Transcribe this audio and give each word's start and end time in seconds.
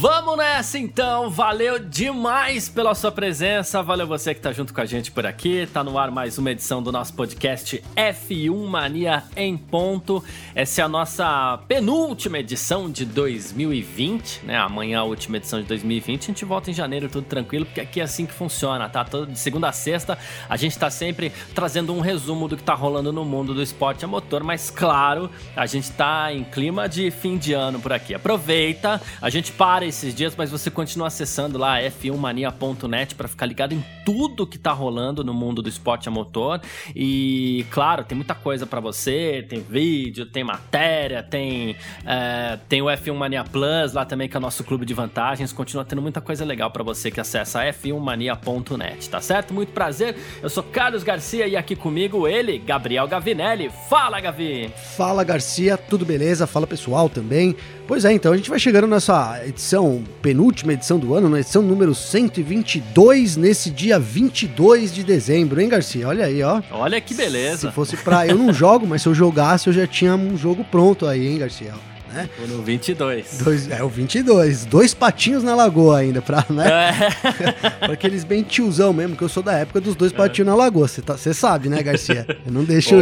Vamos 0.00 0.36
nessa 0.36 0.78
então, 0.78 1.28
valeu 1.28 1.76
demais 1.76 2.68
pela 2.68 2.94
sua 2.94 3.10
presença, 3.10 3.82
valeu 3.82 4.06
você 4.06 4.32
que 4.32 4.40
tá 4.40 4.52
junto 4.52 4.72
com 4.72 4.80
a 4.80 4.86
gente 4.86 5.10
por 5.10 5.26
aqui, 5.26 5.68
tá 5.72 5.82
no 5.82 5.98
ar 5.98 6.08
mais 6.08 6.38
uma 6.38 6.52
edição 6.52 6.80
do 6.80 6.92
nosso 6.92 7.14
podcast 7.14 7.82
F1 7.96 8.64
Mania 8.68 9.24
em 9.36 9.56
ponto. 9.56 10.22
Essa 10.54 10.82
é 10.82 10.84
a 10.84 10.88
nossa 10.88 11.58
penúltima 11.66 12.38
edição 12.38 12.88
de 12.88 13.04
2020, 13.04 14.42
né? 14.44 14.56
Amanhã 14.56 15.00
a 15.00 15.02
última 15.02 15.38
edição 15.38 15.60
de 15.60 15.66
2020, 15.66 16.22
a 16.22 16.26
gente 16.26 16.44
volta 16.44 16.70
em 16.70 16.74
janeiro 16.74 17.08
tudo 17.08 17.26
tranquilo, 17.26 17.66
porque 17.66 17.80
aqui 17.80 18.00
é 18.00 18.04
assim 18.04 18.24
que 18.24 18.32
funciona, 18.32 18.88
tá? 18.88 19.04
Todo 19.04 19.26
de 19.26 19.36
segunda 19.36 19.68
a 19.68 19.72
sexta 19.72 20.16
a 20.48 20.56
gente 20.56 20.78
tá 20.78 20.90
sempre 20.90 21.32
trazendo 21.56 21.92
um 21.92 21.98
resumo 21.98 22.46
do 22.46 22.56
que 22.56 22.62
tá 22.62 22.74
rolando 22.74 23.12
no 23.12 23.24
mundo 23.24 23.52
do 23.52 23.60
esporte 23.60 24.04
a 24.04 24.08
motor, 24.08 24.44
mas 24.44 24.70
claro, 24.70 25.28
a 25.56 25.66
gente 25.66 25.90
tá 25.90 26.32
em 26.32 26.44
clima 26.44 26.88
de 26.88 27.10
fim 27.10 27.36
de 27.36 27.52
ano 27.52 27.80
por 27.80 27.92
aqui. 27.92 28.14
Aproveita, 28.14 29.02
a 29.20 29.28
gente 29.28 29.50
para 29.50 29.87
esses 29.88 30.14
dias, 30.14 30.34
mas 30.36 30.50
você 30.50 30.70
continua 30.70 31.08
acessando 31.08 31.58
lá 31.58 31.80
f1mania.net 31.80 33.14
para 33.14 33.26
ficar 33.26 33.46
ligado 33.46 33.72
em 33.74 33.84
tudo 34.04 34.46
que 34.46 34.58
tá 34.58 34.72
rolando 34.72 35.24
no 35.24 35.34
mundo 35.34 35.60
do 35.60 35.68
esporte 35.68 36.08
a 36.08 36.10
motor. 36.10 36.60
E 36.94 37.66
claro, 37.70 38.04
tem 38.04 38.16
muita 38.16 38.34
coisa 38.34 38.66
para 38.66 38.80
você, 38.80 39.44
tem 39.48 39.60
vídeo, 39.60 40.26
tem 40.26 40.44
matéria, 40.44 41.22
tem, 41.22 41.76
é, 42.04 42.58
tem 42.68 42.82
o 42.82 42.86
F1 42.86 43.14
Mania 43.14 43.44
Plus 43.44 43.92
lá 43.92 44.04
também, 44.04 44.28
que 44.28 44.36
é 44.36 44.38
o 44.38 44.40
nosso 44.40 44.62
clube 44.64 44.84
de 44.84 44.94
vantagens. 44.94 45.52
Continua 45.52 45.84
tendo 45.84 46.02
muita 46.02 46.20
coisa 46.20 46.44
legal 46.44 46.70
para 46.70 46.82
você 46.82 47.10
que 47.10 47.20
acessa 47.20 47.62
f1mania.net, 47.64 49.08
tá 49.08 49.20
certo? 49.20 49.52
Muito 49.52 49.72
prazer, 49.72 50.16
eu 50.42 50.50
sou 50.50 50.62
Carlos 50.62 51.02
Garcia 51.02 51.46
e 51.46 51.56
aqui 51.56 51.74
comigo 51.74 52.28
ele, 52.28 52.58
Gabriel 52.58 53.08
Gavinelli. 53.08 53.70
Fala, 53.88 54.20
Gavi! 54.20 54.70
Fala, 54.96 55.24
Garcia, 55.24 55.76
tudo 55.76 56.04
beleza? 56.04 56.46
Fala 56.46 56.66
pessoal 56.66 57.08
também. 57.08 57.56
Pois 57.88 58.04
é, 58.04 58.12
então 58.12 58.34
a 58.34 58.36
gente 58.36 58.50
vai 58.50 58.58
chegando 58.58 58.86
nessa 58.86 59.40
edição, 59.46 60.04
penúltima 60.20 60.74
edição 60.74 60.98
do 60.98 61.14
ano, 61.14 61.26
na 61.26 61.40
edição 61.40 61.62
número 61.62 61.94
122, 61.94 63.38
nesse 63.38 63.70
dia 63.70 63.98
22 63.98 64.92
de 64.94 65.02
dezembro, 65.02 65.58
hein, 65.58 65.70
Garcia? 65.70 66.06
Olha 66.06 66.26
aí, 66.26 66.42
ó. 66.42 66.60
Olha 66.70 67.00
que 67.00 67.14
beleza. 67.14 67.70
Se 67.70 67.74
fosse 67.74 67.96
pra. 67.96 68.26
Eu 68.26 68.36
não 68.36 68.52
jogo, 68.52 68.86
mas 68.86 69.00
se 69.00 69.08
eu 69.08 69.14
jogasse, 69.14 69.68
eu 69.68 69.72
já 69.72 69.86
tinha 69.86 70.14
um 70.14 70.36
jogo 70.36 70.62
pronto 70.64 71.06
aí, 71.06 71.28
hein, 71.28 71.38
Garcia? 71.38 71.72
Né? 72.12 72.28
Ou 72.40 72.48
no 72.48 72.62
22. 72.62 73.38
Dois, 73.42 73.70
é, 73.70 73.82
o 73.82 73.88
22. 73.88 74.64
Dois 74.64 74.94
patinhos 74.94 75.42
na 75.42 75.54
lagoa 75.54 75.98
ainda, 75.98 76.20
pra, 76.20 76.44
né? 76.50 76.68
É. 76.68 77.70
pra 77.86 77.92
aqueles 77.92 78.24
bem 78.24 78.42
tiozão 78.42 78.92
mesmo, 78.92 79.16
que 79.16 79.22
eu 79.22 79.28
sou 79.28 79.42
da 79.42 79.52
época 79.52 79.80
dos 79.80 79.94
dois 79.94 80.12
é. 80.12 80.16
patinhos 80.16 80.48
na 80.48 80.54
lagoa. 80.54 80.88
Você 80.88 81.02
tá, 81.02 81.16
sabe, 81.16 81.68
né, 81.68 81.82
Garcia? 81.82 82.26
Eu 82.44 82.52
não 82.52 82.64
deixo, 82.64 82.94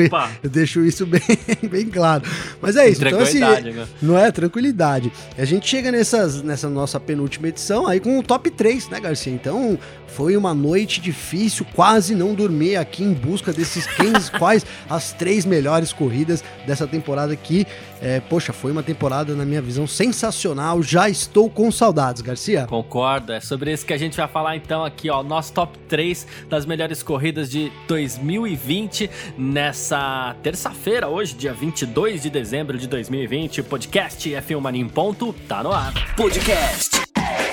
eu 0.42 0.50
deixo 0.50 0.84
isso 0.84 1.06
bem, 1.06 1.22
bem 1.70 1.86
claro. 1.86 2.22
Mas 2.60 2.76
é 2.76 2.88
isso. 2.88 3.04
Então, 3.06 3.20
assim, 3.20 3.40
né? 3.40 3.86
não 4.02 4.18
é? 4.18 4.30
Tranquilidade. 4.30 5.12
A 5.36 5.44
gente 5.44 5.68
chega 5.68 5.90
nessas, 5.90 6.42
nessa 6.42 6.68
nossa 6.68 6.98
penúltima 6.98 7.48
edição 7.48 7.86
aí 7.86 8.00
com 8.00 8.18
o 8.18 8.22
top 8.22 8.50
3, 8.50 8.88
né, 8.88 9.00
Garcia? 9.00 9.32
Então, 9.32 9.78
foi 10.16 10.34
uma 10.34 10.54
noite 10.54 10.98
difícil, 10.98 11.66
quase 11.74 12.14
não 12.14 12.34
dormi 12.34 12.74
aqui 12.74 13.04
em 13.04 13.12
busca 13.12 13.52
desses 13.52 13.86
quem, 13.86 14.12
quais 14.38 14.64
as 14.88 15.12
três 15.12 15.44
melhores 15.44 15.92
corridas 15.92 16.42
dessa 16.66 16.86
temporada 16.86 17.34
aqui. 17.34 17.66
É, 18.00 18.20
poxa, 18.20 18.52
foi 18.52 18.72
uma 18.72 18.82
temporada, 18.82 18.95
na 19.36 19.44
minha 19.44 19.62
visão, 19.62 19.86
sensacional. 19.86 20.82
Já 20.82 21.08
estou 21.08 21.48
com 21.48 21.70
saudades, 21.70 22.22
Garcia. 22.22 22.66
Concordo, 22.66 23.32
é 23.32 23.40
sobre 23.40 23.72
isso 23.72 23.84
que 23.84 23.92
a 23.92 23.98
gente 23.98 24.16
vai 24.16 24.28
falar 24.28 24.56
então 24.56 24.84
aqui, 24.84 25.10
ó. 25.10 25.22
Nosso 25.22 25.52
top 25.52 25.78
3 25.88 26.26
das 26.48 26.66
melhores 26.66 27.02
corridas 27.02 27.50
de 27.50 27.70
2020 27.86 29.10
nessa 29.38 30.34
terça-feira, 30.42 31.08
hoje, 31.08 31.34
dia 31.34 31.52
22 31.52 32.22
de 32.22 32.30
dezembro 32.30 32.78
de 32.78 32.86
2020. 32.86 33.60
O 33.60 33.64
podcast 33.64 34.28
F1 34.28 34.60
Mania 34.60 34.82
em 34.82 34.88
ponto 34.88 35.32
tá 35.48 35.62
no 35.62 35.72
ar. 35.72 35.92
Podcast 36.16 36.96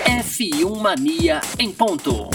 F1 0.06 0.82
Mania 0.82 1.42
em 1.60 1.72
ponto. 1.72 2.30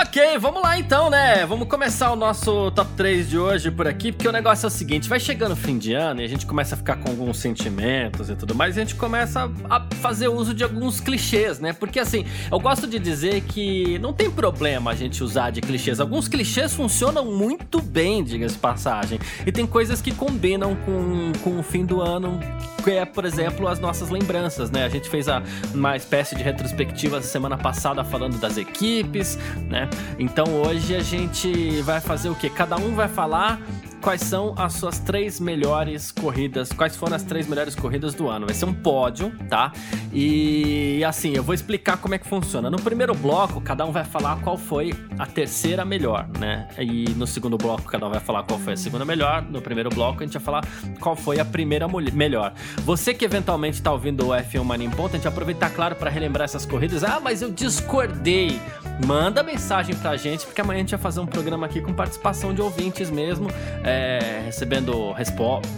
Ok, 0.00 0.38
vamos 0.38 0.62
lá 0.62 0.78
então, 0.78 1.10
né? 1.10 1.44
Vamos 1.44 1.66
começar 1.66 2.12
o 2.12 2.14
nosso 2.14 2.70
top 2.70 2.88
3 2.96 3.28
de 3.28 3.36
hoje 3.36 3.68
por 3.68 3.88
aqui, 3.88 4.12
porque 4.12 4.28
o 4.28 4.32
negócio 4.32 4.66
é 4.66 4.68
o 4.68 4.70
seguinte: 4.70 5.08
vai 5.08 5.18
chegando 5.18 5.54
o 5.54 5.56
fim 5.56 5.76
de 5.76 5.92
ano 5.92 6.20
e 6.20 6.24
a 6.24 6.28
gente 6.28 6.46
começa 6.46 6.76
a 6.76 6.78
ficar 6.78 6.98
com 6.98 7.10
alguns 7.10 7.38
sentimentos 7.38 8.30
e 8.30 8.36
tudo 8.36 8.54
mais, 8.54 8.76
e 8.76 8.80
a 8.80 8.84
gente 8.84 8.94
começa 8.94 9.50
a 9.68 9.84
fazer 9.96 10.28
uso 10.28 10.54
de 10.54 10.62
alguns 10.62 11.00
clichês, 11.00 11.58
né? 11.58 11.72
Porque 11.72 11.98
assim, 11.98 12.24
eu 12.48 12.60
gosto 12.60 12.86
de 12.86 12.96
dizer 12.96 13.40
que 13.40 13.98
não 13.98 14.12
tem 14.12 14.30
problema 14.30 14.92
a 14.92 14.94
gente 14.94 15.24
usar 15.24 15.50
de 15.50 15.60
clichês. 15.60 15.98
Alguns 15.98 16.28
clichês 16.28 16.72
funcionam 16.72 17.24
muito 17.24 17.82
bem, 17.82 18.22
diga-se 18.22 18.56
passagem, 18.56 19.18
e 19.44 19.50
tem 19.50 19.66
coisas 19.66 20.00
que 20.00 20.12
combinam 20.14 20.76
com, 20.76 21.32
com 21.42 21.58
o 21.58 21.62
fim 21.64 21.84
do 21.84 22.00
ano 22.00 22.38
que 22.84 22.92
é, 22.92 23.04
por 23.04 23.24
exemplo, 23.24 23.68
as 23.68 23.78
nossas 23.78 24.08
lembranças, 24.08 24.70
né? 24.70 24.84
A 24.84 24.88
gente 24.88 25.08
fez 25.10 25.28
a, 25.28 25.42
uma 25.74 25.96
espécie 25.96 26.34
de 26.34 26.42
retrospectiva 26.42 27.20
semana 27.20 27.58
passada 27.58 28.04
falando 28.04 28.38
das 28.38 28.56
equipes, 28.56 29.38
né? 29.68 29.87
Então 30.18 30.46
hoje 30.62 30.94
a 30.94 31.00
gente 31.00 31.80
vai 31.82 32.00
fazer 32.00 32.28
o 32.28 32.34
que? 32.34 32.50
Cada 32.50 32.76
um 32.76 32.94
vai 32.94 33.08
falar 33.08 33.60
quais 34.00 34.22
são 34.22 34.54
as 34.56 34.74
suas 34.74 34.98
três 34.98 35.40
melhores 35.40 36.10
corridas, 36.10 36.72
quais 36.72 36.96
foram 36.96 37.16
as 37.16 37.22
três 37.22 37.46
melhores 37.46 37.74
corridas 37.74 38.14
do 38.14 38.28
ano. 38.28 38.46
Vai 38.46 38.54
ser 38.54 38.64
um 38.64 38.72
pódio, 38.72 39.32
tá? 39.48 39.72
E 40.12 41.02
assim, 41.04 41.32
eu 41.34 41.42
vou 41.42 41.54
explicar 41.54 41.96
como 41.98 42.14
é 42.14 42.18
que 42.18 42.26
funciona. 42.26 42.70
No 42.70 42.80
primeiro 42.80 43.14
bloco, 43.14 43.60
cada 43.60 43.84
um 43.84 43.92
vai 43.92 44.04
falar 44.04 44.40
qual 44.40 44.56
foi 44.56 44.94
a 45.18 45.26
terceira 45.26 45.84
melhor, 45.84 46.28
né? 46.38 46.68
E 46.78 47.10
no 47.10 47.26
segundo 47.26 47.58
bloco, 47.58 47.82
cada 47.84 48.06
um 48.06 48.10
vai 48.10 48.20
falar 48.20 48.44
qual 48.44 48.58
foi 48.58 48.74
a 48.74 48.76
segunda 48.76 49.04
melhor. 49.04 49.42
No 49.42 49.60
primeiro 49.60 49.90
bloco, 49.90 50.22
a 50.22 50.26
gente 50.26 50.34
vai 50.34 50.42
falar 50.42 50.64
qual 51.00 51.16
foi 51.16 51.38
a 51.38 51.44
primeira 51.44 51.86
melhor. 52.12 52.52
Você 52.84 53.12
que 53.14 53.24
eventualmente 53.24 53.82
tá 53.82 53.92
ouvindo 53.92 54.28
o 54.28 54.30
F1 54.30 54.62
Mania 54.62 54.86
em 54.86 54.90
Ponto, 54.90 55.14
a 55.14 55.16
gente 55.16 55.28
aproveitar, 55.28 55.70
claro, 55.70 55.94
para 55.96 56.10
relembrar 56.10 56.44
essas 56.44 56.64
corridas. 56.64 57.02
Ah, 57.02 57.20
mas 57.20 57.42
eu 57.42 57.50
discordei. 57.50 58.60
Manda 59.04 59.42
mensagem 59.42 59.94
pra 59.94 60.16
gente, 60.16 60.44
porque 60.44 60.60
amanhã 60.60 60.78
a 60.78 60.80
gente 60.80 60.90
vai 60.90 60.98
fazer 60.98 61.20
um 61.20 61.26
programa 61.26 61.66
aqui 61.66 61.80
com 61.80 61.94
participação 61.94 62.52
de 62.52 62.60
ouvintes 62.60 63.10
mesmo 63.10 63.48
é, 63.84 64.42
recebendo 64.44 65.14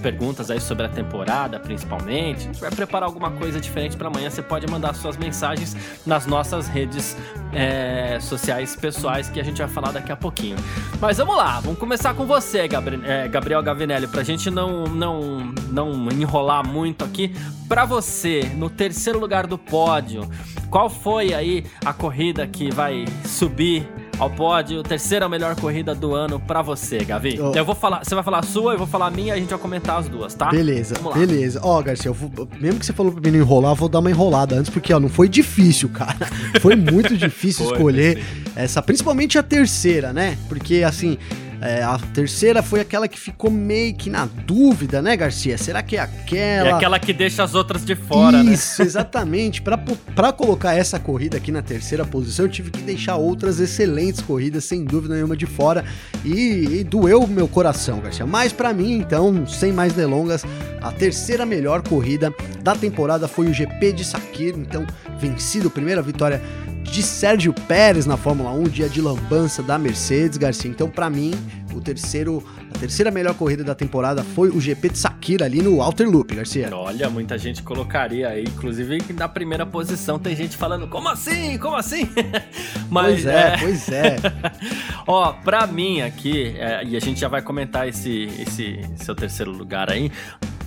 perguntas 0.03 0.51
aí 0.51 0.61
sobre 0.61 0.87
a 0.87 0.89
temporada, 0.89 1.61
principalmente. 1.61 2.39
A 2.39 2.53
gente 2.53 2.61
vai 2.61 2.71
preparar 2.71 3.07
alguma 3.07 3.31
coisa 3.31 3.61
diferente 3.61 3.97
para 3.97 4.09
amanhã. 4.09 4.31
Você 4.31 4.43
pode 4.43 4.67
mandar 4.67 4.95
suas 4.95 5.17
mensagens 5.17 5.77
nas 6.07 6.27
nossas 6.27 6.67
redes 6.67 7.17
é, 7.53 8.19
sociais 8.21 8.75
pessoais 8.75 9.29
que 9.29 9.39
a 9.39 9.45
gente 9.45 9.59
vai 9.59 9.69
falar 9.69 9.93
daqui 9.93 10.11
a 10.11 10.17
pouquinho. 10.17 10.57
Mas 11.01 11.19
vamos 11.19 11.37
lá, 11.37 11.61
vamos 11.61 11.79
começar 11.79 12.15
com 12.15 12.27
você, 12.27 12.67
Gabriel, 12.67 13.05
é, 13.05 13.29
Gabriel 13.29 13.63
Gavinelli, 13.63 14.07
pra 14.07 14.23
gente 14.23 14.51
não, 14.51 14.85
não, 14.85 15.53
não 15.71 16.09
enrolar 16.11 16.67
muito 16.67 17.05
aqui. 17.05 17.35
Para 17.69 17.85
você, 17.85 18.51
no 18.57 18.69
terceiro 18.69 19.19
lugar 19.19 19.47
do 19.47 19.57
pódio, 19.57 20.29
qual 20.71 20.89
foi 20.89 21.35
aí 21.35 21.65
a 21.85 21.93
corrida 21.93 22.47
que 22.47 22.71
vai 22.71 23.05
subir 23.25 23.87
ao 24.21 24.29
pódio, 24.29 24.83
terceira 24.83 25.27
melhor 25.29 25.57
corrida 25.57 25.95
do 25.95 26.15
ano 26.15 26.39
para 26.39 26.61
você, 26.61 26.99
Gavi. 26.99 27.41
Oh. 27.41 27.53
Eu 27.57 27.65
vou 27.65 27.75
falar, 27.75 28.05
você 28.05 28.15
vai 28.15 28.23
falar 28.23 28.41
a 28.41 28.43
sua, 28.43 28.75
eu 28.75 28.79
vou 28.79 28.87
falar 28.87 29.07
a 29.07 29.11
minha, 29.11 29.33
a 29.33 29.37
gente 29.39 29.49
vai 29.49 29.59
comentar 29.59 29.99
as 29.99 30.09
duas, 30.09 30.35
tá? 30.35 30.51
Beleza, 30.51 30.95
beleza. 31.15 31.59
Ó, 31.63 31.79
oh, 31.79 31.83
Garcia, 31.83 32.13
vou, 32.13 32.31
mesmo 32.61 32.79
que 32.79 32.85
você 32.85 32.93
falou 32.93 33.13
pra 33.13 33.21
mim 33.23 33.39
não 33.39 33.43
enrolar, 33.43 33.73
eu 33.73 33.77
vou 33.77 33.89
dar 33.89 33.99
uma 33.99 34.11
enrolada 34.11 34.55
antes, 34.55 34.71
porque 34.71 34.93
ó, 34.93 35.01
não 35.01 35.09
foi 35.09 35.27
difícil, 35.27 35.89
cara. 35.89 36.29
Foi 36.61 36.77
muito 36.77 37.17
difícil 37.17 37.65
foi, 37.65 37.75
escolher 37.75 38.23
essa, 38.55 38.83
principalmente 38.83 39.39
a 39.39 39.43
terceira, 39.43 40.13
né? 40.13 40.37
Porque 40.49 40.83
assim, 40.83 41.17
é, 41.61 41.83
a 41.83 41.99
terceira 41.99 42.63
foi 42.63 42.81
aquela 42.81 43.07
que 43.07 43.19
ficou 43.19 43.51
meio 43.51 43.95
que 43.95 44.09
na 44.09 44.25
dúvida, 44.47 45.03
né, 45.03 45.15
Garcia? 45.15 45.59
Será 45.59 45.83
que 45.83 45.97
é 45.97 46.01
aquela. 46.01 46.69
É 46.69 46.73
aquela 46.73 46.99
que 46.99 47.13
deixa 47.13 47.43
as 47.43 47.55
outras 47.55 47.85
de 47.85 47.95
fora, 47.95 48.39
Isso, 48.39 48.47
né? 48.47 48.53
Isso, 48.55 48.83
exatamente. 48.83 49.61
Para 49.61 50.33
colocar 50.33 50.75
essa 50.75 50.99
corrida 50.99 51.37
aqui 51.37 51.53
na 51.53 51.61
terceira 51.61 52.05
posição, 52.05 52.47
eu 52.47 52.51
tive 52.51 52.71
que 52.71 52.81
deixar 52.81 53.17
outras 53.17 53.61
excelentes 53.61 54.23
corridas, 54.23 54.65
sem 54.65 54.85
dúvida 54.85 55.15
nenhuma, 55.15 55.37
de 55.37 55.45
fora. 55.45 55.85
E, 56.25 56.81
e 56.81 56.85
doeu 56.85 57.27
meu 57.27 57.47
coração, 57.47 58.01
Garcia. 58.01 58.25
Mas 58.25 58.53
para 58.53 58.73
mim, 58.73 58.93
então, 58.93 59.47
sem 59.47 59.71
mais 59.71 59.93
delongas, 59.93 60.45
a 60.81 60.91
terceira 60.91 61.45
melhor 61.45 61.83
corrida 61.83 62.33
da 62.63 62.75
temporada 62.75 63.29
foi 63.29 63.49
o 63.49 63.53
GP 63.53 63.93
de 63.93 64.05
Sakir. 64.05 64.55
Então, 64.57 64.87
vencido, 65.19 65.71
primeira 65.71 66.01
vitória 66.01 66.41
de 66.83 67.03
Sérgio 67.03 67.53
Pérez 67.53 68.07
na 68.07 68.17
Fórmula 68.17 68.51
1, 68.51 68.65
dia 68.65 68.89
de 68.89 69.01
lambança 69.01 69.63
da 69.63 69.79
Mercedes, 69.79 70.39
Garcia. 70.39 70.71
Então, 70.71 70.89
para 70.89 71.09
mim, 71.09 71.33
o 71.73 71.81
terceiro, 71.81 72.45
a 72.75 72.79
terceira 72.79 73.11
melhor 73.11 73.35
corrida 73.35 73.63
da 73.63 73.75
temporada 73.75 74.23
foi 74.23 74.49
o 74.49 74.61
GP 74.61 74.91
de 74.91 74.99
Sakira 74.99 75.45
ali 75.45 75.63
no 75.63 75.81
Outer 75.81 76.09
Loop, 76.09 76.35
Garcia. 76.35 76.69
Olha, 76.73 77.09
muita 77.09 77.39
gente 77.39 77.63
colocaria 77.63 78.29
aí, 78.29 78.45
inclusive 78.45 79.01
na 79.15 79.29
primeira 79.29 79.65
posição 79.65 80.19
tem 80.19 80.35
gente 80.35 80.57
falando, 80.57 80.89
como 80.89 81.09
assim? 81.09 81.59
Como 81.59 81.77
assim? 81.77 82.09
Mas, 82.91 83.23
pois 83.23 83.27
é, 83.27 83.55
é... 83.55 83.59
pois 83.59 83.89
é. 83.89 84.17
Ó, 85.07 85.33
pra 85.33 85.67
mim 85.67 86.01
aqui, 86.01 86.55
é, 86.59 86.85
e 86.85 86.97
a 86.97 87.01
gente 87.01 87.21
já 87.21 87.29
vai 87.29 87.43
comentar 87.43 87.89
esse, 87.89 88.25
esse 88.39 88.81
seu 88.97 89.15
terceiro 89.15 89.51
lugar 89.51 89.91
aí, 89.91 90.11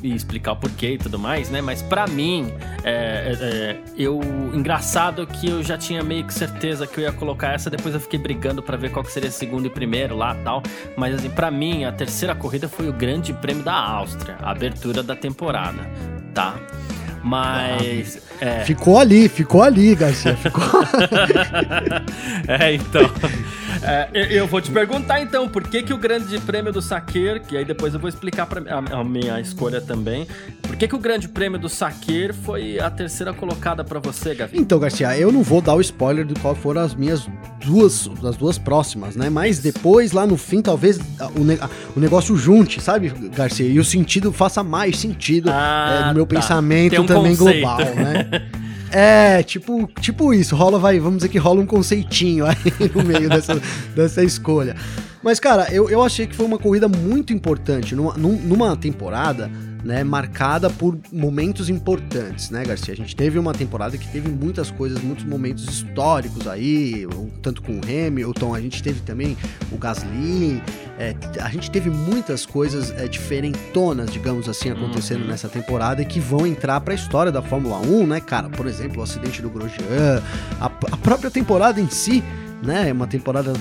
e 0.03 0.13
explicar 0.13 0.51
o 0.51 0.55
porquê 0.57 0.93
e 0.93 0.97
tudo 0.97 1.17
mais, 1.17 1.49
né? 1.49 1.61
Mas 1.61 1.81
para 1.81 2.05
mim, 2.05 2.53
é, 2.83 2.91
é, 2.91 3.45
é, 3.45 3.77
eu 3.97 4.19
engraçado 4.53 5.25
que 5.25 5.49
eu 5.49 5.63
já 5.63 5.77
tinha 5.77 6.03
meio 6.03 6.25
que 6.25 6.33
certeza 6.33 6.85
que 6.85 6.99
eu 6.99 7.03
ia 7.05 7.11
colocar 7.13 7.53
essa, 7.53 7.69
depois 7.69 7.95
eu 7.95 8.01
fiquei 8.01 8.19
brigando 8.19 8.61
para 8.61 8.75
ver 8.75 8.91
qual 8.91 9.03
que 9.03 9.11
seria 9.11 9.31
segundo 9.31 9.65
e 9.65 9.69
primeiro 9.69 10.15
lá, 10.15 10.35
tal. 10.43 10.61
Mas 10.97 11.15
assim, 11.15 11.29
para 11.29 11.49
mim, 11.49 11.85
a 11.85 11.91
terceira 11.91 12.35
corrida 12.35 12.67
foi 12.67 12.89
o 12.89 12.93
Grande 12.93 13.31
Prêmio 13.33 13.63
da 13.63 13.73
Áustria, 13.73 14.35
a 14.41 14.51
abertura 14.51 15.01
da 15.01 15.15
temporada, 15.15 15.89
tá? 16.33 16.55
Mas. 17.23 18.21
Ah, 18.41 18.45
é... 18.45 18.65
Ficou 18.65 18.99
ali, 18.99 19.29
ficou 19.29 19.63
ali, 19.63 19.95
Garcia. 19.95 20.35
Ficou... 20.35 20.63
é, 22.49 22.73
então. 22.73 23.09
É, 23.83 24.09
eu 24.29 24.47
vou 24.47 24.61
te 24.61 24.71
perguntar 24.71 25.21
então, 25.21 25.47
por 25.47 25.63
que, 25.67 25.83
que 25.83 25.93
o 25.93 25.97
Grande 25.97 26.39
Prêmio 26.39 26.71
do 26.71 26.81
Saqueiro, 26.81 27.41
que 27.41 27.57
aí 27.57 27.65
depois 27.65 27.93
eu 27.93 27.99
vou 27.99 28.07
explicar 28.07 28.45
pra, 28.45 28.61
a, 28.61 28.99
a 28.99 29.03
minha 29.03 29.39
escolha 29.41 29.81
também, 29.81 30.25
por 30.61 30.75
que, 30.77 30.87
que 30.87 30.95
o 30.95 30.99
Grande 30.99 31.27
Prêmio 31.27 31.59
do 31.59 31.67
Saqueiro 31.67 32.33
foi 32.33 32.79
a 32.79 32.89
terceira 32.89 33.33
colocada 33.33 33.83
para 33.83 33.99
você, 33.99 34.33
Gavi? 34.33 34.57
Então, 34.57 34.79
Garcia, 34.79 35.17
eu 35.17 35.31
não 35.31 35.43
vou 35.43 35.61
dar 35.61 35.75
o 35.75 35.81
spoiler 35.81 36.25
de 36.25 36.33
qual 36.35 36.55
foram 36.55 36.81
as 36.81 36.95
minhas 36.95 37.27
duas, 37.63 38.09
as 38.23 38.37
duas 38.37 38.57
próximas, 38.57 39.15
né? 39.15 39.29
Mas 39.29 39.59
depois, 39.59 40.13
lá 40.13 40.25
no 40.25 40.37
fim, 40.37 40.61
talvez 40.61 40.97
o, 41.35 41.43
ne 41.43 41.59
o 41.95 41.99
negócio 41.99 42.35
junte, 42.37 42.81
sabe, 42.81 43.09
Garcia? 43.35 43.67
E 43.67 43.79
o 43.79 43.83
sentido 43.83 44.31
faça 44.31 44.63
mais 44.63 44.97
sentido 44.97 45.49
ah, 45.51 46.03
é, 46.05 46.07
no 46.07 46.13
meu 46.13 46.25
tá. 46.25 46.35
pensamento 46.35 47.01
um 47.01 47.05
também 47.05 47.35
conceito. 47.35 47.61
global, 47.61 47.79
né? 47.79 48.49
É, 48.95 49.41
tipo, 49.41 49.89
tipo 49.99 50.35
isso, 50.35 50.55
rola, 50.55 50.77
vai, 50.77 50.99
vamos 50.99 51.17
dizer 51.17 51.29
que 51.29 51.39
rola 51.39 51.59
um 51.59 51.65
conceitinho 51.65 52.45
aí 52.45 52.55
no 52.93 53.03
meio 53.03 53.27
dessa, 53.27 53.59
dessa 53.95 54.23
escolha. 54.23 54.75
Mas, 55.23 55.39
cara, 55.39 55.73
eu, 55.73 55.89
eu 55.89 56.03
achei 56.03 56.27
que 56.27 56.35
foi 56.35 56.45
uma 56.45 56.59
corrida 56.59 56.87
muito 56.87 57.33
importante. 57.33 57.95
Numa, 57.95 58.13
numa 58.15 58.77
temporada 58.77 59.49
né, 59.83 60.03
marcada 60.03 60.69
por 60.69 60.97
momentos 61.11 61.69
importantes, 61.69 62.49
né, 62.49 62.63
Garcia? 62.63 62.93
A 62.93 62.97
gente 62.97 63.15
teve 63.15 63.37
uma 63.37 63.53
temporada 63.53 63.97
que 63.97 64.07
teve 64.07 64.29
muitas 64.29 64.71
coisas, 64.71 65.01
muitos 65.01 65.25
momentos 65.25 65.67
históricos 65.67 66.47
aí, 66.47 67.05
tanto 67.41 67.61
com 67.61 67.73
o 67.73 67.81
Hamilton, 67.83 68.55
a 68.55 68.61
gente 68.61 68.81
teve 68.81 69.01
também 69.01 69.37
o 69.71 69.77
Gasly, 69.77 70.61
é, 70.97 71.15
a 71.41 71.49
gente 71.49 71.69
teve 71.69 71.89
muitas 71.89 72.45
coisas 72.45 72.91
é, 72.91 73.07
diferentonas, 73.07 74.11
digamos 74.11 74.47
assim, 74.47 74.69
acontecendo 74.69 75.25
nessa 75.25 75.49
temporada 75.49 76.01
e 76.01 76.05
que 76.05 76.19
vão 76.19 76.47
entrar 76.47 76.79
para 76.81 76.93
a 76.93 76.95
história 76.95 77.31
da 77.31 77.41
Fórmula 77.41 77.79
1, 77.79 78.07
né, 78.07 78.19
cara? 78.21 78.49
Por 78.49 78.67
exemplo, 78.67 79.01
o 79.01 79.03
acidente 79.03 79.41
do 79.41 79.49
Grosjean, 79.49 80.21
a, 80.59 80.65
a 80.65 80.97
própria 80.97 81.29
temporada 81.29 81.81
em 81.81 81.89
si, 81.89 82.23
né, 82.63 82.89
é 82.89 82.93
uma 82.93 83.07
temporada 83.07 83.53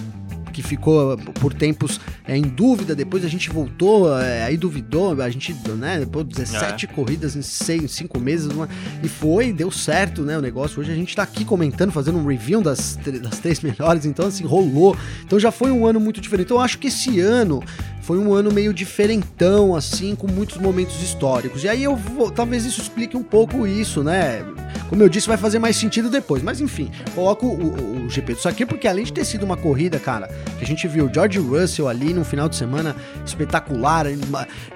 que 0.52 0.62
ficou 0.62 1.16
por 1.16 1.52
tempos 1.52 2.00
é, 2.26 2.36
em 2.36 2.42
dúvida, 2.42 2.94
depois 2.94 3.24
a 3.24 3.28
gente 3.28 3.50
voltou, 3.50 4.16
é, 4.18 4.44
aí 4.44 4.56
duvidou, 4.56 5.20
a 5.20 5.30
gente, 5.30 5.54
né, 5.76 6.00
depois 6.00 6.26
17 6.26 6.84
é. 6.84 6.88
corridas 6.88 7.34
em 7.34 7.42
6, 7.42 7.90
5 7.90 8.20
meses, 8.20 8.46
uma, 8.46 8.68
e 9.02 9.08
foi, 9.08 9.52
deu 9.52 9.70
certo, 9.70 10.22
né, 10.22 10.38
o 10.38 10.40
negócio. 10.40 10.80
Hoje 10.80 10.92
a 10.92 10.94
gente 10.94 11.16
tá 11.16 11.22
aqui 11.22 11.44
comentando, 11.44 11.90
fazendo 11.90 12.18
um 12.18 12.26
review 12.26 12.62
das, 12.62 12.98
das 13.20 13.38
três 13.38 13.60
melhores, 13.64 14.04
então 14.04 14.26
assim, 14.26 14.44
rolou. 14.44 14.96
Então 15.24 15.40
já 15.40 15.50
foi 15.50 15.70
um 15.70 15.86
ano 15.86 15.98
muito 15.98 16.20
diferente. 16.20 16.46
Então 16.46 16.58
eu 16.58 16.62
acho 16.62 16.78
que 16.78 16.88
esse 16.88 17.18
ano 17.20 17.62
foi 18.02 18.18
um 18.18 18.34
ano 18.34 18.52
meio 18.52 18.74
diferentão, 18.74 19.74
assim, 19.74 20.14
com 20.14 20.26
muitos 20.26 20.58
momentos 20.58 21.00
históricos. 21.02 21.64
E 21.64 21.68
aí 21.68 21.82
eu 21.82 21.96
vou, 21.96 22.30
talvez 22.30 22.64
isso 22.64 22.80
explique 22.80 23.16
um 23.16 23.22
pouco 23.22 23.66
isso, 23.66 24.02
né? 24.02 24.44
Como 24.92 25.02
eu 25.02 25.08
disse, 25.08 25.26
vai 25.26 25.38
fazer 25.38 25.58
mais 25.58 25.74
sentido 25.74 26.10
depois. 26.10 26.42
Mas 26.42 26.60
enfim, 26.60 26.90
coloco 27.14 27.46
o, 27.46 28.02
o, 28.02 28.04
o 28.04 28.10
GP 28.10 28.34
disso 28.34 28.46
aqui 28.46 28.66
porque 28.66 28.86
além 28.86 29.06
de 29.06 29.10
ter 29.10 29.24
sido 29.24 29.42
uma 29.42 29.56
corrida, 29.56 29.98
cara, 29.98 30.28
que 30.58 30.62
a 30.62 30.66
gente 30.66 30.86
viu 30.86 31.10
George 31.10 31.38
Russell 31.38 31.88
ali 31.88 32.12
no 32.12 32.22
final 32.26 32.46
de 32.46 32.56
semana 32.56 32.94
espetacular, 33.24 34.04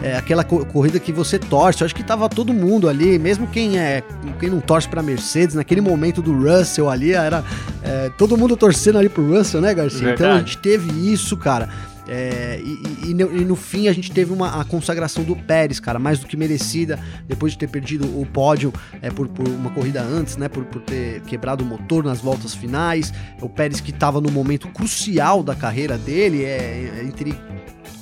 é, 0.00 0.16
aquela 0.16 0.42
co 0.42 0.64
corrida 0.64 0.98
que 0.98 1.12
você 1.12 1.38
torce. 1.38 1.82
Eu 1.82 1.84
acho 1.84 1.94
que 1.94 2.02
tava 2.02 2.30
todo 2.30 2.54
mundo 2.54 2.88
ali, 2.88 3.18
mesmo 3.18 3.46
quem 3.46 3.78
é 3.78 4.02
quem 4.40 4.48
não 4.48 4.58
torce 4.58 4.88
para 4.88 5.02
Mercedes, 5.02 5.54
naquele 5.54 5.82
momento 5.82 6.22
do 6.22 6.32
Russell 6.32 6.88
ali, 6.88 7.12
era 7.12 7.44
é, 7.82 8.10
todo 8.16 8.38
mundo 8.38 8.56
torcendo 8.56 8.96
ali 8.96 9.10
pro 9.10 9.22
Russell, 9.22 9.60
né, 9.60 9.74
Garcia? 9.74 9.98
Verdade. 10.00 10.22
Então 10.22 10.32
a 10.32 10.38
gente 10.38 10.56
teve 10.56 11.12
isso, 11.12 11.36
cara. 11.36 11.68
É, 12.08 12.60
e, 12.62 13.08
e, 13.08 13.10
e, 13.10 13.44
no 13.44 13.56
fim 13.56 13.88
a 13.88 13.92
gente 13.92 14.12
teve 14.12 14.32
uma 14.32 14.60
a 14.60 14.64
consagração 14.64 15.24
do 15.24 15.34
Pérez, 15.34 15.80
cara, 15.80 15.98
mais 15.98 16.20
do 16.20 16.26
que 16.26 16.36
merecida, 16.36 16.98
depois 17.26 17.52
de 17.52 17.58
ter 17.58 17.68
perdido 17.68 18.04
o 18.04 18.24
pódio 18.24 18.72
é, 19.02 19.10
por, 19.10 19.28
por, 19.28 19.46
uma 19.48 19.70
corrida 19.70 20.02
antes, 20.02 20.36
né? 20.36 20.48
Por, 20.48 20.64
por, 20.64 20.82
ter 20.82 21.20
quebrado 21.22 21.64
o 21.64 21.66
motor 21.66 22.04
nas 22.04 22.20
voltas 22.20 22.54
finais. 22.54 23.12
O 23.40 23.48
Pérez 23.48 23.80
que 23.80 23.90
estava 23.90 24.20
no 24.20 24.30
momento 24.30 24.68
crucial 24.68 25.42
da 25.42 25.54
carreira 25.54 25.98
dele, 25.98 26.44
é, 26.44 27.00
é 27.00 27.04
entre 27.04 27.36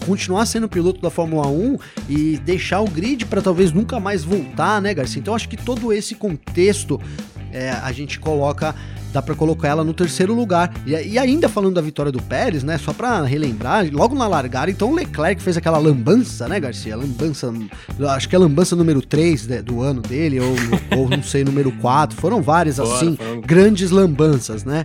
continuar 0.05 0.45
sendo 0.47 0.69
piloto 0.69 1.01
da 1.01 1.09
Fórmula 1.11 1.47
1 1.49 1.79
e 2.09 2.37
deixar 2.39 2.81
o 2.81 2.89
grid 2.89 3.25
para 3.25 3.41
talvez 3.41 3.73
nunca 3.73 3.99
mais 3.99 4.23
voltar, 4.23 4.81
né, 4.83 4.93
Garcia? 4.93 5.21
Então 5.21 5.35
acho 5.35 5.49
que 5.49 5.57
todo 5.57 5.93
esse 5.93 6.15
contexto 6.15 7.01
é, 7.51 7.71
a 7.71 7.91
gente 7.93 8.21
coloca 8.21 8.75
dá 9.15 9.23
para 9.23 9.37
colocar 9.37 9.69
ela 9.69 9.85
no 9.85 9.95
terceiro 9.95 10.35
lugar. 10.35 10.75
E, 10.85 10.91
e, 10.91 11.19
ainda 11.19 11.49
falando 11.49 11.75
da 11.75 11.81
vitória 11.81 12.11
do 12.11 12.21
Pérez, 12.21 12.65
né? 12.65 12.77
Só 12.77 12.93
para 12.93 13.23
relembrar, 13.23 13.87
logo 13.93 14.13
na 14.17 14.27
largada, 14.27 14.73
então 14.73 14.91
o 14.91 14.95
Leclerc 14.95 15.41
fez 15.41 15.57
aquela 15.57 15.79
lambança, 15.79 16.49
né, 16.49 16.59
Garcia? 16.59 16.97
Lambança, 16.97 17.53
acho 18.11 18.29
que 18.29 18.35
é 18.35 18.39
a 18.39 18.41
lambança 18.41 18.75
número 18.75 19.01
3 19.01 19.47
de, 19.47 19.63
do 19.63 19.81
ano 19.81 20.03
dele, 20.03 20.41
ou, 20.41 20.57
ou 20.99 21.09
não 21.09 21.23
sei, 21.23 21.45
número 21.45 21.71
4. 21.71 22.21
Foram 22.21 22.43
várias, 22.43 22.81
assim, 22.81 23.15
foram... 23.15 23.41
grandes 23.41 23.93
lambanças, 23.93 24.65
né? 24.65 24.83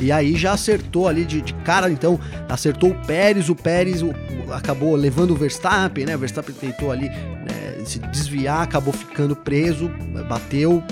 E 0.00 0.12
aí 0.12 0.36
já 0.36 0.52
acertou 0.52 1.08
ali 1.08 1.24
de, 1.24 1.40
de 1.40 1.52
cara, 1.54 1.90
então 1.90 2.18
acertou 2.48 2.90
o 2.90 2.94
Pérez, 3.06 3.48
o 3.48 3.56
Pérez 3.56 4.02
o, 4.02 4.14
acabou 4.52 4.94
levando 4.94 5.32
o 5.32 5.34
Verstappen, 5.34 6.06
né? 6.06 6.14
O 6.14 6.18
Verstappen 6.18 6.54
tentou 6.54 6.92
ali 6.92 7.08
né, 7.08 7.84
se 7.84 7.98
desviar, 7.98 8.62
acabou 8.62 8.92
ficando 8.92 9.34
preso, 9.34 9.90
bateu, 10.28 10.82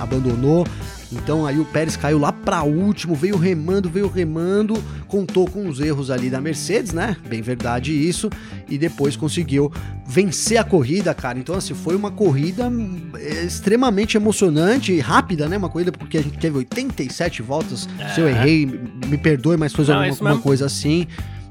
abandonou. 0.00 0.66
Então 1.12 1.46
aí 1.46 1.58
o 1.58 1.64
Pérez 1.64 1.96
caiu 1.96 2.18
lá 2.18 2.32
para 2.32 2.62
último, 2.62 3.14
veio 3.14 3.36
remando, 3.36 3.88
veio 3.88 4.08
remando, 4.08 4.82
contou 5.06 5.48
com 5.48 5.68
os 5.68 5.80
erros 5.80 6.10
ali 6.10 6.30
da 6.30 6.40
Mercedes, 6.40 6.92
né? 6.92 7.16
Bem 7.28 7.42
verdade 7.42 7.92
isso, 7.92 8.30
e 8.68 8.78
depois 8.78 9.16
conseguiu 9.16 9.72
vencer 10.06 10.58
a 10.58 10.64
corrida, 10.64 11.14
cara. 11.14 11.38
Então 11.38 11.54
assim, 11.54 11.74
foi 11.74 11.94
uma 11.94 12.10
corrida 12.10 12.70
é, 13.18 13.44
extremamente 13.44 14.16
emocionante 14.16 14.92
e 14.92 15.00
rápida, 15.00 15.48
né? 15.48 15.56
Uma 15.56 15.68
corrida 15.68 15.92
porque 15.92 16.18
a 16.18 16.22
gente 16.22 16.38
teve 16.38 16.58
87 16.58 17.42
voltas. 17.42 17.88
É. 17.98 18.08
Se 18.08 18.20
eu 18.20 18.28
errei, 18.28 18.66
me 19.06 19.18
perdoe, 19.18 19.56
mas 19.56 19.72
foi 19.72 19.84
Não, 19.86 20.02
alguma, 20.02 20.38
coisa 20.38 20.66
assim 20.66 21.06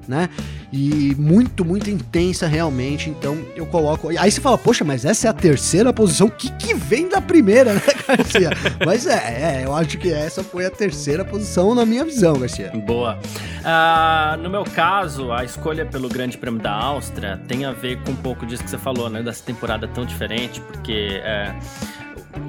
né? 0.08 0.30
E 0.72 1.16
muito, 1.18 1.66
muito 1.66 1.90
intensa 1.90 2.48
realmente. 2.48 3.10
Então 3.10 3.38
eu 3.56 3.66
coloco. 3.66 4.10
Aí 4.10 4.32
você 4.32 4.40
fala, 4.40 4.58
poxa, 4.58 4.84
mas 4.84 5.06
essa 5.06 5.28
é 5.28 5.30
a 5.30 5.34
terceira 5.34 5.92
posição. 5.92 6.28
O 6.28 6.32
que, 6.32 6.52
que 6.54 6.74
vem 6.74 7.10
da 7.10 7.22
primeira, 7.22 7.74
né, 7.76 7.82
Garcia? 8.08 8.50
mas 8.86 9.06
é, 9.06 9.62
é, 9.62 9.66
eu 9.66 9.76
acho 9.76 9.98
que 9.98 10.12
essa 10.12 10.44
foi 10.44 10.66
a 10.66 10.72
terceira 10.72 11.26
posição 11.26 11.76
na 11.76 11.86
minha 11.86 12.06
visão, 12.06 12.38
Garcia. 12.40 12.72
Boa. 12.86 13.20
Uh, 13.62 14.42
no 14.42 14.50
meu 14.50 14.64
caso, 14.64 15.32
a 15.32 15.44
escolha 15.44 15.86
pelo 15.86 16.10
Grande 16.10 16.38
Prêmio 16.38 16.62
da 16.62 16.74
Áustria 16.74 17.40
tem 17.48 17.66
a 17.66 17.72
ver 17.72 18.02
com 18.04 18.12
um 18.12 18.16
pouco 18.16 18.46
disso 18.46 18.64
que 18.64 18.70
você 18.70 18.78
falou, 18.78 19.10
né? 19.10 19.22
Dessa 19.22 19.44
temporada 19.44 19.88
tão 19.88 20.06
diferente, 20.06 20.62
porque. 20.62 21.22
É, 21.24 21.54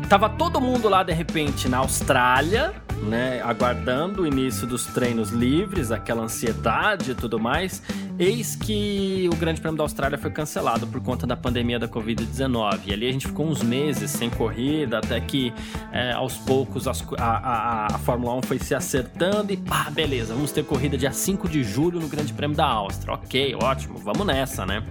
tava 0.08 0.28
todo 0.28 0.60
mundo 0.60 0.88
lá 0.88 1.02
de 1.02 1.12
repente 1.12 1.68
na 1.68 1.78
Austrália, 1.78 2.74
né, 3.02 3.40
aguardando 3.42 4.22
o 4.22 4.26
início 4.26 4.66
dos 4.66 4.86
treinos 4.86 5.30
livres, 5.30 5.90
aquela 5.90 6.22
ansiedade 6.22 7.12
e 7.12 7.14
tudo 7.14 7.38
mais. 7.38 7.82
Eis 8.18 8.54
que 8.54 9.28
o 9.32 9.36
Grande 9.36 9.60
Prêmio 9.60 9.76
da 9.76 9.84
Austrália 9.84 10.18
foi 10.18 10.30
cancelado 10.30 10.86
por 10.86 11.00
conta 11.00 11.26
da 11.26 11.36
pandemia 11.36 11.78
da 11.78 11.88
Covid-19. 11.88 12.80
E 12.86 12.92
ali 12.92 13.08
a 13.08 13.12
gente 13.12 13.26
ficou 13.26 13.46
uns 13.46 13.62
meses 13.62 14.10
sem 14.10 14.30
corrida, 14.30 14.98
até 14.98 15.18
que 15.20 15.52
é, 15.90 16.12
aos 16.12 16.36
poucos 16.36 16.86
a, 16.86 16.92
a, 17.18 17.86
a, 17.94 17.98
Fórmula 17.98 18.34
1 18.34 18.42
foi 18.42 18.58
se 18.58 18.74
acertando 18.74 19.52
e 19.52 19.56
pá, 19.56 19.90
beleza, 19.90 20.34
vamos 20.34 20.52
ter 20.52 20.64
corrida 20.64 20.96
dia 20.96 21.12
5 21.12 21.48
de 21.48 21.64
julho 21.64 21.98
no 21.98 22.06
Grande 22.06 22.32
Prêmio 22.32 22.56
da 22.56 22.66
Áustria. 22.66 23.14
Ok, 23.14 23.56
ótimo, 23.60 23.98
vamos 23.98 24.26
nessa, 24.26 24.64
né? 24.66 24.84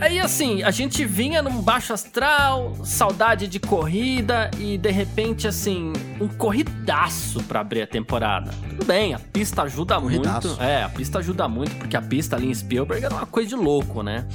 Aí 0.00 0.20
assim, 0.20 0.62
a 0.62 0.70
gente 0.70 1.04
vinha 1.04 1.42
num 1.42 1.62
baixo 1.62 1.92
astral, 1.92 2.76
saudade 2.84 3.48
de 3.48 3.58
corrida 3.58 4.50
e 4.58 4.76
de 4.76 4.90
repente 4.90 5.48
assim, 5.48 5.92
um 6.20 6.28
corridaço 6.28 7.42
para 7.44 7.60
abrir 7.60 7.82
a 7.82 7.86
temporada. 7.86 8.50
Tudo 8.68 8.84
bem, 8.84 9.14
a 9.14 9.18
pista 9.18 9.62
ajuda 9.62 9.98
corridaço. 9.98 10.48
muito. 10.48 10.62
É, 10.62 10.82
a 10.82 10.88
pista 10.88 11.18
ajuda 11.18 11.48
muito 11.48 11.74
porque 11.76 11.96
a 11.96 12.02
pista 12.02 12.36
ali 12.36 12.46
em 12.46 12.54
Spielberg 12.54 13.04
era 13.04 13.14
uma 13.14 13.26
coisa 13.26 13.48
de 13.48 13.54
louco, 13.56 14.02
né? 14.02 14.26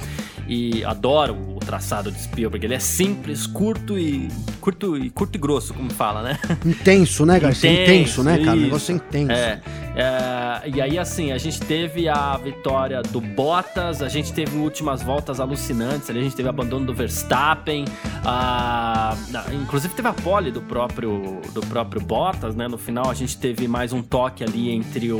E 0.48 0.84
adoro 0.84 1.51
traçado 1.62 2.10
de 2.10 2.20
Spielberg. 2.20 2.66
Ele 2.66 2.74
é 2.74 2.78
simples, 2.78 3.46
curto 3.46 3.98
e 3.98 4.28
curto 4.60 4.96
e 4.96 5.10
curto 5.10 5.36
e 5.36 5.38
grosso, 5.38 5.74
como 5.74 5.90
fala, 5.90 6.22
né? 6.22 6.38
Intenso, 6.64 7.26
né, 7.26 7.38
Garcia? 7.40 7.70
Intenso, 7.70 8.20
intenso 8.20 8.24
né, 8.24 8.38
cara? 8.44 8.56
O 8.56 8.60
negócio 8.60 8.92
é 8.92 8.96
intenso. 8.96 9.32
É, 9.32 9.60
é, 9.94 10.70
e 10.74 10.80
aí, 10.80 10.98
assim, 10.98 11.32
a 11.32 11.38
gente 11.38 11.60
teve 11.60 12.08
a 12.08 12.36
vitória 12.36 13.02
do 13.02 13.20
Bottas, 13.20 14.02
a 14.02 14.08
gente 14.08 14.32
teve 14.32 14.56
últimas 14.56 15.02
voltas 15.02 15.40
alucinantes, 15.40 16.08
ali 16.08 16.20
a 16.20 16.22
gente 16.22 16.36
teve 16.36 16.48
abandono 16.48 16.86
do 16.86 16.94
Verstappen, 16.94 17.84
a, 18.24 19.14
inclusive 19.52 19.94
teve 19.94 20.08
a 20.08 20.12
pole 20.12 20.50
do 20.50 20.60
próprio, 20.60 21.40
do 21.52 21.60
próprio 21.62 22.00
Bottas, 22.00 22.54
né? 22.54 22.68
No 22.68 22.78
final 22.78 23.10
a 23.10 23.14
gente 23.14 23.36
teve 23.36 23.68
mais 23.68 23.92
um 23.92 24.02
toque 24.02 24.42
ali 24.42 24.70
entre 24.70 25.12
o, 25.12 25.18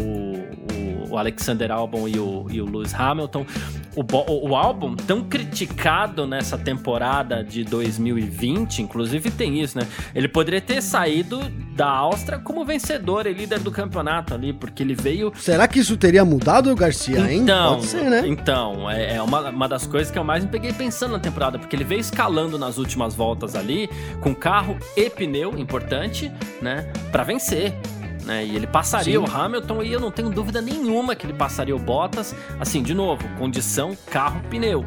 o, 1.13 1.15
o 1.15 1.19
Alexander 1.19 1.71
Albon 1.71 2.09
e 2.09 2.19
o, 2.19 2.47
e 2.51 2.61
o 2.61 2.65
Lewis 2.65 2.95
Hamilton. 2.95 3.47
O, 3.95 4.01
o, 4.01 4.51
o 4.51 4.57
álbum, 4.57 4.97
tão 4.97 5.23
criticado 5.23 6.27
nessa 6.27 6.57
temporada 6.57 7.45
de 7.45 7.65
2020, 7.65 8.83
inclusive 8.83 9.31
tem 9.31 9.61
isso, 9.61 9.79
né? 9.79 9.87
Ele 10.15 10.29
poderia 10.29 10.61
ter 10.61 10.81
saído 10.83 11.41
da 11.77 11.89
Áustria 11.89 12.39
como 12.39 12.65
vencedor 12.65 13.27
e 13.27 13.33
líder 13.33 13.61
do 13.61 13.71
campeonato 13.71 14.35
ali, 14.35 14.53
porque 14.53 14.83
ele 14.83 14.95
veio. 14.95 15.33
Será 15.37 15.69
que 15.69 15.81
isso 15.81 15.97
teria 15.97 16.25
mudado, 16.25 16.75
Garcia, 16.75 17.31
hein? 17.31 17.43
Então, 17.43 17.75
Pode 17.75 17.87
ser, 17.87 18.05
né? 18.05 18.23
Então, 18.27 18.91
é, 18.91 19.17
é 19.17 19.23
uma, 19.23 19.51
uma 19.51 19.69
das 19.69 19.87
coisas 19.87 20.11
que 20.11 20.19
eu 20.19 20.25
mais 20.25 20.45
me 20.45 20.51
peguei 20.51 20.73
pensando 20.73 21.13
na 21.13 21.19
temporada, 21.19 21.59
porque 21.59 21.77
ele 21.77 21.85
veio 21.85 22.01
escalando 22.01 22.59
nas 22.59 22.79
últimas 22.79 23.15
voltas 23.15 23.55
ali, 23.55 23.91
com 24.21 24.35
carro 24.35 24.77
e 24.97 25.11
pneu, 25.11 25.59
importante, 25.59 26.33
né? 26.61 26.91
para 27.11 27.25
vencer. 27.25 27.75
Né? 28.25 28.45
E 28.45 28.55
ele 28.55 28.67
passaria 28.67 29.19
Sim. 29.19 29.25
o 29.25 29.31
Hamilton 29.31 29.83
e 29.83 29.93
eu 29.93 30.01
não 30.01 30.11
tenho 30.11 30.31
dúvida 30.31 30.61
nenhuma 30.61 31.15
que 31.15 31.27
ele 31.27 31.35
passaria 31.35 31.75
o 31.75 31.79
Bottas. 31.79 32.35
Assim, 32.61 32.83
de 32.83 32.95
novo, 32.95 33.27
condição 33.37 33.97
carro 34.11 34.41
pneu. 34.49 34.85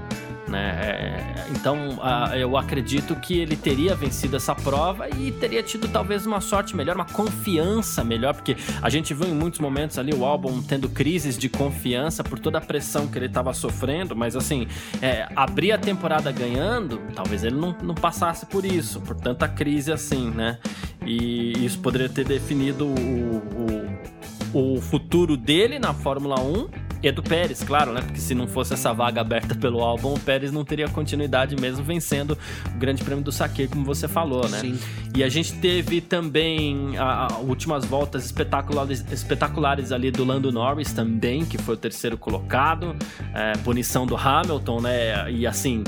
Né? 0.48 0.70
É, 0.80 1.48
então 1.50 1.98
uh, 1.98 2.36
eu 2.36 2.56
acredito 2.56 3.16
que 3.16 3.40
ele 3.40 3.56
teria 3.56 3.96
vencido 3.96 4.36
essa 4.36 4.54
prova 4.54 5.10
e 5.10 5.32
teria 5.32 5.64
tido 5.64 5.88
talvez 5.88 6.26
uma 6.26 6.40
sorte 6.40 6.76
melhor, 6.76 6.96
uma 6.96 7.06
confiança 7.06 8.04
melhor, 8.04 8.36
porque 8.36 8.56
a 8.80 8.90
gente 8.90 9.14
viu 9.14 9.28
em 9.28 9.34
muitos 9.34 9.60
momentos 9.60 9.98
ali 9.98 10.14
o 10.14 10.24
álbum 10.24 10.62
tendo 10.62 10.88
crises 10.88 11.36
de 11.36 11.50
confiança 11.50 12.24
por 12.24 12.38
toda 12.38 12.60
a 12.60 12.62
pressão 12.62 13.08
que 13.08 13.18
ele 13.18 13.26
estava 13.26 13.54
sofrendo, 13.54 14.16
mas 14.16 14.36
assim, 14.36 14.68
é, 15.02 15.28
abrir 15.36 15.72
a 15.72 15.80
temporada 15.80 16.32
ganhando, 16.32 17.02
talvez 17.16 17.44
ele 17.44 17.56
não, 17.56 17.76
não 17.82 17.96
passasse 17.96 18.46
por 18.46 18.66
isso, 18.66 19.02
por 19.02 19.16
tanta 19.16 19.48
crise 19.48 19.92
assim, 19.92 20.30
né? 20.30 20.60
E 21.06 21.66
isso 21.66 21.80
poderia 21.80 22.10
ter 22.10 22.26
definido 22.26 22.88
o, 22.88 23.98
o, 24.54 24.76
o 24.76 24.82
futuro 24.82 25.38
dele 25.38 25.80
na 25.80 25.94
Fórmula 25.94 26.40
1 26.40 26.86
e 27.06 27.08
é 27.08 27.12
do 27.12 27.22
Pérez, 27.22 27.62
claro, 27.62 27.94
né? 27.94 28.02
Porque 28.02 28.20
se 28.20 28.34
não 28.34 28.48
fosse 28.48 28.74
essa 28.74 28.92
vaga 28.92 29.22
aberta 29.22 29.54
pelo 29.54 29.82
álbum, 29.82 30.16
o 30.16 30.20
Pérez 30.20 30.52
não 30.52 30.66
teria 30.66 30.88
continuidade 30.90 31.56
mesmo 31.56 31.84
vencendo 31.84 32.36
o 32.74 32.80
Grande 32.80 33.04
Prêmio 33.04 33.24
do 33.24 33.32
Saque, 33.32 33.68
como 33.68 33.86
você 33.86 34.08
falou, 34.08 34.50
né? 34.50 34.58
Sim. 34.58 34.80
E 35.16 35.24
a 35.24 35.30
gente 35.30 35.54
teve 35.54 36.02
também 36.02 36.98
a, 36.98 37.28
a, 37.28 37.38
últimas 37.42 37.86
voltas 37.86 38.26
espetaculares, 38.26 39.06
espetaculares 39.12 39.92
ali 39.92 40.10
do 40.10 40.24
Lando 40.24 40.52
Norris 40.52 40.94
também, 40.94 41.46
que 41.46 41.60
foi 41.60 41.76
o 41.76 41.78
terceiro 41.78 42.18
colocado. 42.18 42.96
É, 43.36 43.54
punição 43.60 44.08
do 44.08 44.18
Hamilton, 44.18 44.82
né? 44.82 45.32
E 45.32 45.46
assim. 45.46 45.84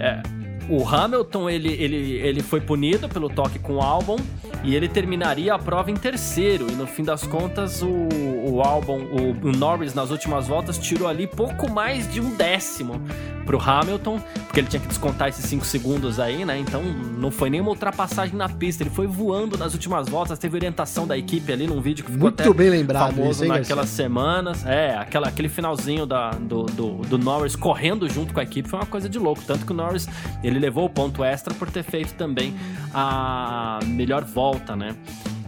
É, 0.00 0.22
o 0.68 0.86
Hamilton 0.86 1.50
ele, 1.50 1.72
ele, 1.72 2.12
ele 2.18 2.42
foi 2.42 2.60
punido 2.60 3.08
pelo 3.08 3.28
toque 3.28 3.58
com 3.58 3.74
o 3.74 3.80
álbum 3.80 4.16
e 4.64 4.74
ele 4.74 4.88
terminaria 4.88 5.54
a 5.54 5.58
prova 5.58 5.90
em 5.90 5.94
terceiro. 5.94 6.70
E 6.70 6.72
no 6.72 6.86
fim 6.86 7.02
das 7.02 7.26
contas, 7.26 7.82
o, 7.82 7.88
o 8.52 8.60
álbum, 8.60 9.04
o, 9.04 9.48
o 9.48 9.52
Norris 9.52 9.94
nas 9.94 10.10
últimas 10.10 10.46
voltas 10.46 10.78
tirou 10.78 11.08
ali 11.08 11.26
pouco 11.26 11.70
mais 11.70 12.10
de 12.12 12.20
um 12.20 12.34
décimo 12.34 13.00
pro 13.44 13.60
Hamilton, 13.60 14.20
porque 14.46 14.60
ele 14.60 14.68
tinha 14.68 14.80
que 14.80 14.86
descontar 14.86 15.28
esses 15.28 15.44
5 15.46 15.64
segundos 15.64 16.20
aí, 16.20 16.44
né? 16.44 16.58
Então 16.58 16.82
não 16.82 17.30
foi 17.30 17.50
nenhuma 17.50 17.70
ultrapassagem 17.70 18.36
na 18.36 18.48
pista, 18.48 18.82
ele 18.82 18.90
foi 18.90 19.06
voando 19.06 19.56
nas 19.58 19.72
últimas 19.72 20.08
voltas, 20.08 20.38
teve 20.38 20.56
orientação 20.56 21.06
da 21.06 21.16
equipe 21.16 21.52
ali 21.52 21.66
num 21.66 21.80
vídeo 21.80 22.04
que 22.04 22.10
ficou 22.10 22.28
Muito 22.28 22.40
até 22.40 22.52
bem 22.52 22.70
lembrado 22.70 23.14
famoso 23.14 23.44
isso, 23.44 23.52
naquelas 23.52 23.88
semanas. 23.88 24.64
É, 24.64 24.96
aquela, 24.96 25.28
aquele 25.28 25.48
finalzinho 25.48 26.06
da, 26.06 26.30
do, 26.30 26.64
do, 26.66 26.96
do, 26.98 27.18
Norris 27.18 27.56
correndo 27.56 28.08
junto 28.08 28.32
com 28.32 28.40
a 28.40 28.42
equipe 28.42 28.68
foi 28.68 28.78
uma 28.78 28.86
coisa 28.86 29.08
de 29.08 29.18
louco. 29.18 29.42
Tanto 29.46 29.66
que 29.66 29.72
o 29.72 29.74
Norris 29.74 30.08
ele 30.42 30.58
levou 30.58 30.84
o 30.84 30.90
ponto 30.90 31.24
extra 31.24 31.52
por 31.54 31.70
ter 31.70 31.82
feito 31.82 32.14
também 32.14 32.54
a 32.94 33.80
melhor 33.84 34.24
volta, 34.24 34.76
né? 34.76 34.94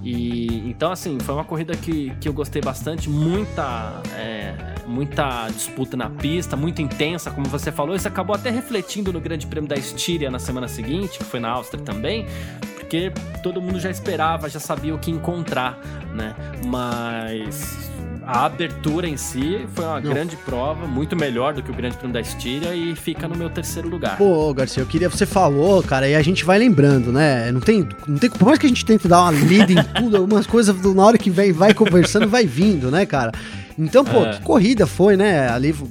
E 0.04 0.68
então, 0.68 0.92
assim, 0.92 1.18
foi 1.18 1.34
uma 1.34 1.44
corrida 1.44 1.74
que, 1.74 2.10
que 2.20 2.28
eu 2.28 2.32
gostei 2.32 2.60
bastante, 2.60 3.08
muita, 3.08 4.02
é, 4.14 4.54
muita 4.86 5.48
disputa 5.48 5.96
na 5.96 6.10
pista, 6.10 6.56
muito 6.56 6.82
intensa, 6.82 7.30
como 7.30 7.48
você 7.48 7.72
falou. 7.72 7.96
Isso 7.96 8.06
acabou 8.06 8.36
até 8.36 8.50
refletindo 8.50 9.10
no 9.12 9.20
Grande 9.20 9.46
Prêmio 9.46 9.68
da 9.68 9.76
Estíria 9.76 10.30
na 10.30 10.38
semana 10.38 10.68
seguinte, 10.68 11.18
que 11.18 11.24
foi 11.24 11.40
na 11.40 11.48
Áustria 11.48 11.82
também, 11.82 12.26
porque 12.74 13.10
todo 13.42 13.62
mundo 13.62 13.80
já 13.80 13.90
esperava, 13.90 14.48
já 14.48 14.60
sabia 14.60 14.94
o 14.94 14.98
que 14.98 15.10
encontrar, 15.10 15.78
né? 16.14 16.34
Mas 16.66 17.90
a 18.26 18.46
abertura 18.46 19.06
em 19.08 19.16
si 19.16 19.66
foi 19.74 19.84
uma 19.84 20.00
Não. 20.00 20.10
grande 20.10 20.36
prova, 20.36 20.86
muito 20.86 21.14
melhor 21.16 21.54
do 21.54 21.62
que 21.62 21.70
o 21.70 21.74
Grande 21.74 21.96
Prêmio 21.96 22.14
da 22.14 22.20
Estíria 22.20 22.74
e 22.74 22.94
fica 22.96 23.28
no 23.28 23.36
meu 23.36 23.50
terceiro 23.50 23.88
lugar. 23.88 24.16
Pô, 24.16 24.52
Garcia, 24.54 24.82
eu 24.82 24.86
queria, 24.86 25.08
você 25.08 25.26
falou, 25.26 25.82
cara, 25.82 26.08
e 26.08 26.14
a 26.14 26.22
gente 26.22 26.44
vai 26.44 26.58
lembrando, 26.58 27.12
né? 27.12 27.52
Não 27.52 27.60
tem, 27.60 27.86
não 28.06 28.16
tem, 28.18 28.30
por 28.30 28.46
mais 28.46 28.58
que 28.58 28.66
a 28.66 28.68
gente 28.68 28.84
tente 28.84 29.06
dar 29.06 29.22
uma 29.22 29.32
lida 29.32 29.72
em 29.72 29.82
tudo, 30.00 30.16
algumas 30.18 30.46
coisas 30.46 30.74
na 30.94 31.04
hora 31.04 31.18
que 31.18 31.30
vem, 31.30 31.52
vai 31.52 31.74
conversando, 31.74 32.28
vai 32.28 32.46
vindo, 32.46 32.90
né, 32.90 33.04
cara? 33.04 33.32
Então, 33.78 34.04
pô, 34.04 34.24
é. 34.24 34.34
que 34.34 34.42
corrida 34.42 34.86
foi, 34.86 35.16
né? 35.16 35.48
Ali 35.48 35.72
foi. 35.72 35.88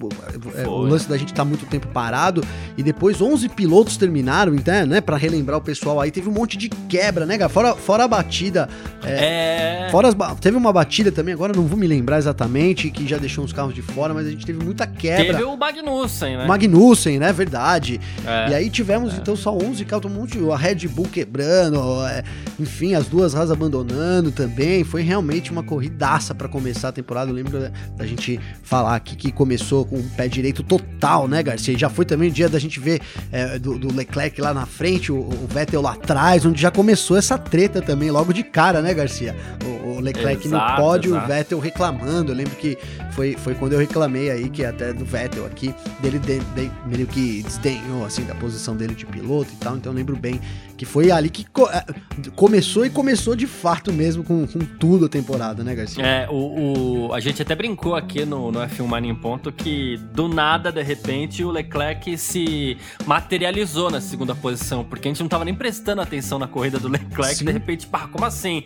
o 0.65 0.77
lance 0.77 1.07
da 1.07 1.17
gente 1.17 1.31
estar 1.31 1.43
tá 1.43 1.45
muito 1.45 1.65
tempo 1.65 1.87
parado 1.87 2.43
e 2.77 2.83
depois 2.83 3.21
11 3.21 3.49
pilotos 3.49 3.97
terminaram, 3.97 4.55
então, 4.55 4.85
né? 4.85 5.01
Pra 5.01 5.17
relembrar 5.17 5.57
o 5.57 5.61
pessoal 5.61 5.99
aí, 5.99 6.09
teve 6.09 6.29
um 6.29 6.31
monte 6.31 6.57
de 6.57 6.69
quebra, 6.69 7.25
né, 7.25 7.37
cara? 7.37 7.49
Fora, 7.49 7.75
fora 7.75 8.03
a 8.05 8.07
batida. 8.07 8.69
É. 9.03 9.87
é... 9.87 9.89
Fora 9.91 10.07
as, 10.07 10.15
teve 10.39 10.55
uma 10.55 10.71
batida 10.71 11.11
também, 11.11 11.33
agora 11.33 11.53
não 11.55 11.63
vou 11.63 11.77
me 11.77 11.87
lembrar 11.87 12.17
exatamente, 12.17 12.89
que 12.89 13.07
já 13.07 13.17
deixou 13.17 13.43
uns 13.43 13.51
carros 13.51 13.73
de 13.73 13.81
fora, 13.81 14.13
mas 14.13 14.27
a 14.27 14.29
gente 14.29 14.45
teve 14.45 14.63
muita 14.63 14.87
quebra. 14.87 15.37
Teve 15.37 15.43
o 15.43 15.57
Magnussen, 15.57 16.37
né? 16.37 16.45
Magnussen, 16.47 17.19
né? 17.19 17.33
Verdade. 17.33 17.99
É. 18.25 18.51
E 18.51 18.53
aí 18.55 18.69
tivemos, 18.69 19.13
é. 19.13 19.17
então, 19.17 19.35
só 19.35 19.55
11 19.55 19.83
carros, 19.85 20.09
um 20.09 20.15
monte, 20.15 20.39
a 20.51 20.57
Red 20.57 20.87
Bull 20.87 21.07
quebrando, 21.11 21.79
é, 22.07 22.23
enfim, 22.59 22.93
as 22.95 23.07
duas 23.07 23.35
Haas 23.35 23.51
abandonando 23.51 24.31
também. 24.31 24.83
Foi 24.83 25.01
realmente 25.01 25.51
uma 25.51 25.63
corridaça 25.63 26.33
para 26.33 26.47
começar 26.47 26.89
a 26.89 26.91
temporada. 26.91 27.29
Eu 27.29 27.35
lembro 27.35 27.72
da 27.95 28.05
gente 28.05 28.39
falar 28.63 28.95
aqui 28.95 29.15
que 29.15 29.31
começou 29.31 29.85
com 29.85 29.97
o 29.97 30.03
pé 30.15 30.27
direito 30.27 30.63
total, 30.63 31.27
né, 31.27 31.43
Garcia? 31.43 31.73
E 31.73 31.77
já 31.77 31.89
foi 31.89 32.05
também 32.05 32.29
o 32.29 32.31
dia 32.31 32.49
da 32.49 32.59
gente 32.59 32.79
ver 32.79 33.01
é, 33.31 33.59
do, 33.59 33.77
do, 33.77 33.93
Leclerc 33.93 34.39
lá 34.41 34.53
na 34.53 34.65
frente, 34.65 35.11
o, 35.11 35.17
o, 35.17 35.47
Vettel 35.49 35.81
lá 35.81 35.93
atrás, 35.93 36.45
onde 36.45 36.61
já 36.61 36.71
começou 36.71 37.17
essa 37.17 37.37
treta 37.37 37.81
também, 37.81 38.09
logo 38.09 38.33
de 38.33 38.43
cara, 38.43 38.81
né, 38.81 38.93
Garcia? 38.93 39.35
O, 39.65 39.97
o 39.97 39.99
Leclerc 39.99 40.47
exato, 40.47 40.71
no 40.71 40.77
pódio, 40.77 41.11
exato. 41.11 41.25
o 41.25 41.27
Vettel 41.27 41.59
reclamando. 41.59 42.31
Eu 42.31 42.35
lembro 42.35 42.55
que 42.55 42.77
foi, 43.11 43.35
foi 43.37 43.53
quando 43.55 43.73
eu 43.73 43.79
reclamei 43.79 44.31
aí, 44.31 44.49
que 44.49 44.65
até 44.65 44.91
do 44.93 45.05
Vettel 45.05 45.45
aqui, 45.45 45.73
dele 46.01 46.19
de, 46.19 46.39
de, 46.39 46.71
meio 46.85 47.07
que 47.07 47.43
desdenhou, 47.43 48.05
assim, 48.05 48.23
da 48.23 48.35
posição 48.35 48.75
dele 48.75 48.95
de 48.95 49.05
piloto 49.05 49.51
e 49.53 49.57
tal. 49.57 49.77
Então 49.77 49.91
eu 49.91 49.95
lembro 49.95 50.15
bem 50.15 50.39
que 50.77 50.85
foi 50.85 51.11
ali 51.11 51.29
que 51.29 51.45
co 51.45 51.69
é, 51.69 51.85
começou 52.35 52.85
e 52.85 52.89
começou 52.89 53.35
de 53.35 53.47
fato 53.47 53.93
mesmo 53.93 54.23
com, 54.23 54.45
com 54.47 54.59
tudo 54.59 55.05
a 55.05 55.09
temporada, 55.09 55.63
né, 55.63 55.75
Garcia? 55.75 56.03
É, 56.03 56.27
o, 56.29 57.07
o, 57.07 57.13
a 57.13 57.19
gente 57.19 57.41
até 57.41 57.55
brincou 57.63 57.95
aqui 57.95 58.25
no, 58.25 58.51
no 58.51 58.59
F1 58.59 58.85
Mania 58.85 59.09
em 59.09 59.15
Ponto 59.15 59.49
que 59.49 59.95
do 60.11 60.27
nada, 60.27 60.69
de 60.69 60.83
repente, 60.83 61.45
o 61.45 61.49
Leclerc 61.49 62.17
se 62.17 62.77
materializou 63.05 63.89
na 63.89 64.01
segunda 64.01 64.35
posição, 64.35 64.83
porque 64.83 65.07
a 65.07 65.11
gente 65.11 65.21
não 65.21 65.29
tava 65.29 65.45
nem 65.45 65.55
prestando 65.55 66.01
atenção 66.01 66.37
na 66.37 66.45
corrida 66.45 66.77
do 66.77 66.89
Leclerc, 66.89 67.35
Sim. 67.35 67.45
de 67.45 67.51
repente, 67.53 67.87
pá, 67.87 68.05
como 68.05 68.25
assim? 68.25 68.65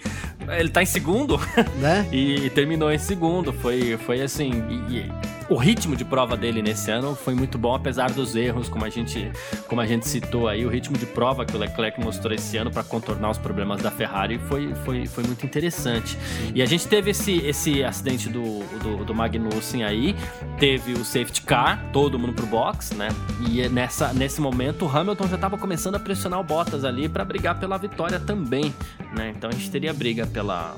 Ele 0.58 0.70
tá 0.70 0.82
em 0.82 0.88
segundo? 0.88 1.40
Né? 1.80 2.10
e, 2.12 2.48
e 2.48 2.50
terminou 2.50 2.92
em 2.92 2.98
segundo, 2.98 3.54
foi, 3.54 3.98
foi 3.98 4.20
assim. 4.20 4.50
E, 4.68 4.96
e, 4.96 5.12
o 5.50 5.56
ritmo 5.56 5.96
de 5.96 6.04
prova 6.04 6.36
dele 6.36 6.62
nesse 6.62 6.92
ano 6.92 7.16
foi 7.16 7.34
muito 7.34 7.58
bom, 7.58 7.74
apesar 7.74 8.12
dos 8.12 8.36
erros, 8.36 8.68
como 8.68 8.84
a 8.84 8.90
gente, 8.90 9.32
como 9.68 9.80
a 9.80 9.86
gente 9.86 10.08
citou 10.08 10.48
aí, 10.48 10.66
o 10.66 10.70
ritmo 10.70 10.98
de 10.98 11.06
prova 11.06 11.46
que 11.46 11.56
o 11.56 11.60
Leclerc 11.60 12.00
mostrou 12.00 12.34
esse 12.34 12.58
ano 12.58 12.70
para 12.70 12.84
contornar 12.84 13.30
os 13.30 13.38
problemas 13.38 13.82
da 13.82 13.90
Ferrari 13.90 14.40
foi, 14.40 14.74
foi, 14.84 15.06
foi 15.06 15.24
muito 15.24 15.46
interessante. 15.46 16.18
E 16.54 16.62
a 16.62 16.66
gente 16.66 16.88
teve 16.88 17.12
esse, 17.12 17.38
esse 17.46 17.84
acidente 17.84 18.30
do, 18.30 18.60
do, 18.84 19.06
do, 19.06 19.16
Magnussen 19.16 19.84
aí, 19.84 20.16
teve 20.60 20.94
o 20.94 21.06
safety 21.06 21.42
car, 21.42 21.90
todo 21.94 22.20
mundo 22.20 22.34
pro 22.34 22.46
box, 22.46 22.94
né? 22.94 23.10
E 23.50 23.68
nessa, 23.70 24.14
nesse 24.14 24.42
momento 24.42 24.86
o 24.86 24.90
Hamilton 24.90 25.28
já 25.28 25.36
estava 25.36 25.58
começando 25.58 25.96
a 25.96 26.00
pressionar 26.00 26.40
o 26.40 26.44
Bottas 26.44 26.84
ali 26.84 27.08
para 27.08 27.24
brigar 27.24 27.60
pela 27.60 27.78
vitória 27.78 28.20
também, 28.20 28.74
né? 29.16 29.34
Então 29.36 29.50
a 29.50 29.54
gente 29.54 29.72
teria 29.72 29.94
briga 29.94 30.26
pela 30.28 30.76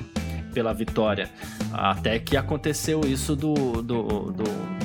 pela 0.53 0.74
vitória. 0.74 1.29
Até 1.72 2.20
que 2.20 2.36
aconteceu 2.36 3.01
isso 3.01 3.36
do, 3.36 3.82
do, 3.82 4.32
do, 4.32 4.44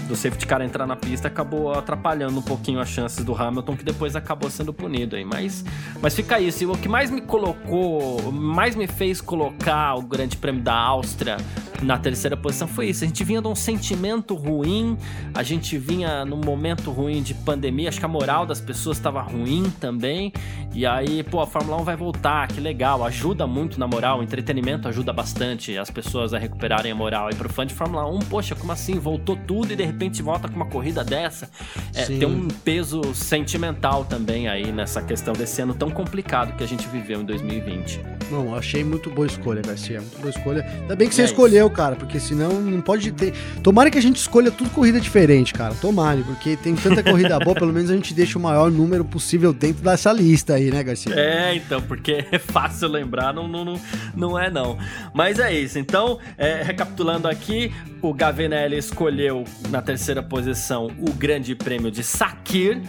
do 0.09 0.17
safety 0.17 0.47
car 0.47 0.63
entrar 0.63 0.87
na 0.87 0.97
pista, 0.97 1.29
acabou 1.29 1.73
atrapalhando 1.73 2.39
um 2.39 2.43
pouquinho 2.43 2.81
as 2.81 2.89
chances 2.89 3.25
do 3.25 3.35
Hamilton, 3.35 3.77
que 3.77 3.85
depois 3.85 4.15
acabou 4.15 4.51
sendo 4.51 4.73
punido 4.73 5.17
aí. 5.17 5.25
Mas, 5.25 5.65
mas 6.01 6.15
fica 6.15 6.41
isso. 6.41 6.63
E 6.65 6.67
o 6.67 6.77
que 6.77 6.89
mais 6.89 7.11
me 7.11 7.21
colocou, 7.21 8.31
mais 8.31 8.77
me 8.77 8.87
fez 8.87 9.21
colocar 9.21 9.95
o 9.95 10.03
Grande 10.03 10.37
Prêmio 10.37 10.63
da 10.63 10.75
Áustria 10.75 11.37
na 11.83 11.99
terceira 11.99 12.37
posição 12.37 12.67
foi 12.67 12.89
isso. 12.89 13.05
A 13.05 13.07
gente 13.07 13.23
vinha 13.23 13.41
de 13.41 13.49
um 13.49 13.55
sentimento 13.55 14.35
ruim, 14.35 14.97
a 15.35 15.43
gente 15.43 15.77
vinha 15.77 16.25
num 16.25 16.41
momento 16.43 16.91
ruim 16.91 17.23
de 17.23 17.35
pandemia, 17.35 17.89
acho 17.89 17.99
que 17.99 18.05
a 18.05 18.09
moral 18.09 18.47
das 18.47 18.61
pessoas 18.61 18.97
estava 18.97 19.21
ruim 19.21 19.71
também. 19.81 20.33
E 20.73 20.87
aí, 20.87 21.23
pô, 21.23 21.41
a 21.41 21.47
Fórmula 21.47 21.81
1 21.81 21.85
vai 21.85 21.97
voltar, 21.97 22.49
que 22.49 22.61
legal, 22.61 23.05
ajuda 23.05 23.47
muito 23.47 23.79
na 23.79 23.87
moral, 23.87 24.21
o 24.21 24.23
entretenimento 24.23 24.89
ajuda 24.89 25.13
bastante 25.13 25.54
as 25.81 25.91
pessoas 25.91 26.35
a 26.35 26.39
recuperarem 26.39 26.93
a 26.93 26.95
moral. 26.95 27.31
E 27.31 27.35
pro 27.35 27.49
fã 27.49 27.67
de 27.67 27.75
Fórmula 27.75 28.07
1, 28.07 28.21
poxa, 28.21 28.55
como 28.55 28.73
assim? 28.73 28.99
Voltou 28.99 29.37
tudo 29.37 29.73
e 29.73 29.77
de 29.77 29.85
repente 29.85 30.23
volta 30.23 30.49
com 30.49 30.57
uma 30.57 30.67
corrida 30.67 31.05
dessa. 31.05 31.49
É, 31.95 32.05
tem 32.07 32.27
um 32.27 32.49
peso 32.49 33.15
sentimental 33.15 34.05
também 34.05 34.49
aí 34.49 34.73
nessa 34.73 35.03
questão 35.03 35.33
desse 35.33 35.63
ano 35.63 35.75
tão 35.75 35.91
complicado 35.91 36.57
que 36.57 36.65
a 36.65 36.69
gente 36.69 36.87
viveu 36.89 37.21
em 37.21 37.25
2020. 37.25 38.14
Não, 38.31 38.55
achei 38.55 38.83
muito 38.83 39.11
boa 39.11 39.27
escolha, 39.27 39.63
Garcia. 39.63 40.01
Muito 40.01 40.19
boa 40.19 40.31
escolha. 40.31 40.67
Ainda 40.81 40.97
bem 40.97 41.09
que 41.09 41.15
você 41.15 41.23
é 41.23 41.25
escolheu, 41.25 41.67
isso. 41.67 41.75
cara, 41.75 41.97
porque 41.97 42.19
senão 42.19 42.61
não 42.61 42.81
pode 42.81 43.13
ter. 43.13 43.33
Tomara 43.63 43.91
que 43.91 43.99
a 43.99 44.03
gente 44.03 44.17
escolha 44.17 44.51
tudo 44.51 44.71
corrida 44.71 45.01
diferente, 45.01 45.53
cara. 45.53 45.75
Tomara, 45.75 46.23
porque 46.23 46.57
tem 46.57 46.75
tanta 46.75 47.03
corrida 47.03 47.39
boa, 47.39 47.55
pelo 47.55 47.73
menos 47.73 47.91
a 47.91 47.95
gente 47.95 48.15
deixa 48.15 48.39
o 48.39 48.43
maior 48.43 48.71
número 48.71 49.05
possível 49.05 49.53
dentro 49.53 49.83
dessa 49.83 50.13
lista 50.13 50.55
aí, 50.55 50.71
né, 50.71 50.83
Garcia? 50.83 51.15
É, 51.15 51.55
então, 51.55 51.81
porque 51.83 52.27
é 52.31 52.39
fácil 52.39 52.89
lembrar, 52.89 53.33
não, 53.33 53.47
não, 53.47 53.65
não, 53.65 53.81
não 54.15 54.39
é 54.39 54.51
não. 54.51 54.79
Mas 55.13 55.39
é 55.39 55.53
isso. 55.53 55.79
Então, 55.79 56.19
é, 56.37 56.63
recapitulando 56.63 57.29
aqui, 57.29 57.73
o 58.01 58.13
Gavinelli 58.13 58.77
escolheu 58.77 59.45
na 59.71 59.81
terceira 59.81 60.23
posição 60.23 60.91
o 60.99 61.13
Grande 61.13 61.55
Prêmio 61.55 61.91
de 61.91 62.03
Sakir. 62.03 62.81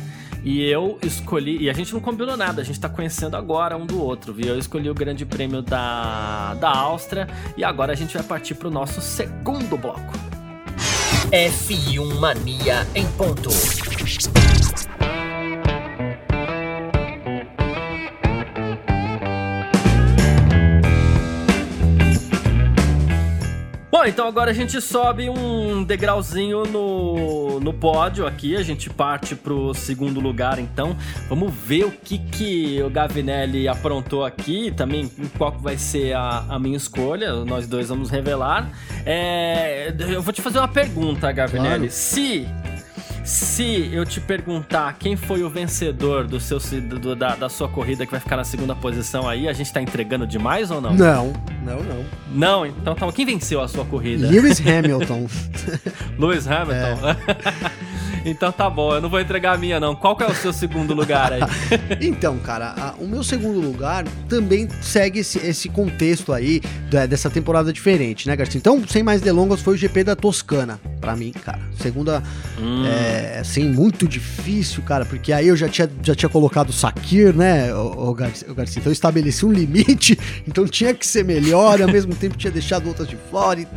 E 0.45 0.61
eu 0.61 0.99
escolhi. 1.01 1.57
E 1.63 1.69
a 1.71 1.73
gente 1.73 1.91
não 1.91 1.99
combinou 1.99 2.37
nada, 2.37 2.61
a 2.61 2.63
gente 2.63 2.79
tá 2.79 2.87
conhecendo 2.87 3.35
agora 3.35 3.75
um 3.75 3.85
do 3.85 3.99
outro, 3.99 4.31
viu? 4.31 4.49
Eu 4.49 4.59
escolhi 4.59 4.87
o 4.87 4.93
Grande 4.93 5.25
Prêmio 5.25 5.63
da, 5.63 6.53
da 6.53 6.69
Áustria. 6.69 7.27
E 7.57 7.63
agora 7.63 7.93
a 7.93 7.95
gente 7.95 8.13
vai 8.13 8.23
partir 8.23 8.53
pro 8.53 8.69
nosso 8.69 9.01
segundo 9.01 9.75
bloco. 9.75 10.13
F1 11.31 12.19
Mania 12.19 12.87
em 12.93 13.07
ponto. 13.13 13.49
Bom, 24.05 24.09
então 24.09 24.27
agora 24.27 24.51
a 24.51 24.53
gente 24.53 24.79
sobe 24.79 25.31
um 25.31 25.83
degrauzinho 25.83 26.63
no, 26.65 27.59
no 27.59 27.73
pódio 27.73 28.27
aqui, 28.27 28.55
a 28.55 28.61
gente 28.61 28.87
parte 28.87 29.35
pro 29.35 29.73
segundo 29.73 30.19
lugar 30.19 30.59
então. 30.59 30.95
Vamos 31.27 31.51
ver 31.51 31.85
o 31.85 31.91
que 31.91 32.19
que 32.19 32.83
o 32.83 32.89
Gavinelli 32.91 33.67
aprontou 33.67 34.23
aqui, 34.23 34.69
também 34.69 35.11
qual 35.39 35.53
vai 35.53 35.75
ser 35.75 36.15
a, 36.15 36.45
a 36.49 36.59
minha 36.59 36.77
escolha, 36.77 37.33
nós 37.45 37.65
dois 37.65 37.89
vamos 37.89 38.11
revelar. 38.11 38.69
É, 39.07 39.91
eu 39.97 40.21
vou 40.21 40.31
te 40.31 40.39
fazer 40.43 40.59
uma 40.59 40.67
pergunta, 40.67 41.31
Gavinelli. 41.31 41.87
Claro. 41.87 41.91
Se 41.91 42.47
se 43.25 43.89
eu 43.91 44.05
te 44.05 44.21
perguntar 44.21 44.95
quem 44.99 45.17
foi 45.17 45.43
o 45.43 45.49
vencedor 45.49 46.27
do 46.27 46.39
seu, 46.39 46.59
do, 46.59 47.15
da, 47.15 47.35
da 47.35 47.49
sua 47.49 47.67
corrida 47.67 48.05
que 48.05 48.11
vai 48.11 48.19
ficar 48.19 48.37
na 48.37 48.43
segunda 48.43 48.75
posição 48.75 49.27
aí, 49.27 49.47
a 49.49 49.53
gente 49.53 49.73
tá 49.73 49.81
entregando 49.81 50.27
demais 50.27 50.69
ou 50.69 50.79
não? 50.79 50.93
Não, 50.93 51.33
não, 51.65 51.83
não. 51.83 52.05
Não, 52.31 52.65
então 52.65 52.93
tá, 52.93 53.11
quem 53.11 53.25
venceu 53.25 53.61
a 53.61 53.67
sua 53.67 53.83
corrida? 53.83 54.27
Lewis 54.27 54.61
Hamilton. 54.65 55.27
Lewis 56.19 56.47
Hamilton? 56.47 57.09
É. 57.09 57.95
Então 58.25 58.51
tá 58.51 58.67
bom, 58.67 58.95
eu 58.95 58.99
não 58.99 59.07
vou 59.07 59.19
entregar 59.19 59.53
a 59.53 59.57
minha, 59.57 59.79
não. 59.79 59.95
Qual 59.95 60.15
que 60.15 60.23
é 60.23 60.27
o 60.27 60.33
seu 60.33 60.51
segundo 60.51 60.95
lugar 60.95 61.31
aí? 61.31 61.41
então, 62.01 62.39
cara, 62.39 62.73
a, 62.75 62.95
o 62.97 63.07
meu 63.07 63.23
segundo 63.23 63.61
lugar 63.61 64.03
também 64.27 64.67
segue 64.81 65.19
esse, 65.19 65.37
esse 65.45 65.69
contexto 65.69 66.33
aí 66.33 66.59
da, 66.89 67.05
dessa 67.05 67.29
temporada 67.29 67.71
diferente, 67.71 68.27
né, 68.27 68.35
Garcia? 68.35 68.57
Então, 68.57 68.83
sem 68.87 69.03
mais 69.03 69.21
delongas, 69.21 69.61
foi 69.61 69.75
o 69.75 69.77
GP 69.77 70.03
da 70.03 70.15
Toscana, 70.15 70.79
pra 71.05 71.15
mim, 71.15 71.31
cara. 71.31 71.59
Segunda, 71.79 72.23
hum. 72.59 72.83
é, 72.85 73.39
assim, 73.39 73.69
muito 73.69 74.07
difícil, 74.07 74.81
cara, 74.81 75.05
porque 75.05 75.31
aí 75.31 75.47
eu 75.47 75.55
já 75.55 75.69
tinha, 75.69 75.89
já 76.01 76.15
tinha 76.15 76.29
colocado 76.29 76.69
o 76.69 76.73
Sakir, 76.73 77.35
né, 77.35 77.73
o, 77.73 78.09
o, 78.09 78.13
Garcia, 78.13 78.51
o 78.51 78.55
Garcia. 78.55 78.79
Então 78.79 78.89
eu 78.89 78.93
estabeleci 78.93 79.45
um 79.45 79.51
limite, 79.51 80.17
então 80.47 80.65
tinha 80.65 80.93
que 80.93 81.05
ser 81.05 81.23
melhor, 81.23 81.79
e 81.79 81.83
ao 81.83 81.89
mesmo 81.89 82.15
tempo 82.15 82.35
tinha 82.35 82.51
deixado 82.51 82.87
outras 82.87 83.07
de 83.07 83.17
fora. 83.29 83.61
E, 83.61 83.67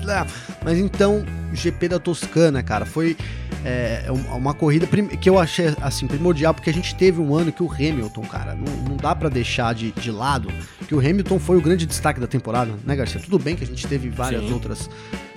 mas 0.64 0.78
então, 0.78 1.24
GP 1.52 1.88
da 1.88 1.98
Toscana, 1.98 2.62
cara, 2.62 2.86
foi 2.86 3.16
é, 3.64 4.04
é 4.06 4.12
uma 4.12 4.54
corrida 4.54 4.86
que 4.86 5.28
eu 5.28 5.38
achei 5.38 5.74
assim 5.82 6.06
primordial, 6.06 6.54
porque 6.54 6.70
a 6.70 6.72
gente 6.72 6.94
teve 6.94 7.20
um 7.20 7.34
ano 7.34 7.52
que 7.52 7.62
o 7.62 7.70
Hamilton, 7.70 8.22
cara, 8.22 8.54
não, 8.54 8.72
não 8.88 8.96
dá 8.96 9.14
para 9.14 9.28
deixar 9.28 9.74
de, 9.74 9.92
de 9.92 10.10
lado 10.10 10.48
que 10.86 10.94
o 10.94 10.98
Hamilton 10.98 11.38
foi 11.38 11.58
o 11.58 11.60
grande 11.60 11.84
destaque 11.84 12.18
da 12.18 12.26
temporada, 12.26 12.72
né, 12.84 12.96
Garcia? 12.96 13.20
Tudo 13.20 13.38
bem 13.38 13.54
que 13.54 13.64
a 13.64 13.66
gente 13.66 13.86
teve 13.86 14.08
várias 14.08 14.42
Sim. 14.42 14.52
outras. 14.52 14.88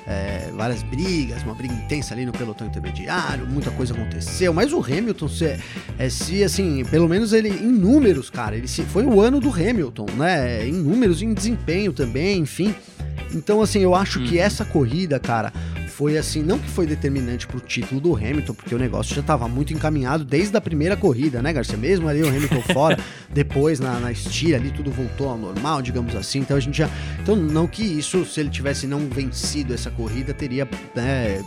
É, 0.08 0.50
várias 0.55 0.81
brigas, 0.81 1.43
uma 1.43 1.53
briga 1.53 1.74
intensa 1.74 2.13
ali 2.13 2.25
no 2.25 2.31
pelotão 2.31 2.65
intermediário, 2.65 3.46
muita 3.46 3.70
coisa 3.70 3.93
aconteceu, 3.93 4.51
mas 4.51 4.74
o 4.74 4.79
Hamilton, 4.79 5.28
se, 5.28 5.58
é, 5.97 6.10
se 6.10 6.43
assim, 6.43 6.84
pelo 6.86 7.08
menos 7.08 7.34
ele, 7.34 7.49
em 7.49 7.71
números, 7.71 8.30
cara, 8.30 8.58
ele 8.58 8.67
se, 8.67 8.82
foi 8.84 9.06
o 9.06 9.21
ano 9.21 9.39
do 9.39 9.49
Hamilton, 9.49 10.08
né? 10.17 10.67
Em 10.67 10.73
números, 10.73 11.21
em 11.21 11.34
desempenho 11.34 11.93
também, 11.93 12.39
enfim. 12.39 12.73
Então, 13.34 13.62
assim, 13.62 13.80
eu 13.80 13.95
acho 13.95 14.19
hum. 14.19 14.25
que 14.25 14.38
uhum. 14.38 14.43
essa 14.43 14.65
corrida, 14.65 15.19
cara, 15.19 15.54
foi 15.91 16.17
assim, 16.17 16.41
não 16.41 16.58
que 16.58 16.69
foi 16.69 16.88
determinante 16.88 17.45
pro 17.45 17.60
título 17.60 17.99
do 17.99 18.15
Hamilton, 18.15 18.54
porque 18.54 18.73
o 18.73 18.80
negócio 18.80 19.13
já 19.13 19.21
estava 19.21 19.47
muito 19.47 19.73
encaminhado 19.73 20.23
desde 20.23 20.56
a 20.56 20.62
primeira 20.62 20.95
corrida, 20.95 21.41
né, 21.41 21.51
Garcia? 21.54 21.77
Mesmo 21.77 22.08
ali 22.08 22.23
o 22.23 22.27
Hamilton 22.27 22.62
fora, 22.73 22.97
depois 23.30 23.80
na, 23.80 23.99
na 23.99 24.12
estira 24.12 24.58
ali 24.58 24.71
tudo 24.71 24.89
voltou 24.89 25.30
ao 25.30 25.38
normal, 25.38 25.82
digamos 25.82 26.15
assim. 26.15 26.39
Então 26.39 26.58
a 26.58 26.60
gente 26.60 26.77
já. 26.77 26.89
Então, 27.21 27.36
não 27.36 27.67
que 27.67 27.84
isso, 27.84 28.25
se 28.25 28.39
ele 28.39 28.49
tivesse 28.49 28.88
não 28.88 28.99
vencido 29.10 29.73
essa 29.73 29.91
corrida, 29.91 30.34
teria 30.34 30.67
né, 30.95 31.43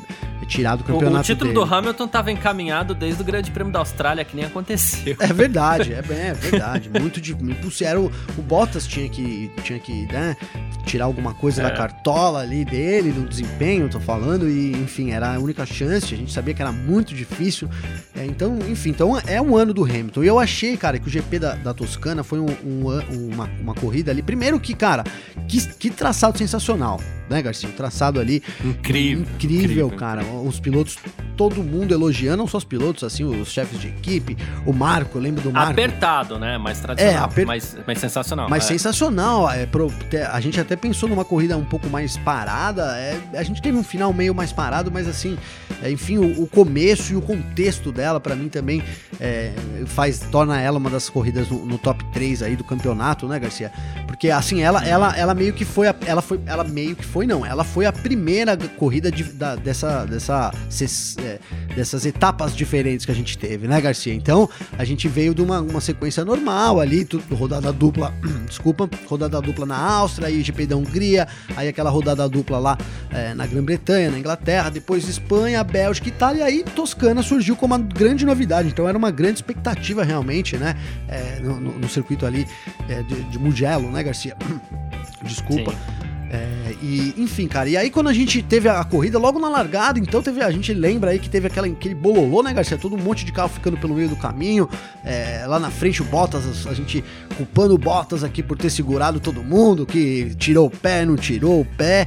tirado 0.46 0.80
o 0.80 0.84
campeonato. 0.84 1.16
O, 1.16 1.20
o 1.20 1.22
título 1.22 1.52
dele. 1.52 1.66
do 1.66 1.74
Hamilton 1.74 2.04
estava 2.04 2.30
encaminhado 2.30 2.94
desde 2.94 3.22
o 3.22 3.24
Grande 3.24 3.50
Prêmio 3.50 3.72
da 3.72 3.78
Austrália, 3.78 4.24
que 4.24 4.36
nem 4.36 4.44
aconteceu. 4.44 5.16
É 5.18 5.32
verdade, 5.32 5.92
é, 5.92 5.98
é 5.98 6.34
verdade. 6.34 6.90
muito 7.00 7.20
de. 7.20 7.34
Era 7.82 8.00
o, 8.00 8.12
o 8.36 8.42
Bottas 8.42 8.86
tinha 8.86 9.08
que, 9.08 9.50
tinha 9.62 9.78
que 9.78 10.06
né, 10.12 10.36
tirar 10.84 11.06
alguma 11.06 11.34
coisa 11.34 11.62
é. 11.62 11.64
da 11.64 11.70
cartola 11.70 12.40
ali 12.40 12.64
dele, 12.64 13.10
do 13.10 13.26
desempenho, 13.26 13.88
tô 13.88 14.00
falando 14.00 14.33
e 14.42 14.72
enfim, 14.72 15.10
era 15.10 15.34
a 15.34 15.38
única 15.38 15.64
chance, 15.64 16.12
a 16.14 16.16
gente 16.16 16.32
sabia 16.32 16.54
que 16.54 16.62
era 16.62 16.72
muito 16.72 17.14
difícil. 17.14 17.68
É, 18.14 18.24
então, 18.24 18.58
enfim, 18.68 18.90
então 18.90 19.18
é 19.26 19.40
um 19.40 19.56
ano 19.56 19.72
do 19.72 19.84
Hamilton. 19.84 20.24
E 20.24 20.26
eu 20.26 20.38
achei, 20.38 20.76
cara, 20.76 20.98
que 20.98 21.06
o 21.06 21.10
GP 21.10 21.38
da, 21.38 21.54
da 21.54 21.72
Toscana 21.72 22.24
foi 22.24 22.40
um, 22.40 22.50
um, 22.64 23.32
uma, 23.32 23.50
uma 23.60 23.74
corrida 23.74 24.10
ali. 24.10 24.22
Primeiro 24.22 24.58
que, 24.58 24.74
cara, 24.74 25.04
que, 25.48 25.66
que 25.74 25.90
traçado 25.90 26.36
sensacional 26.38 27.00
né, 27.28 27.42
Garcia? 27.42 27.68
O 27.68 27.72
traçado 27.72 28.20
ali. 28.20 28.42
Incrível, 28.64 29.22
incrível. 29.22 29.58
Incrível, 29.58 29.90
cara. 29.90 30.24
Os 30.24 30.60
pilotos, 30.60 30.98
todo 31.36 31.62
mundo 31.62 31.92
elogiando, 31.92 32.38
não 32.38 32.46
só 32.46 32.58
os 32.58 32.64
pilotos, 32.64 33.04
assim, 33.04 33.24
os 33.24 33.48
chefes 33.48 33.80
de 33.80 33.88
equipe. 33.88 34.36
O 34.66 34.72
Marco, 34.72 35.18
lembro 35.18 35.42
do 35.42 35.52
Marco. 35.52 35.72
Apertado, 35.72 36.38
né? 36.38 36.58
Mais 36.58 36.80
tradicional. 36.80 37.14
É, 37.14 37.24
aper... 37.24 37.46
mais, 37.46 37.76
mais 37.86 37.98
sensacional. 37.98 38.48
Mais 38.48 38.64
é. 38.64 38.68
sensacional. 38.68 39.50
É, 39.50 39.66
pro, 39.66 39.92
a 40.30 40.40
gente 40.40 40.60
até 40.60 40.76
pensou 40.76 41.08
numa 41.08 41.24
corrida 41.24 41.56
um 41.56 41.64
pouco 41.64 41.88
mais 41.88 42.16
parada. 42.18 42.96
É, 42.98 43.18
a 43.34 43.42
gente 43.42 43.60
teve 43.60 43.76
um 43.76 43.84
final 43.84 44.12
meio 44.12 44.23
mais 44.32 44.52
parado, 44.52 44.90
mas 44.90 45.06
assim, 45.08 45.36
é, 45.82 45.90
enfim, 45.90 46.18
o, 46.18 46.42
o, 46.42 46.46
começo 46.46 47.12
e 47.12 47.16
o 47.16 47.20
contexto 47.20 47.92
dela, 47.92 48.20
para 48.20 48.34
mim, 48.34 48.48
também 48.48 48.82
é, 49.20 49.52
faz, 49.86 50.20
torna 50.30 50.60
ela 50.60 50.78
uma 50.78 50.88
das 50.88 51.10
corridas 51.10 51.48
no, 51.48 51.66
no, 51.66 51.76
top 51.76 52.02
3 52.12 52.42
aí 52.42 52.56
do 52.56 52.64
campeonato, 52.64 53.26
né, 53.26 53.38
Garcia? 53.38 53.70
Porque 54.06 54.30
assim, 54.30 54.62
ela, 54.62 54.86
ela, 54.86 55.16
ela 55.16 55.34
meio 55.34 55.52
que 55.52 55.64
foi. 55.64 55.88
A, 55.88 55.94
ela 56.06 56.22
foi. 56.22 56.40
Ela 56.46 56.64
meio 56.64 56.96
que 56.96 57.04
foi, 57.04 57.26
não. 57.26 57.44
Ela 57.44 57.64
foi 57.64 57.86
a 57.86 57.92
primeira 57.92 58.56
corrida 58.56 59.10
de, 59.10 59.24
da, 59.24 59.56
dessa, 59.56 60.04
dessa, 60.04 60.52
ses, 60.70 61.16
é, 61.18 61.38
dessas 61.74 62.06
etapas 62.06 62.54
diferentes 62.56 63.04
que 63.04 63.12
a 63.12 63.14
gente 63.14 63.36
teve, 63.36 63.66
né, 63.66 63.80
Garcia? 63.80 64.14
Então, 64.14 64.48
a 64.78 64.84
gente 64.84 65.08
veio 65.08 65.34
de 65.34 65.42
uma, 65.42 65.60
uma 65.60 65.80
sequência 65.80 66.24
normal 66.24 66.80
ali, 66.80 67.04
tudo, 67.04 67.34
rodada 67.34 67.72
dupla, 67.72 68.14
desculpa, 68.46 68.88
rodada 69.06 69.40
dupla 69.40 69.66
na 69.66 69.76
Áustria, 69.76 70.28
aí 70.28 70.42
GP 70.42 70.66
da 70.66 70.76
Hungria, 70.76 71.28
aí 71.56 71.68
aquela 71.68 71.90
rodada 71.90 72.28
dupla 72.28 72.58
lá 72.58 72.78
é, 73.10 73.34
na 73.34 73.46
Grã-Bretanha, 73.46 74.10
na 74.14 74.18
Inglaterra, 74.20 74.70
depois 74.70 75.08
Espanha, 75.08 75.62
Bélgica, 75.64 76.08
Itália, 76.08 76.40
e 76.40 76.42
aí 76.42 76.64
Toscana 76.64 77.22
surgiu 77.22 77.56
como 77.56 77.74
uma 77.74 77.82
grande 77.82 78.24
novidade. 78.24 78.68
Então, 78.68 78.88
era 78.88 78.96
uma 78.96 79.10
grande 79.10 79.38
expectativa 79.38 80.04
realmente, 80.04 80.56
né, 80.56 80.76
é, 81.08 81.40
no, 81.40 81.60
no, 81.60 81.78
no, 81.78 81.88
circuito 81.88 82.24
ali 82.24 82.46
é, 82.88 83.02
de, 83.02 83.22
de 83.24 83.38
Mugello, 83.38 83.90
né, 83.90 84.02
Garcia? 84.02 84.36
Desculpa. 85.22 85.72
Sim. 85.72 86.14
É, 86.34 86.74
e, 86.82 87.14
enfim, 87.16 87.46
cara, 87.46 87.68
e 87.68 87.76
aí 87.76 87.90
quando 87.90 88.08
a 88.08 88.12
gente 88.12 88.42
teve 88.42 88.68
a 88.68 88.82
corrida, 88.82 89.20
logo 89.20 89.38
na 89.38 89.48
largada, 89.48 90.00
então 90.00 90.20
teve, 90.20 90.42
a 90.42 90.50
gente 90.50 90.74
lembra 90.74 91.12
aí 91.12 91.20
que 91.20 91.30
teve 91.30 91.46
aquela, 91.46 91.68
aquele 91.68 91.94
bololô, 91.94 92.42
né, 92.42 92.52
Garcia? 92.52 92.76
Todo 92.76 92.96
um 92.96 92.98
monte 92.98 93.24
de 93.24 93.30
carro 93.30 93.48
ficando 93.48 93.76
pelo 93.76 93.94
meio 93.94 94.08
do 94.08 94.16
caminho, 94.16 94.68
é, 95.04 95.44
lá 95.46 95.60
na 95.60 95.70
frente 95.70 96.02
o 96.02 96.04
Bottas, 96.04 96.66
a 96.66 96.74
gente 96.74 97.04
culpando 97.36 97.74
o 97.74 97.78
Bottas 97.78 98.24
aqui 98.24 98.42
por 98.42 98.58
ter 98.58 98.68
segurado 98.70 99.20
todo 99.20 99.44
mundo, 99.44 99.86
que 99.86 100.34
tirou 100.36 100.66
o 100.66 100.70
pé, 100.70 101.04
não 101.04 101.14
tirou 101.14 101.60
o 101.60 101.64
pé, 101.64 102.06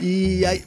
e 0.00 0.44
aí 0.44 0.64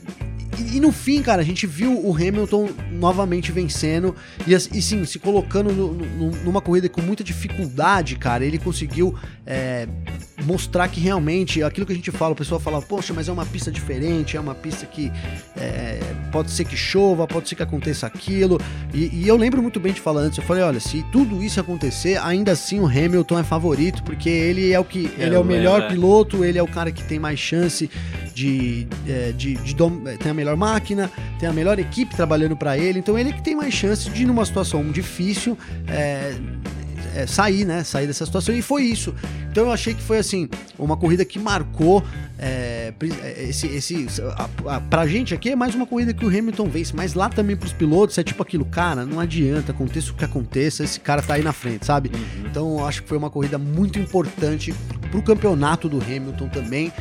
e, 0.62 0.80
no 0.80 0.92
fim, 0.92 1.22
cara, 1.22 1.42
a 1.42 1.46
gente 1.46 1.66
viu 1.68 1.94
o 2.06 2.16
Hamilton 2.16 2.70
novamente 2.92 3.52
vencendo 3.52 4.16
e, 4.48 4.54
e 4.54 4.82
sim, 4.82 5.06
se 5.06 5.20
colocando 5.20 5.72
no, 5.72 5.94
no, 5.94 6.32
numa 6.44 6.62
corrida 6.62 6.88
com 6.90 7.02
muita 7.02 7.24
dificuldade, 7.24 8.16
cara. 8.16 8.46
Ele 8.46 8.58
conseguiu 8.58 9.16
é, 9.46 9.88
mostrar 10.44 10.88
que 10.88 11.00
realmente 11.00 11.64
aquilo 11.64 11.86
que 11.86 11.94
a 11.94 11.96
gente 11.96 12.12
fala, 12.12 12.34
o 12.34 12.36
pessoal 12.36 12.60
fala, 12.60 12.82
poxa, 12.82 13.14
mas 13.14 13.28
é 13.28 13.32
uma 13.32 13.46
pista 13.46 13.72
diferente, 13.72 14.38
é 14.38 14.40
uma 14.40 14.56
pista 14.56 14.86
que 14.86 15.12
é, 15.58 16.00
pode 16.32 16.52
ser 16.52 16.66
que 16.66 16.76
chova, 16.76 17.28
pode 17.28 17.50
ser 17.50 17.56
que 17.56 17.64
aconteça 17.64 18.08
aquilo. 18.08 18.60
E, 18.94 19.10
e, 19.14 19.28
eu 19.28 19.38
lembro 19.38 19.62
muito 19.62 19.80
bem 19.80 19.94
de 19.94 20.02
falar 20.02 20.22
antes, 20.22 20.38
eu 20.38 20.44
falei, 20.44 20.64
olha, 20.64 20.80
se 20.80 21.04
tudo 21.12 21.44
isso 21.44 21.60
acontecer, 21.60 22.20
ainda 22.22 22.52
assim 22.52 22.80
o 22.80 22.86
Hamilton 22.86 23.40
é 23.40 23.44
favorito, 23.44 24.04
porque 24.04 24.30
ele 24.30 24.72
é 24.72 24.80
o 24.80 24.86
que. 24.86 25.12
É, 25.18 25.26
ele 25.26 25.36
é 25.36 25.40
o 25.40 25.44
melhor 25.44 25.82
é. 25.82 25.88
piloto, 25.88 26.44
ele 26.44 26.58
é 26.58 26.64
o 26.64 26.68
cara 26.68 26.92
que 26.92 27.04
tem 27.04 27.20
mais 27.20 27.40
chance 27.40 27.90
de, 28.34 28.88
é, 29.08 29.32
de, 29.32 29.56
de, 29.56 29.74
de 29.74 30.18
tem 30.18 30.32
a 30.32 30.34
melhor 30.34 30.51
máquina, 30.56 31.12
tem 31.40 31.48
a 31.48 31.54
melhor 31.54 31.80
equipe 31.80 32.16
trabalhando 32.16 32.56
para 32.56 32.78
ele, 32.78 33.00
então 33.00 33.18
ele 33.18 33.30
é 33.30 33.34
que 33.34 33.44
tem 33.44 33.56
mais 33.56 33.74
chance 33.74 34.10
de, 34.10 34.26
numa 34.26 34.46
situação 34.46 34.84
difícil, 34.92 35.58
é, 35.88 36.36
é, 37.16 37.26
sair, 37.28 37.66
né? 37.66 37.84
Sair 37.84 38.08
dessa 38.08 38.26
situação. 38.26 38.56
E 38.56 38.62
foi 38.62 38.84
isso. 38.84 39.14
Então 39.50 39.66
eu 39.66 39.72
achei 39.72 39.94
que 39.94 40.02
foi 40.02 40.18
assim, 40.18 40.50
uma 40.78 40.96
corrida 40.96 41.26
que 41.26 41.38
marcou. 41.38 42.04
É, 42.40 42.94
é 43.22 43.44
esse, 43.50 43.68
esse, 43.68 44.08
a, 44.36 44.76
a, 44.76 44.82
pra 44.82 45.06
gente 45.06 45.34
aqui 45.34 45.52
é 45.52 45.56
mais 45.56 45.76
uma 45.76 45.86
corrida 45.86 46.14
que 46.14 46.26
o 46.26 46.28
Hamilton 46.28 46.68
vence, 46.70 46.96
mas 46.96 47.14
lá 47.14 47.30
também 47.30 47.56
pros 47.56 47.74
pilotos 47.74 48.18
é 48.18 48.24
tipo 48.24 48.42
aquilo, 48.42 48.66
cara, 48.66 49.06
não 49.06 49.20
adianta, 49.20 49.72
aconteça 49.72 50.12
o 50.12 50.16
que 50.16 50.26
aconteça, 50.26 50.84
esse 50.84 51.00
cara 51.00 51.22
tá 51.22 51.36
aí 51.36 51.44
na 51.44 51.54
frente, 51.54 51.86
sabe? 51.86 52.10
Uhum. 52.14 52.48
Então 52.50 52.80
eu 52.80 52.88
acho 52.88 53.04
que 53.04 53.10
foi 53.10 53.18
uma 53.18 53.30
corrida 53.30 53.60
muito 53.60 54.00
importante 54.00 54.74
pro 55.12 55.22
campeonato 55.22 55.88
do 55.88 56.02
Hamilton 56.02 56.50
também. 56.50 56.92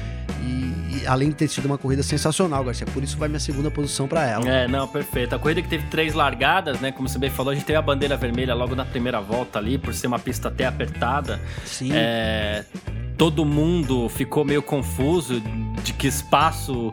E, 0.41 1.03
e, 1.03 1.07
além 1.07 1.29
de 1.29 1.37
ter 1.37 1.49
sido 1.49 1.67
uma 1.67 1.79
corrida 1.79 2.03
sensacional, 2.03 2.65
Garcia, 2.65 2.87
por 2.87 3.03
isso 3.03 3.17
vai 3.17 3.29
minha 3.29 3.41
segunda 3.41 3.71
posição 3.71 4.09
para 4.09 4.27
ela. 4.27 4.49
É, 4.49 4.67
não, 4.67 4.89
perfeito. 4.89 5.35
A 5.35 5.39
corrida 5.39 5.63
que 5.63 5.69
teve 5.69 5.87
três 5.89 6.15
largadas, 6.15 6.81
né? 6.81 6.93
Como 6.93 7.09
você 7.09 7.19
bem 7.19 7.31
falou, 7.31 7.53
a 7.53 7.55
gente 7.55 7.65
teve 7.65 7.79
a 7.79 7.83
bandeira 7.83 8.17
vermelha 8.17 8.55
logo 8.55 8.75
na 8.75 8.85
primeira 8.85 9.21
volta 9.21 9.59
ali, 9.59 9.79
por 9.79 9.95
ser 9.95 10.07
uma 10.07 10.19
pista 10.19 10.49
até 10.49 10.67
apertada. 10.67 11.41
Sim. 11.65 11.91
É, 11.93 12.65
todo 13.21 13.45
mundo 13.45 14.09
ficou 14.09 14.47
meio 14.47 14.63
confuso 14.63 15.43
de 15.83 15.93
que 15.93 16.07
espaço 16.07 16.93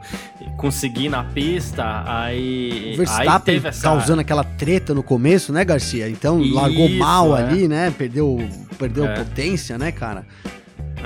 conseguir 0.58 1.08
na 1.08 1.24
pista. 1.24 2.04
Aí, 2.06 2.92
o 2.96 2.98
Verstappen 2.98 3.56
aí 3.56 3.66
essa... 3.66 3.82
causando 3.82 4.20
aquela 4.20 4.44
treta 4.44 4.94
no 4.94 5.02
começo, 5.02 5.54
né, 5.54 5.64
Garcia? 5.64 6.10
Então 6.10 6.42
Isso, 6.42 6.54
largou 6.54 6.90
mal 6.90 7.38
é. 7.38 7.44
ali, 7.44 7.68
né? 7.70 7.94
Perdeu, 7.98 8.46
perdeu 8.78 9.06
é. 9.06 9.16
potência, 9.16 9.78
né, 9.78 9.90
cara? 9.92 10.26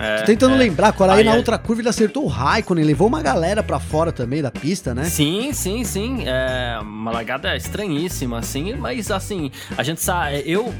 É, 0.02 0.18
Tô 0.18 0.26
tentando 0.26 0.56
é. 0.56 0.58
lembrar, 0.58 0.94
quando 0.94 1.12
aí 1.12 1.24
na 1.24 1.34
é... 1.34 1.38
outra 1.38 1.58
curva 1.58 1.82
ele 1.82 1.90
acertou 1.90 2.24
o 2.24 2.28
Raikkonen, 2.28 2.84
levou 2.84 3.08
uma 3.08 3.22
galera 3.22 3.62
pra 3.62 3.80
fora 3.80 4.12
também 4.12 4.42
da 4.42 4.50
pista, 4.50 4.96
né? 4.96 5.04
Sim, 5.04 5.54
sim, 5.54 5.84
sim. 5.84 6.24
É 6.26 6.80
uma 6.82 7.12
largada 7.12 7.56
estranhíssima, 7.56 8.40
assim, 8.40 8.74
mas 8.74 9.12
assim, 9.12 9.52
a 9.78 9.84
gente 9.84 10.02
sabe. 10.02 10.44
Eu 10.46 10.74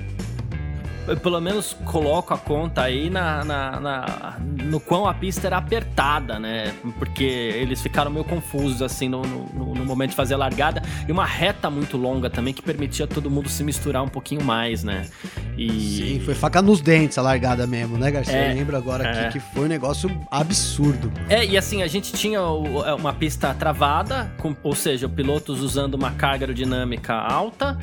eu 1.12 1.18
pelo 1.18 1.42
menos 1.42 1.74
coloco 1.84 2.34
a 2.34 2.38
conta 2.38 2.84
aí 2.84 3.10
na, 3.10 3.44
na, 3.44 3.80
na, 3.82 4.38
no 4.64 4.80
quão 4.80 5.06
a 5.06 5.14
pista 5.14 5.48
era 5.48 5.58
apertada, 5.58 6.40
né? 6.40 6.74
Porque 6.98 7.24
eles 7.24 7.82
ficaram 7.82 8.10
meio 8.10 8.24
confusos, 8.24 8.82
assim, 8.82 9.10
no, 9.10 9.22
no, 9.22 9.76
no, 9.76 9.86
momento 9.86 10.12
de 10.12 10.16
fazer 10.16 10.36
a 10.36 10.38
largada. 10.38 10.82
E 11.06 11.12
uma 11.12 11.26
reta 11.26 11.70
muito 11.70 11.98
longa 11.98 12.30
também 12.30 12.54
que 12.54 12.62
permitia 12.62 13.06
todo 13.06 13.30
mundo 13.30 13.50
se 13.50 13.62
misturar 13.62 14.02
um 14.04 14.08
pouquinho 14.08 14.42
mais, 14.42 14.86
né? 14.86 15.06
E... 15.58 15.70
Sim, 15.70 16.22
foi 16.24 16.34
faca 16.34 16.62
nos 16.62 16.80
dentes 16.80 17.18
a 17.18 17.22
largada 17.22 17.68
mesmo, 17.68 17.98
né, 17.98 18.10
Garcia? 18.10 18.34
É, 18.34 18.52
eu 18.52 18.56
lembro 18.56 18.78
agora 18.78 19.06
é. 19.06 19.26
que, 19.26 19.34
que 19.34 19.54
foi 19.54 19.66
um 19.66 19.68
negócio 19.68 20.10
absurdo. 20.32 21.12
É, 21.28 21.46
e 21.46 21.58
assim, 21.58 21.84
a 21.84 21.88
gente 21.88 22.14
tinha 22.14 22.40
é, 22.40 22.94
uma 22.94 23.12
pista 23.12 23.54
travada, 23.54 24.32
com, 24.38 24.56
ou 24.64 24.76
seja, 24.76 25.10
pilotos 25.10 25.62
usando 25.62 25.96
uma 25.96 26.12
carga 26.12 26.46
aerodinâmica 26.46 27.14
alta, 27.14 27.78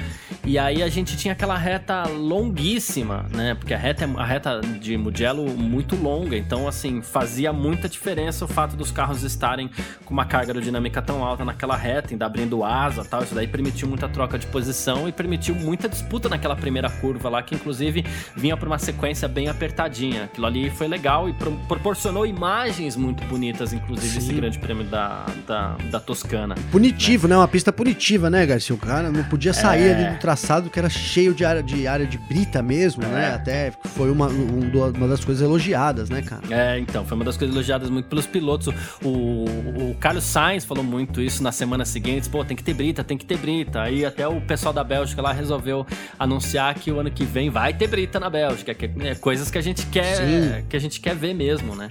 e 0.47 0.59
aí 0.59 0.83
a 0.83 0.88
gente 0.88 1.14
tinha 1.14 1.33
aquela 1.33 1.59
reta 1.59 2.05
longuíssima, 2.09 3.17
né? 3.31 3.54
Porque 3.54 3.74
a 3.74 3.78
reta, 3.78 4.09
a 4.16 4.24
reta 4.24 4.61
de 4.81 4.96
Mugello 4.96 5.48
muito 5.57 5.96
longa, 5.96 6.37
então 6.37 6.68
assim, 6.68 7.02
fazia 7.02 7.52
muita 7.52 7.88
diferença 7.88 8.44
o 8.44 8.48
fato 8.48 8.76
dos 8.76 8.90
carros 8.90 9.22
estarem 9.22 9.70
com 10.04 10.12
uma 10.12 10.24
carga 10.24 10.52
aerodinâmica 10.52 11.00
tão 11.00 11.24
alta 11.24 11.44
naquela 11.44 11.76
reta, 11.76 12.12
ainda 12.12 12.26
abrindo 12.26 12.64
asa 12.64 13.04
tal. 13.04 13.22
Isso 13.22 13.35
daí 13.35 13.46
permitiu 13.46 13.88
muita 13.88 14.09
troca 14.09 14.38
de 14.38 14.46
posição 14.46 15.09
e 15.09 15.12
permitiu 15.12 15.54
muita 15.54 15.88
disputa 15.88 16.28
naquela 16.28 16.57
primeira 16.57 16.90
curva 16.90 17.28
lá, 17.28 17.42
que 17.42 17.54
inclusive 17.54 18.04
vinha 18.37 18.57
para 18.57 18.68
uma 18.68 18.78
sequência 18.78 19.28
bem 19.28 19.48
apertadinha. 19.48 20.24
Aquilo 20.24 20.46
ali 20.46 20.70
foi 20.70 20.88
legal 20.88 21.28
e 21.28 21.33
pro 21.33 21.59
proporcionou 21.68 22.26
imagens 22.26 22.96
muito 22.96 23.24
bonitas, 23.24 23.72
inclusive, 23.72 24.12
Sim. 24.12 24.18
esse 24.18 24.33
grande 24.33 24.59
prêmio 24.59 24.85
da, 24.85 25.26
da, 25.46 25.76
da 25.90 26.00
Toscana. 26.00 26.54
Punitivo, 26.70 27.26
né? 27.26 27.35
né? 27.35 27.40
Uma 27.40 27.48
pista 27.48 27.72
punitiva, 27.72 28.28
né, 28.31 28.44
Garcia? 28.44 28.74
O 28.74 28.78
cara 28.78 29.11
não 29.11 29.22
podia 29.24 29.52
sair 29.52 29.88
é... 29.88 29.94
ali 29.94 30.14
do 30.14 30.18
traçado 30.18 30.70
que 30.70 30.78
era 30.78 30.88
cheio 30.88 31.35
de 31.35 31.44
área 31.44 31.62
de, 31.62 31.87
área 31.87 32.07
de 32.07 32.18
brita 32.18 32.62
mesmo, 32.62 32.98
né? 33.07 33.09
é. 33.09 33.29
né? 33.31 33.35
Até 33.35 33.71
foi 33.71 34.11
uma, 34.11 34.27
um, 34.29 34.71
uma 34.97 35.09
das 35.09 35.25
coisas 35.25 35.43
elogiadas, 35.43 36.11
né, 36.11 36.23
cara? 36.23 36.43
É, 36.51 36.79
então, 36.79 37.05
foi 37.05 37.17
uma 37.17 37.25
das 37.25 37.37
coisas 37.37 37.55
elogiadas 37.55 37.91
muito 37.91 38.07
pelos 38.07 38.27
pilotos. 38.27 38.69
O, 39.03 39.45
o 39.45 39.97
Carlos 40.01 40.25
Sainz 40.25 40.65
falou 40.65 40.85
muito 40.85 41.21
isso 41.21 41.43
nas 41.43 41.55
semanas 41.55 41.89
seguintes, 41.89 42.29
pô, 42.29 42.45
tem 42.45 42.57
que 42.57 42.65
ter 42.65 42.75
brita, 42.75 43.05
tem 43.05 43.17
que 43.17 43.25
ter 43.25 43.39
brita. 43.39 43.83
Aí 43.83 44.05
até 44.05 44.27
o 44.27 44.41
pessoal 44.41 44.73
da 44.73 44.85
Bélgica 44.85 45.23
lá 45.23 45.33
resolveu 45.33 45.87
anunciar 46.19 46.75
que 46.75 46.91
o 46.91 47.01
ano 47.01 47.11
que 47.11 47.25
vem 47.25 47.51
vai 47.51 47.73
ter 47.73 47.87
brita 47.87 48.19
na 48.19 48.31
Bélgica, 48.31 48.75
que 48.75 48.91
é 49.01 49.15
coisas 49.15 49.51
que 49.51 49.59
a 49.59 49.63
gente 49.63 49.87
quer, 49.87 50.17
Sim. 50.17 50.65
que 50.69 50.77
a 50.77 50.81
gente 50.81 51.01
quer 51.01 51.15
ver 51.15 51.35
mesmo, 51.35 51.75
né? 51.75 51.89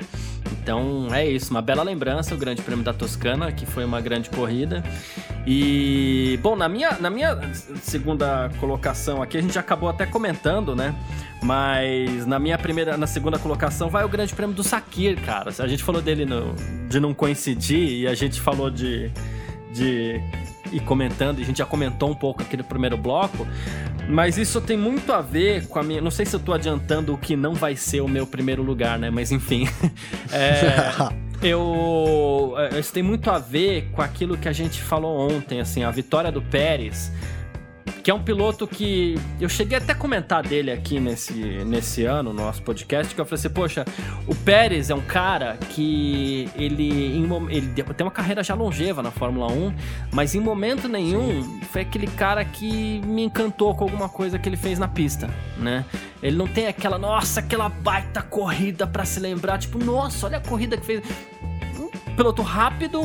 Então 0.51 1.07
é 1.13 1.27
isso, 1.27 1.51
uma 1.51 1.61
bela 1.61 1.83
lembrança, 1.83 2.33
o 2.33 2.37
Grande 2.37 2.61
Prêmio 2.61 2.83
da 2.83 2.93
Toscana, 2.93 3.51
que 3.51 3.65
foi 3.65 3.85
uma 3.85 4.01
grande 4.01 4.29
corrida. 4.29 4.83
E, 5.45 6.39
bom, 6.41 6.55
na 6.55 6.67
minha, 6.67 6.97
na 6.99 7.09
minha 7.09 7.39
segunda 7.81 8.49
colocação 8.59 9.21
aqui, 9.21 9.37
a 9.37 9.41
gente 9.41 9.57
acabou 9.57 9.89
até 9.89 10.05
comentando, 10.05 10.75
né? 10.75 10.93
Mas 11.41 12.25
na 12.25 12.39
minha 12.39 12.57
primeira, 12.57 12.97
na 12.97 13.07
segunda 13.07 13.37
colocação 13.37 13.89
vai 13.89 14.03
o 14.03 14.09
Grande 14.09 14.33
Prêmio 14.33 14.55
do 14.55 14.63
Sakir, 14.63 15.21
cara. 15.21 15.51
A 15.59 15.67
gente 15.67 15.83
falou 15.83 16.01
dele 16.01 16.25
no, 16.25 16.53
de 16.89 16.99
não 16.99 17.13
coincidir 17.13 18.01
e 18.01 18.07
a 18.07 18.15
gente 18.15 18.41
falou 18.41 18.69
de. 18.69 19.11
de 19.71 20.21
e 20.71 20.79
comentando, 20.79 21.39
e 21.39 21.43
a 21.43 21.45
gente 21.45 21.57
já 21.57 21.65
comentou 21.65 22.09
um 22.09 22.15
pouco 22.15 22.41
aqui 22.41 22.57
no 22.57 22.63
primeiro 22.63 22.97
bloco, 22.97 23.47
mas 24.07 24.37
isso 24.37 24.61
tem 24.61 24.77
muito 24.77 25.11
a 25.11 25.21
ver 25.21 25.67
com 25.67 25.79
a 25.79 25.83
minha. 25.83 26.01
Não 26.01 26.11
sei 26.11 26.25
se 26.25 26.35
eu 26.35 26.39
tô 26.39 26.53
adiantando 26.53 27.13
o 27.13 27.17
que 27.17 27.35
não 27.35 27.53
vai 27.53 27.75
ser 27.75 28.01
o 28.01 28.07
meu 28.07 28.25
primeiro 28.25 28.63
lugar, 28.63 28.97
né? 28.97 29.09
Mas 29.09 29.31
enfim. 29.31 29.67
é, 30.31 30.65
eu. 31.45 32.55
É, 32.57 32.79
isso 32.79 32.93
tem 32.93 33.03
muito 33.03 33.29
a 33.29 33.37
ver 33.37 33.89
com 33.91 34.01
aquilo 34.01 34.37
que 34.37 34.47
a 34.47 34.53
gente 34.53 34.81
falou 34.81 35.29
ontem, 35.29 35.59
assim, 35.59 35.83
a 35.83 35.91
vitória 35.91 36.31
do 36.31 36.41
Pérez 36.41 37.11
que 38.07 38.11
é 38.11 38.13
um 38.13 38.23
piloto 38.23 38.65
que 38.65 39.19
eu 39.37 39.49
cheguei 39.49 39.77
até 39.77 39.91
a 39.91 39.95
comentar 39.95 40.41
dele 40.41 40.71
aqui 40.71 40.97
nesse, 40.97 41.33
nesse 41.65 42.05
ano, 42.05 42.31
no 42.31 42.41
nosso 42.41 42.61
podcast, 42.61 43.13
que 43.13 43.19
eu 43.19 43.25
falei 43.25 43.37
assim, 43.37 43.49
poxa, 43.49 43.85
o 44.25 44.33
Pérez 44.33 44.89
é 44.89 44.95
um 44.95 45.01
cara 45.01 45.57
que 45.71 46.49
ele, 46.55 46.89
ele 47.49 47.67
tem 47.73 48.05
uma 48.05 48.09
carreira 48.09 48.41
já 48.41 48.55
longeva 48.55 49.03
na 49.03 49.11
Fórmula 49.11 49.51
1, 49.51 49.73
mas 50.13 50.33
em 50.35 50.39
momento 50.39 50.87
nenhum 50.87 51.43
Sim. 51.43 51.59
foi 51.69 51.81
aquele 51.81 52.07
cara 52.07 52.45
que 52.45 53.01
me 53.01 53.25
encantou 53.25 53.75
com 53.75 53.83
alguma 53.83 54.07
coisa 54.07 54.39
que 54.39 54.47
ele 54.47 54.55
fez 54.55 54.79
na 54.79 54.87
pista, 54.87 55.29
né? 55.57 55.83
Ele 56.23 56.37
não 56.37 56.47
tem 56.47 56.67
aquela, 56.67 56.97
nossa, 56.97 57.41
aquela 57.41 57.67
baita 57.67 58.21
corrida 58.21 58.87
para 58.87 59.03
se 59.03 59.19
lembrar, 59.19 59.57
tipo, 59.57 59.83
nossa, 59.83 60.27
olha 60.27 60.37
a 60.37 60.41
corrida 60.41 60.77
que 60.77 60.85
fez. 60.85 61.03
Um 61.77 62.15
piloto 62.15 62.41
rápido, 62.41 63.01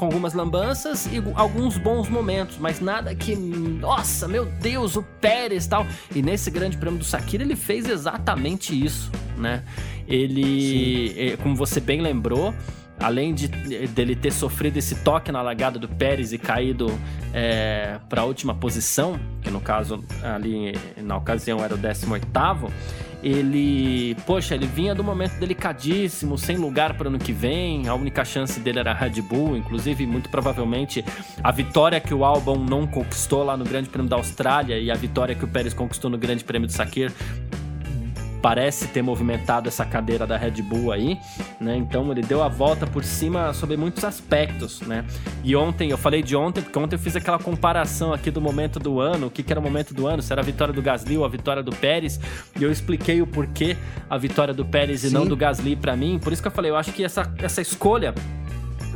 com 0.00 0.06
algumas 0.06 0.32
lambanças 0.32 1.04
e 1.12 1.22
alguns 1.34 1.76
bons 1.76 2.08
momentos, 2.08 2.56
mas 2.56 2.80
nada 2.80 3.14
que, 3.14 3.36
nossa, 3.36 4.26
meu 4.26 4.46
Deus, 4.46 4.96
o 4.96 5.02
Pérez 5.02 5.66
tal. 5.66 5.86
E 6.16 6.22
nesse 6.22 6.50
Grande 6.50 6.78
Prêmio 6.78 6.98
do 6.98 7.04
Sakira 7.04 7.44
ele 7.44 7.54
fez 7.54 7.86
exatamente 7.86 8.72
isso, 8.74 9.12
né? 9.36 9.62
Ele, 10.08 11.10
Sim. 11.10 11.36
Como 11.42 11.54
você 11.54 11.80
bem 11.80 12.00
lembrou, 12.00 12.54
além 12.98 13.34
de 13.34 13.48
dele 13.48 14.16
ter 14.16 14.32
sofrido 14.32 14.78
esse 14.78 14.94
toque 14.94 15.30
na 15.30 15.42
largada 15.42 15.78
do 15.78 15.86
Pérez 15.86 16.32
e 16.32 16.38
caído 16.38 16.98
é, 17.34 17.98
para 18.08 18.22
a 18.22 18.24
última 18.24 18.54
posição, 18.54 19.20
que 19.42 19.50
no 19.50 19.60
caso 19.60 20.02
ali 20.22 20.74
na 20.96 21.18
ocasião 21.18 21.62
era 21.62 21.74
o 21.74 21.76
18 21.76 22.10
oitavo 22.10 22.72
ele, 23.22 24.16
poxa, 24.26 24.54
ele 24.54 24.66
vinha 24.66 24.94
do 24.94 25.04
momento 25.04 25.38
delicadíssimo, 25.38 26.38
sem 26.38 26.56
lugar 26.56 26.94
para 26.94 27.08
ano 27.08 27.18
que 27.18 27.32
vem. 27.32 27.88
A 27.88 27.94
única 27.94 28.24
chance 28.24 28.58
dele 28.60 28.78
era 28.78 28.92
Red 28.92 29.20
Bull, 29.22 29.56
inclusive, 29.56 30.06
muito 30.06 30.30
provavelmente 30.30 31.04
a 31.42 31.50
vitória 31.50 32.00
que 32.00 32.14
o 32.14 32.24
Albon 32.24 32.58
não 32.58 32.86
conquistou 32.86 33.44
lá 33.44 33.56
no 33.56 33.64
Grande 33.64 33.88
Prêmio 33.88 34.08
da 34.08 34.16
Austrália 34.16 34.78
e 34.78 34.90
a 34.90 34.94
vitória 34.94 35.34
que 35.34 35.44
o 35.44 35.48
Pérez 35.48 35.74
conquistou 35.74 36.10
no 36.10 36.18
Grande 36.18 36.44
Prêmio 36.44 36.66
do 36.66 36.72
Sakir 36.72 37.12
parece 38.40 38.88
ter 38.88 39.02
movimentado 39.02 39.68
essa 39.68 39.84
cadeira 39.84 40.26
da 40.26 40.36
Red 40.36 40.62
Bull 40.62 40.92
aí, 40.92 41.18
né? 41.60 41.76
Então 41.76 42.10
ele 42.10 42.22
deu 42.22 42.42
a 42.42 42.48
volta 42.48 42.86
por 42.86 43.04
cima 43.04 43.52
sobre 43.52 43.76
muitos 43.76 44.04
aspectos, 44.04 44.80
né? 44.82 45.04
E 45.44 45.54
ontem, 45.54 45.90
eu 45.90 45.98
falei 45.98 46.22
de 46.22 46.34
ontem, 46.34 46.62
porque 46.62 46.78
ontem 46.78 46.96
eu 46.96 46.98
fiz 46.98 47.16
aquela 47.16 47.38
comparação 47.38 48.12
aqui 48.12 48.30
do 48.30 48.40
momento 48.40 48.78
do 48.78 49.00
ano, 49.00 49.26
o 49.26 49.30
que, 49.30 49.42
que 49.42 49.52
era 49.52 49.60
o 49.60 49.62
momento 49.62 49.94
do 49.94 50.06
ano, 50.06 50.22
se 50.22 50.32
era 50.32 50.40
a 50.40 50.44
vitória 50.44 50.72
do 50.72 50.82
Gasly 50.82 51.16
ou 51.16 51.24
a 51.24 51.28
vitória 51.28 51.62
do 51.62 51.72
Pérez, 51.72 52.20
e 52.58 52.62
eu 52.62 52.70
expliquei 52.70 53.20
o 53.22 53.26
porquê 53.26 53.76
a 54.08 54.16
vitória 54.16 54.54
do 54.54 54.64
Pérez 54.64 55.02
Sim. 55.02 55.08
e 55.08 55.10
não 55.10 55.26
do 55.26 55.36
Gasly 55.36 55.76
para 55.76 55.96
mim. 55.96 56.18
Por 56.18 56.32
isso 56.32 56.42
que 56.42 56.48
eu 56.48 56.52
falei, 56.52 56.70
eu 56.70 56.76
acho 56.76 56.92
que 56.92 57.04
essa, 57.04 57.32
essa 57.38 57.60
escolha 57.60 58.14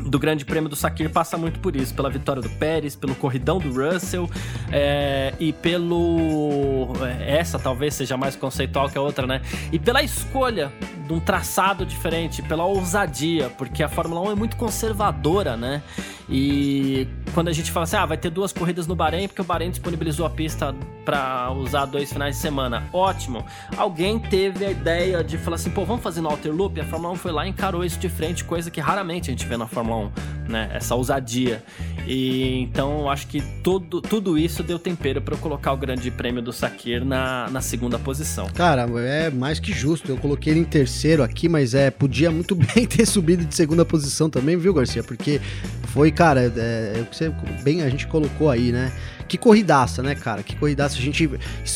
do 0.05 0.19
Grande 0.19 0.45
Prêmio 0.45 0.69
do 0.69 0.77
Sakir 0.77 1.11
passa 1.11 1.37
muito 1.37 1.59
por 1.61 1.75
isso, 1.75 1.95
pela 1.95 2.11
vitória 2.11 2.43
do 2.43 2.51
Pérez, 2.51 2.95
pelo 2.95 3.15
corridão 3.15 3.59
do 3.59 3.71
Russell 3.73 4.29
é, 4.71 5.35
e 5.39 5.53
pelo. 5.53 6.93
É, 7.03 7.39
essa 7.39 7.59
talvez 7.59 7.95
seja 7.95 8.17
mais 8.17 8.37
conceitual 8.37 8.89
que 8.89 8.99
a 8.99 9.01
outra, 9.01 9.27
né? 9.27 9.41
E 9.73 9.79
pela 9.79 10.03
escolha 10.03 10.73
de 11.07 11.13
um 11.13 11.21
traçado 11.21 11.85
diferente, 11.85 12.43
pela 12.43 12.65
ousadia, 12.65 13.51
porque 13.51 13.83
a 13.83 13.89
Fórmula 13.89 14.21
1 14.29 14.33
é 14.33 14.35
muito 14.35 14.57
conservadora, 14.57 15.57
né? 15.57 15.83
E 16.29 17.07
quando 17.35 17.49
a 17.49 17.53
gente 17.53 17.71
fala 17.71 17.85
assim, 17.85 17.97
ah, 17.97 18.07
vai 18.07 18.17
ter 18.17 18.31
duas 18.31 18.53
corridas 18.53 18.87
no 18.87 18.95
Bahrein, 18.95 19.29
porque 19.29 19.41
o 19.41 19.45
Bahrein 19.45 19.71
disponibilizou 19.71 20.25
a 20.25 20.31
pista 20.31 20.75
para 21.05 21.53
usar 21.53 21.87
dois 21.87 22.13
finais 22.13 22.37
de 22.37 22.43
semana. 22.43 22.85
Ótimo. 22.93 23.45
Alguém 23.77 24.19
teve 24.19 24.65
a 24.65 24.71
ideia 24.71 25.23
de 25.23 25.37
falar 25.39 25.57
assim, 25.57 25.71
pô, 25.71 25.85
vamos 25.85 26.03
fazer 26.03 26.21
no 26.21 26.31
Outer 26.31 26.53
Loop? 26.53 26.81
A 26.81 26.85
Fórmula 26.85 27.13
1 27.15 27.17
foi 27.17 27.33
lá 27.33 27.47
e 27.47 27.51
encarou 27.51 27.85
isso 27.85 27.99
de 27.99 28.09
frente, 28.09 28.45
coisa 28.45 28.71
que 28.71 28.81
raramente 28.81 29.31
a 29.31 29.33
gente 29.33 29.47
vê 29.47 29.57
na 29.57 29.67
Fórmula 29.67 30.11
1, 30.47 30.51
né? 30.51 30.71
Essa 30.73 30.95
ousadia. 30.95 31.63
E 32.07 32.61
então 32.61 33.09
acho 33.11 33.27
que 33.27 33.41
tudo, 33.63 34.01
tudo 34.01 34.39
isso 34.39 34.63
deu 34.63 34.79
tempero 34.79 35.23
para 35.23 35.35
eu 35.35 35.39
colocar 35.39 35.73
o 35.73 35.77
Grande 35.77 36.11
Prêmio 36.11 36.43
do 36.43 36.53
Sakir 36.53 37.05
na, 37.05 37.49
na 37.51 37.61
segunda 37.61 37.99
posição. 37.99 38.47
Cara, 38.55 38.87
é 39.01 39.31
mais 39.31 39.59
que 39.59 39.73
justo. 39.73 40.11
Eu 40.11 40.17
coloquei 40.19 40.53
ele 40.53 40.61
em 40.61 40.65
terceiro 40.65 41.23
aqui, 41.23 41.49
mas 41.49 41.75
é 41.75 41.91
podia 41.91 42.31
muito 42.31 42.55
bem 42.75 42.87
ter 42.87 43.07
subido 43.07 43.45
de 43.45 43.55
segunda 43.55 43.85
posição 43.85 44.29
também, 44.29 44.57
viu, 44.57 44.75
Garcia? 44.75 45.03
Porque 45.03 45.41
foi, 45.89 46.11
cara, 46.11 46.43
é, 46.43 46.99
é 46.99 47.07
você 47.11 47.33
bem 47.63 47.83
a 47.83 47.89
gente 47.89 48.07
colocou 48.07 48.51
aí, 48.51 48.71
né? 48.71 48.93
Que 49.27 49.39
corridaça, 49.39 50.03
né, 50.03 50.15
cara? 50.15 50.43
Que 50.43 50.57
corridaça. 50.57 50.97
A 50.99 51.01
gente. 51.01 51.29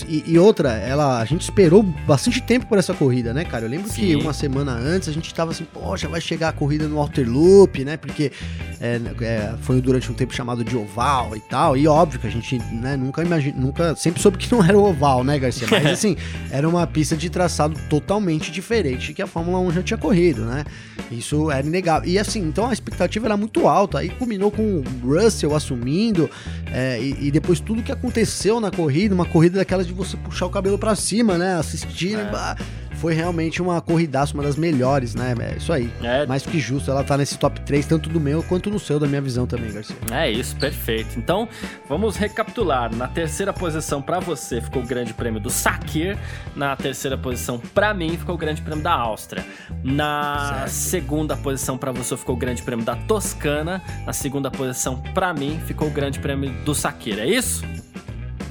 E, 0.09 0.25
e, 0.27 0.39
outra, 0.39 0.73
ela, 0.73 1.21
a 1.21 1.25
gente 1.25 1.43
esperou 1.43 1.83
bastante 1.83 2.43
tempo 2.43 2.67
por 2.67 2.79
essa 2.79 2.95
corrida, 2.95 3.33
né, 3.33 3.45
cara? 3.45 3.65
Eu 3.65 3.69
lembro 3.69 3.89
Sim. 3.89 4.03
que 4.03 4.17
uma 4.17 4.33
semana 4.33 4.73
antes 4.73 5.09
a 5.09 5.13
gente 5.13 5.33
tava 5.35 5.51
assim, 5.51 5.65
poxa, 5.65 6.09
vai 6.09 6.21
chegar 6.21 6.49
a 6.49 6.53
corrida 6.53 6.87
no 6.87 6.99
Outer 6.99 7.29
Loop, 7.29 7.85
né? 7.85 7.97
Porque 7.97 8.33
é, 8.81 9.01
é, 9.23 9.55
foi 9.63 9.81
durante 9.81 10.11
um 10.11 10.15
tempo 10.15 10.35
chamado 10.35 10.65
de 10.65 10.77
oval 10.77 11.37
e 11.37 11.41
tal. 11.41 11.77
E 11.77 11.87
óbvio 11.87 12.21
que 12.21 12.27
a 12.27 12.31
gente 12.31 12.59
né, 12.73 12.97
nunca 12.97 13.23
imagina, 13.23 13.59
nunca. 13.59 13.97
Sempre 13.97 14.21
soube 14.21 14.39
que 14.39 14.51
não 14.53 14.63
era 14.63 14.79
o 14.79 14.85
oval, 14.85 15.25
né, 15.25 15.39
Garcia? 15.39 15.67
Mas 15.71 15.87
assim, 15.93 16.17
era 16.51 16.69
uma 16.69 16.87
pista 16.87 17.17
de 17.17 17.31
traçado 17.31 17.79
totalmente 17.89 18.51
diferente 18.51 19.13
que 19.13 19.23
a 19.23 19.27
Fórmula 19.27 19.59
1 19.61 19.73
já 19.73 19.83
tinha 19.83 19.99
corrido, 19.99 20.45
né? 20.45 20.65
Isso 21.11 21.51
era 21.51 21.67
inegável. 21.67 22.09
E 22.09 22.19
assim, 22.19 22.41
então 22.41 22.69
a 22.69 22.73
expectativa 22.73 23.27
era 23.27 23.37
muito 23.37 23.67
alta. 23.67 23.99
Aí 23.99 24.09
culminou 24.11 24.51
com 24.51 24.63
o 24.63 24.85
Russell 25.03 25.55
assumindo 25.55 26.31
é, 26.73 27.01
e, 27.01 27.29
e 27.29 27.31
depois 27.41 27.61
tudo 27.61 27.83
que 27.83 27.93
aconteceu 27.93 28.59
na 28.59 28.71
corrida, 28.71 29.15
uma 29.15 29.25
corrida 29.25 29.59
daquelas 29.59 29.87
de 29.87 29.93
você 29.93 30.17
puxar 30.17 30.47
o 30.47 30.51
cabelo 30.51 30.77
para 30.77 30.97
cima, 30.97 31.39
né? 31.39 31.55
Assistir, 31.55 32.19
é. 32.19 32.57
Foi 32.99 33.15
realmente 33.15 33.63
uma 33.63 33.81
corridaça, 33.81 34.35
uma 34.35 34.43
das 34.43 34.57
melhores, 34.57 35.15
né? 35.15 35.35
É 35.41 35.57
isso 35.57 35.73
aí. 35.73 35.91
É. 36.03 36.27
Mais 36.27 36.45
que 36.45 36.59
justo, 36.59 36.91
ela 36.91 37.05
tá 37.05 37.17
nesse 37.17 37.39
top 37.39 37.61
3, 37.61 37.87
tanto 37.87 38.09
do 38.09 38.21
meu 38.21 38.43
quanto 38.43 38.71
no 38.71 38.79
seu, 38.79 38.99
da 38.99 39.07
minha 39.07 39.21
visão 39.21 39.47
também, 39.47 39.73
Garcia. 39.73 39.97
É 40.11 40.31
isso, 40.31 40.57
perfeito. 40.57 41.19
Então, 41.19 41.49
vamos 41.89 42.17
recapitular. 42.17 42.95
Na 42.95 43.09
terceira 43.09 43.53
posição 43.53 44.03
para 44.03 44.19
você 44.19 44.61
ficou 44.61 44.83
o 44.83 44.87
Grande 44.87 45.15
Prêmio 45.15 45.41
do 45.41 45.51
Sakir, 45.51 46.19
na 46.57 46.77
terceira 46.77 47.17
posição 47.17 47.59
para 47.59 47.95
mim 47.95 48.17
ficou 48.17 48.35
o 48.35 48.39
Grande 48.39 48.61
Prêmio 48.63 48.83
da 48.83 48.93
Áustria. 48.93 49.45
Na 49.83 50.49
certo. 50.49 50.71
segunda 50.71 51.37
posição 51.37 51.79
para 51.79 51.93
você 51.93 52.17
ficou 52.17 52.35
o 52.35 52.39
Grande 52.39 52.63
Prêmio 52.63 52.85
da 52.85 52.97
Toscana, 52.97 53.83
na 54.05 54.13
segunda 54.13 54.51
posição 54.51 55.01
para 55.15 55.33
mim 55.33 55.61
ficou 55.67 55.89
o 55.89 55.91
Grande 55.91 56.19
Prêmio 56.19 56.51
do 56.65 56.75
Sakir. 56.75 57.19
É 57.19 57.27
isso? 57.27 57.63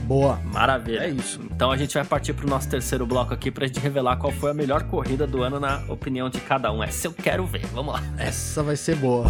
Boa. 0.07 0.39
Maravilha. 0.45 1.01
É 1.01 1.09
isso. 1.09 1.41
Então 1.51 1.69
a 1.69 1.75
gente 1.75 1.93
vai 1.93 2.05
partir 2.05 2.33
pro 2.33 2.49
nosso 2.49 2.69
terceiro 2.69 3.05
bloco 3.05 3.33
aqui 3.33 3.51
pra 3.51 3.67
gente 3.67 3.79
revelar 3.81 4.15
qual 4.15 4.31
foi 4.31 4.51
a 4.51 4.53
melhor 4.53 4.83
corrida 4.83 5.27
do 5.27 5.43
ano 5.43 5.59
na 5.59 5.83
opinião 5.89 6.29
de 6.29 6.39
cada 6.39 6.71
um. 6.71 6.81
Essa 6.81 7.07
eu 7.07 7.13
quero 7.13 7.45
ver. 7.45 7.65
Vamos 7.67 7.93
lá. 7.93 8.01
Essa 8.17 8.63
vai 8.63 8.77
ser 8.77 8.95
boa. 8.95 9.25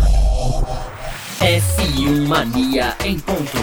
F1 1.39 2.27
Mania 2.27 2.95
em 3.03 3.19
ponto. 3.19 3.57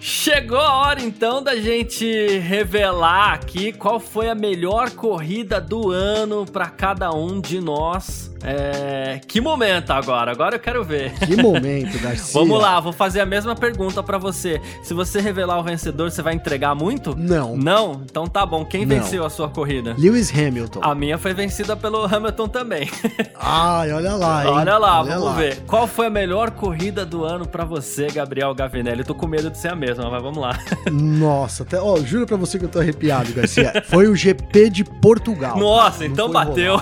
Chegou 0.00 0.58
a 0.58 0.76
hora 0.76 1.02
então 1.02 1.42
da 1.42 1.56
gente 1.56 2.38
revelar 2.38 3.34
aqui 3.34 3.72
qual 3.72 3.98
foi 3.98 4.30
a 4.30 4.36
melhor 4.36 4.90
corrida 4.90 5.60
do 5.60 5.90
ano 5.90 6.46
para 6.46 6.68
cada 6.68 7.12
um 7.12 7.40
de 7.40 7.60
nós. 7.60 8.31
É... 8.44 9.20
Que 9.26 9.40
momento 9.40 9.90
agora? 9.92 10.30
Agora 10.32 10.56
eu 10.56 10.60
quero 10.60 10.82
ver. 10.84 11.12
Que 11.14 11.36
momento, 11.40 11.98
Garcia. 12.02 12.32
Vamos 12.32 12.60
lá, 12.60 12.80
vou 12.80 12.92
fazer 12.92 13.20
a 13.20 13.26
mesma 13.26 13.54
pergunta 13.54 14.02
para 14.02 14.18
você. 14.18 14.60
Se 14.82 14.92
você 14.94 15.20
revelar 15.20 15.58
o 15.58 15.62
vencedor, 15.62 16.10
você 16.10 16.22
vai 16.22 16.34
entregar 16.34 16.74
muito? 16.74 17.14
Não. 17.16 17.56
Não? 17.56 18.02
Então 18.04 18.26
tá 18.26 18.44
bom. 18.44 18.64
Quem 18.64 18.84
Não. 18.84 18.96
venceu 18.96 19.24
a 19.24 19.30
sua 19.30 19.48
corrida? 19.48 19.94
Lewis 19.98 20.30
Hamilton. 20.36 20.80
A 20.82 20.94
minha 20.94 21.18
foi 21.18 21.34
vencida 21.34 21.76
pelo 21.76 22.04
Hamilton 22.04 22.48
também. 22.48 22.90
Ai, 23.38 23.92
olha 23.92 24.14
lá, 24.14 24.44
hein? 24.44 24.50
Olha 24.50 24.78
lá, 24.78 25.00
olha 25.00 25.10
vamos 25.14 25.24
lá. 25.28 25.32
ver. 25.34 25.62
Qual 25.66 25.86
foi 25.86 26.06
a 26.06 26.10
melhor 26.10 26.50
corrida 26.50 27.04
do 27.06 27.24
ano 27.24 27.46
para 27.46 27.64
você, 27.64 28.06
Gabriel 28.08 28.54
Gavinelli? 28.54 29.00
Eu 29.00 29.06
tô 29.06 29.14
com 29.14 29.26
medo 29.26 29.50
de 29.50 29.58
ser 29.58 29.68
a 29.68 29.76
mesma, 29.76 30.10
mas 30.10 30.22
vamos 30.22 30.38
lá. 30.38 30.58
Nossa, 30.90 31.62
até, 31.62 31.80
ó, 31.80 31.96
juro 31.98 32.26
pra 32.26 32.36
você 32.36 32.58
que 32.58 32.64
eu 32.64 32.68
tô 32.68 32.80
arrepiado, 32.80 33.32
Garcia. 33.32 33.82
Foi 33.86 34.08
o 34.08 34.16
GP 34.16 34.70
de 34.70 34.84
Portugal. 34.84 35.56
Nossa, 35.58 36.04
então 36.04 36.30
bateu. 36.30 36.80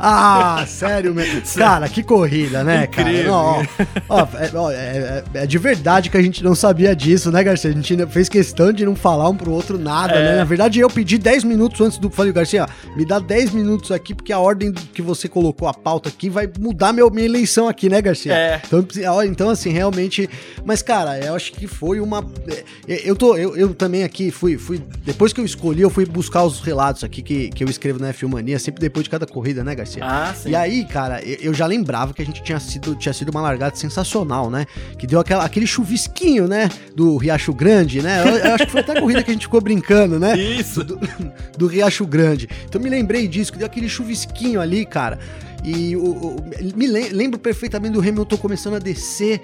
Ah, 0.00 0.47
sério 0.66 1.14
mesmo. 1.14 1.42
Cara, 1.56 1.88
que 1.88 2.02
corrida, 2.02 2.62
né, 2.62 2.84
Incrível. 2.84 3.14
cara? 3.14 3.22
Não, 3.24 3.34
ó, 3.34 3.64
ó, 4.08 4.28
é, 4.34 4.50
ó, 4.54 4.70
é, 4.70 5.24
é, 5.34 5.46
de 5.46 5.58
verdade 5.58 6.10
que 6.10 6.16
a 6.16 6.22
gente 6.22 6.42
não 6.42 6.54
sabia 6.54 6.94
disso, 6.94 7.30
né, 7.30 7.42
Garcia? 7.42 7.70
A 7.70 7.74
gente 7.74 8.06
fez 8.06 8.28
questão 8.28 8.72
de 8.72 8.84
não 8.84 8.94
falar 8.94 9.28
um 9.28 9.36
pro 9.36 9.50
outro 9.50 9.78
nada, 9.78 10.14
é. 10.14 10.22
né? 10.22 10.36
Na 10.36 10.44
verdade, 10.44 10.78
eu 10.80 10.88
pedi 10.88 11.18
10 11.18 11.44
minutos 11.44 11.80
antes 11.80 11.98
do. 11.98 12.10
Falei, 12.10 12.32
Garcia, 12.32 12.66
me 12.96 13.04
dá 13.04 13.18
10 13.18 13.52
minutos 13.52 13.90
aqui, 13.90 14.14
porque 14.14 14.32
a 14.32 14.38
ordem 14.38 14.72
que 14.72 15.02
você 15.02 15.28
colocou 15.28 15.68
a 15.68 15.74
pauta 15.74 16.08
aqui 16.08 16.28
vai 16.28 16.48
mudar 16.58 16.92
meu, 16.92 17.10
minha 17.10 17.26
eleição 17.26 17.68
aqui, 17.68 17.88
né, 17.88 18.00
Garcia? 18.00 18.32
É. 18.32 18.62
Então, 18.66 18.86
então, 19.24 19.50
assim, 19.50 19.70
realmente. 19.70 20.28
Mas, 20.64 20.82
cara, 20.82 21.18
eu 21.18 21.34
acho 21.34 21.52
que 21.52 21.66
foi 21.66 22.00
uma. 22.00 22.24
É, 22.86 23.08
eu, 23.08 23.16
tô, 23.16 23.36
eu, 23.36 23.56
eu 23.56 23.74
também 23.74 24.04
aqui 24.04 24.30
fui, 24.30 24.56
fui. 24.58 24.80
Depois 25.04 25.32
que 25.32 25.40
eu 25.40 25.44
escolhi, 25.44 25.82
eu 25.82 25.90
fui 25.90 26.04
buscar 26.04 26.44
os 26.44 26.60
relatos 26.60 27.04
aqui 27.04 27.22
que, 27.22 27.48
que 27.50 27.64
eu 27.64 27.68
escrevo 27.68 27.98
na 27.98 28.12
F1 28.12 28.28
Mania, 28.28 28.58
sempre 28.58 28.80
depois 28.80 29.04
de 29.04 29.10
cada 29.10 29.26
corrida, 29.26 29.64
né, 29.64 29.74
Garcia? 29.74 30.02
Ah, 30.04 30.34
sim. 30.38 30.50
E 30.50 30.56
aí, 30.56 30.84
cara, 30.84 31.22
eu 31.22 31.52
já 31.52 31.66
lembrava 31.66 32.14
que 32.14 32.22
a 32.22 32.24
gente 32.24 32.42
tinha 32.42 32.58
sido, 32.60 32.94
tinha 32.94 33.12
sido 33.12 33.30
uma 33.30 33.40
largada 33.40 33.76
sensacional, 33.76 34.50
né? 34.50 34.66
Que 34.98 35.06
deu 35.06 35.20
aquela, 35.20 35.44
aquele 35.44 35.66
chuvisquinho, 35.66 36.46
né? 36.46 36.68
Do 36.94 37.16
Riacho 37.16 37.52
Grande, 37.52 38.00
né? 38.00 38.22
Eu, 38.22 38.36
eu 38.36 38.54
acho 38.54 38.66
que 38.66 38.72
foi 38.72 38.80
até 38.80 38.96
a 38.96 39.00
corrida 39.00 39.22
que 39.22 39.30
a 39.30 39.34
gente 39.34 39.42
ficou 39.42 39.60
brincando, 39.60 40.18
né? 40.18 40.38
Isso. 40.38 40.84
Do, 40.84 41.00
do 41.56 41.66
Riacho 41.66 42.06
Grande. 42.06 42.48
Então 42.64 42.80
me 42.80 42.88
lembrei 42.88 43.26
disso, 43.28 43.52
que 43.52 43.58
deu 43.58 43.66
aquele 43.66 43.88
chuvisquinho 43.88 44.60
ali, 44.60 44.86
cara. 44.86 45.18
E 45.64 45.96
o, 45.96 46.04
o, 46.04 46.36
me 46.76 46.86
lembro 46.86 47.38
perfeitamente 47.38 47.94
do 47.94 48.00
Hamilton 48.00 48.36
começando 48.36 48.74
a 48.74 48.78
descer 48.78 49.40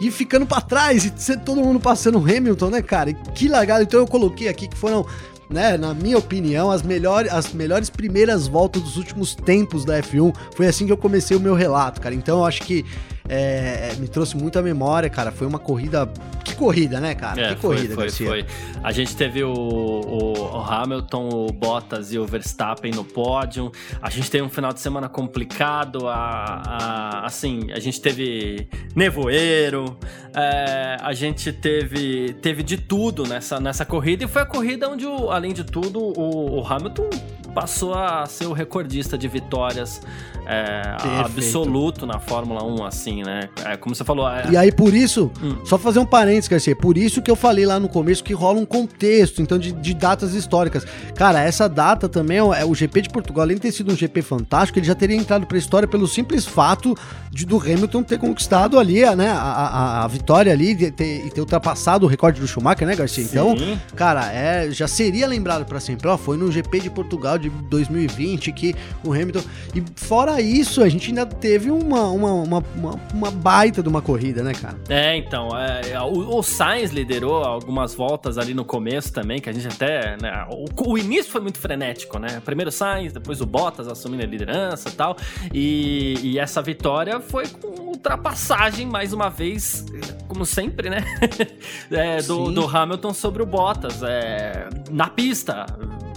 e 0.00 0.10
ficando 0.10 0.46
para 0.46 0.60
trás 0.60 1.04
e 1.04 1.36
todo 1.36 1.60
mundo 1.60 1.78
passando 1.78 2.18
o 2.18 2.22
Hamilton, 2.22 2.70
né, 2.70 2.82
cara? 2.82 3.12
Que 3.12 3.48
largada. 3.48 3.82
Então 3.82 4.00
eu 4.00 4.06
coloquei 4.06 4.48
aqui 4.48 4.68
que 4.68 4.76
foram 4.76 5.06
né, 5.50 5.76
na 5.76 5.94
minha 5.94 6.18
opinião, 6.18 6.70
as 6.70 6.82
melhores, 6.82 7.32
as 7.32 7.52
melhores 7.52 7.88
primeiras 7.88 8.46
voltas 8.46 8.82
dos 8.82 8.96
últimos 8.96 9.34
tempos 9.34 9.84
da 9.84 10.00
F1. 10.02 10.34
Foi 10.54 10.66
assim 10.66 10.86
que 10.86 10.92
eu 10.92 10.96
comecei 10.96 11.36
o 11.36 11.40
meu 11.40 11.54
relato, 11.54 12.00
cara. 12.00 12.14
Então 12.14 12.38
eu 12.38 12.44
acho 12.44 12.62
que 12.62 12.84
é, 13.28 13.94
me 13.98 14.08
trouxe 14.08 14.36
muita 14.36 14.62
memória, 14.62 15.08
cara. 15.10 15.30
Foi 15.30 15.46
uma 15.46 15.58
corrida. 15.58 16.10
Que 16.44 16.54
corrida, 16.54 16.98
né, 16.98 17.14
cara? 17.14 17.40
É, 17.40 17.54
que 17.54 17.60
corrida, 17.60 17.94
foi, 17.94 18.10
foi, 18.10 18.26
foi, 18.26 18.46
A 18.82 18.90
gente 18.90 19.14
teve 19.14 19.44
o, 19.44 19.52
o, 19.52 20.32
o, 20.32 20.60
Hamilton, 20.60 21.28
o 21.28 21.52
Bottas 21.52 22.12
e 22.12 22.18
o 22.18 22.24
Verstappen 22.24 22.90
no 22.92 23.04
pódio. 23.04 23.70
A 24.00 24.08
gente 24.08 24.30
teve 24.30 24.42
um 24.42 24.48
final 24.48 24.72
de 24.72 24.80
semana 24.80 25.08
complicado. 25.08 26.08
A, 26.08 26.62
a 26.64 27.26
assim, 27.26 27.70
a 27.70 27.78
gente 27.78 28.00
teve 28.00 28.66
nevoeiro. 28.96 29.98
É, 30.34 30.96
a 31.00 31.12
gente 31.12 31.52
teve, 31.52 32.34
teve 32.40 32.62
de 32.62 32.78
tudo 32.78 33.26
nessa, 33.26 33.60
nessa 33.60 33.84
corrida. 33.84 34.24
E 34.24 34.28
foi 34.28 34.42
a 34.42 34.46
corrida 34.46 34.88
onde, 34.88 35.04
o, 35.04 35.30
além 35.30 35.52
de 35.52 35.64
tudo, 35.64 36.00
o, 36.00 36.60
o 36.60 36.66
Hamilton 36.66 37.10
passou 37.54 37.94
a 37.94 38.24
ser 38.26 38.46
o 38.46 38.52
recordista 38.52 39.18
de 39.18 39.26
vitórias 39.26 40.00
é, 40.46 40.96
absoluto 41.20 42.06
na 42.06 42.18
Fórmula 42.18 42.64
1, 42.64 42.84
assim, 42.84 43.17
né? 43.22 43.48
É, 43.64 43.76
como 43.76 43.94
você 43.94 44.04
falou. 44.04 44.28
É... 44.28 44.50
E 44.50 44.56
aí, 44.56 44.72
por 44.72 44.94
isso, 44.94 45.30
hum. 45.42 45.56
só 45.64 45.78
fazer 45.78 45.98
um 45.98 46.06
parênteses, 46.06 46.48
Garcia, 46.48 46.76
por 46.76 46.96
isso 46.96 47.20
que 47.22 47.30
eu 47.30 47.36
falei 47.36 47.66
lá 47.66 47.78
no 47.78 47.88
começo 47.88 48.22
que 48.22 48.32
rola 48.32 48.58
um 48.58 48.66
contexto, 48.66 49.42
então, 49.42 49.58
de, 49.58 49.72
de 49.72 49.94
datas 49.94 50.34
históricas. 50.34 50.86
Cara, 51.14 51.42
essa 51.42 51.68
data 51.68 52.08
também 52.08 52.38
é 52.38 52.64
o 52.64 52.74
GP 52.74 53.02
de 53.02 53.08
Portugal, 53.08 53.42
além 53.42 53.56
de 53.56 53.62
ter 53.62 53.72
sido 53.72 53.92
um 53.92 53.96
GP 53.96 54.22
fantástico, 54.22 54.78
ele 54.78 54.86
já 54.86 54.94
teria 54.94 55.16
entrado 55.16 55.46
pra 55.46 55.58
história 55.58 55.88
pelo 55.88 56.06
simples 56.06 56.46
fato 56.46 56.96
de, 57.30 57.44
do 57.44 57.58
Hamilton 57.58 58.02
ter 58.02 58.18
conquistado 58.18 58.78
ali, 58.78 59.04
né, 59.16 59.28
a, 59.30 59.36
a, 59.36 60.04
a 60.04 60.08
vitória 60.08 60.52
ali 60.52 60.72
e 60.72 60.90
ter, 60.90 61.30
ter, 61.30 61.40
ultrapassado 61.40 62.06
o 62.06 62.08
recorde 62.08 62.40
do 62.40 62.46
Schumacher, 62.46 62.86
né, 62.86 62.96
Garcia? 62.96 63.24
Então, 63.24 63.56
Sim. 63.56 63.72
Então, 63.72 63.96
cara, 63.96 64.32
é, 64.32 64.70
já 64.70 64.88
seria 64.88 65.26
lembrado 65.26 65.64
para 65.64 65.80
sempre. 65.80 66.08
Ó, 66.08 66.16
foi 66.16 66.36
no 66.36 66.50
GP 66.50 66.80
de 66.80 66.90
Portugal 66.90 67.38
de 67.38 67.48
2020 67.48 68.52
que 68.52 68.74
o 69.04 69.12
Hamilton. 69.12 69.42
E 69.74 69.82
fora 69.96 70.40
isso, 70.40 70.82
a 70.82 70.88
gente 70.88 71.08
ainda 71.08 71.26
teve 71.26 71.70
uma, 71.70 72.08
uma, 72.08 72.32
uma, 72.32 72.64
uma, 72.76 73.00
uma 73.12 73.30
baita 73.30 73.82
de 73.82 73.88
uma 73.88 74.02
corrida, 74.02 74.42
né, 74.42 74.52
cara? 74.52 74.78
É, 74.88 75.16
então. 75.16 75.48
É, 75.56 76.00
o, 76.00 76.38
o, 76.38 76.42
Sainz 76.42 76.90
liderou 76.90 77.42
algumas 77.44 77.94
voltas 77.94 78.38
ali 78.38 78.54
no 78.54 78.64
começo 78.64 79.12
também, 79.12 79.40
que 79.40 79.48
a 79.48 79.52
gente 79.52 79.66
até. 79.66 80.16
Né, 80.20 80.46
o, 80.50 80.90
o, 80.92 80.98
início 80.98 81.30
foi 81.30 81.40
muito 81.40 81.58
frenético, 81.58 82.18
né? 82.18 82.40
Primeiro 82.44 82.68
o 82.68 82.72
Sainz, 82.72 83.12
depois 83.12 83.40
o 83.40 83.46
Bottas 83.46 83.88
assumindo 83.88 84.22
a 84.22 84.26
liderança 84.26 84.88
e 84.88 84.92
tal. 84.92 85.16
E, 85.52 86.38
essa 86.38 86.62
vitória 86.62 87.20
foi 87.20 87.48
com 87.48 87.88
ultrapassagem, 87.88 88.86
mais 88.86 89.12
uma 89.12 89.28
vez, 89.28 89.84
como 90.28 90.46
sempre, 90.46 90.88
né? 90.88 91.04
é, 91.90 92.22
do, 92.22 92.52
do, 92.52 92.64
Hamilton 92.64 93.12
sobre 93.12 93.42
o 93.42 93.46
Bottas. 93.46 94.02
É, 94.02 94.68
na 94.90 95.08
pista. 95.08 95.66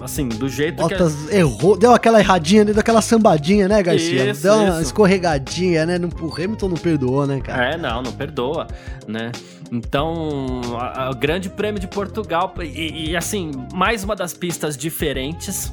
Assim, 0.02 0.28
do 0.28 0.50
jeito 0.50 0.78
Bottas 0.78 1.14
que. 1.14 1.36
errou, 1.36 1.78
deu 1.78 1.94
aquela 1.94 2.20
erradinha, 2.20 2.66
deu 2.66 2.80
aquela 2.80 3.02
sambadinha, 3.02 3.68
né, 3.68 3.84
Garcia? 3.84 4.32
Isso, 4.32 4.42
deu 4.42 4.56
uma 4.56 4.70
isso. 4.70 4.82
escorregadinha, 4.82 5.86
né? 5.86 6.00
O 6.20 6.34
Hamilton 6.34 6.70
não 6.70 6.78
perdoou, 6.82 7.26
né, 7.26 7.40
cara? 7.40 7.74
É, 7.74 7.78
não, 7.78 8.02
não 8.02 8.12
perdoa, 8.12 8.68
né? 9.08 9.32
Então, 9.72 10.62
o 11.10 11.16
Grande 11.16 11.50
Prêmio 11.50 11.80
de 11.80 11.88
Portugal, 11.88 12.54
e, 12.62 13.12
e 13.12 13.16
assim, 13.16 13.52
mais 13.74 14.04
uma 14.04 14.16
das 14.16 14.34
pistas 14.34 14.76
diferentes 14.76 15.72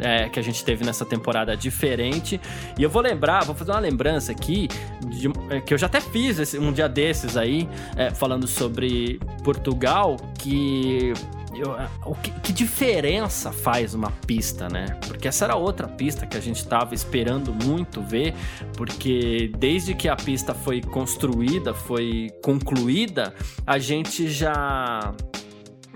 é, 0.00 0.28
que 0.28 0.38
a 0.38 0.42
gente 0.42 0.64
teve 0.64 0.84
nessa 0.84 1.04
temporada 1.04 1.56
diferente. 1.56 2.40
E 2.78 2.82
eu 2.82 2.90
vou 2.90 3.02
lembrar, 3.02 3.44
vou 3.44 3.54
fazer 3.54 3.70
uma 3.70 3.80
lembrança 3.80 4.32
aqui, 4.32 4.68
de, 5.06 5.30
é, 5.50 5.60
que 5.60 5.72
eu 5.72 5.78
já 5.78 5.86
até 5.86 6.00
fiz 6.00 6.38
esse, 6.38 6.58
um 6.58 6.72
dia 6.72 6.88
desses 6.88 7.36
aí, 7.36 7.68
é, 7.96 8.10
falando 8.10 8.46
sobre 8.46 9.20
Portugal, 9.42 10.16
que 10.38 11.12
eu, 11.58 11.76
o 12.04 12.14
que, 12.14 12.30
que, 12.40 12.52
diferença 12.52 13.52
faz 13.52 13.94
uma 13.94 14.10
pista, 14.26 14.68
né? 14.68 14.98
Porque 15.06 15.28
essa 15.28 15.44
era 15.44 15.56
outra 15.56 15.88
pista 15.88 16.26
que 16.26 16.36
a 16.36 16.40
gente 16.40 16.56
estava 16.56 16.94
esperando 16.94 17.52
muito 17.52 18.00
ver, 18.00 18.34
porque 18.76 19.50
desde 19.58 19.94
que 19.94 20.08
a 20.08 20.16
pista 20.16 20.54
foi 20.54 20.80
construída, 20.80 21.74
foi 21.74 22.30
concluída, 22.42 23.34
a 23.66 23.78
gente 23.78 24.28
já 24.28 25.14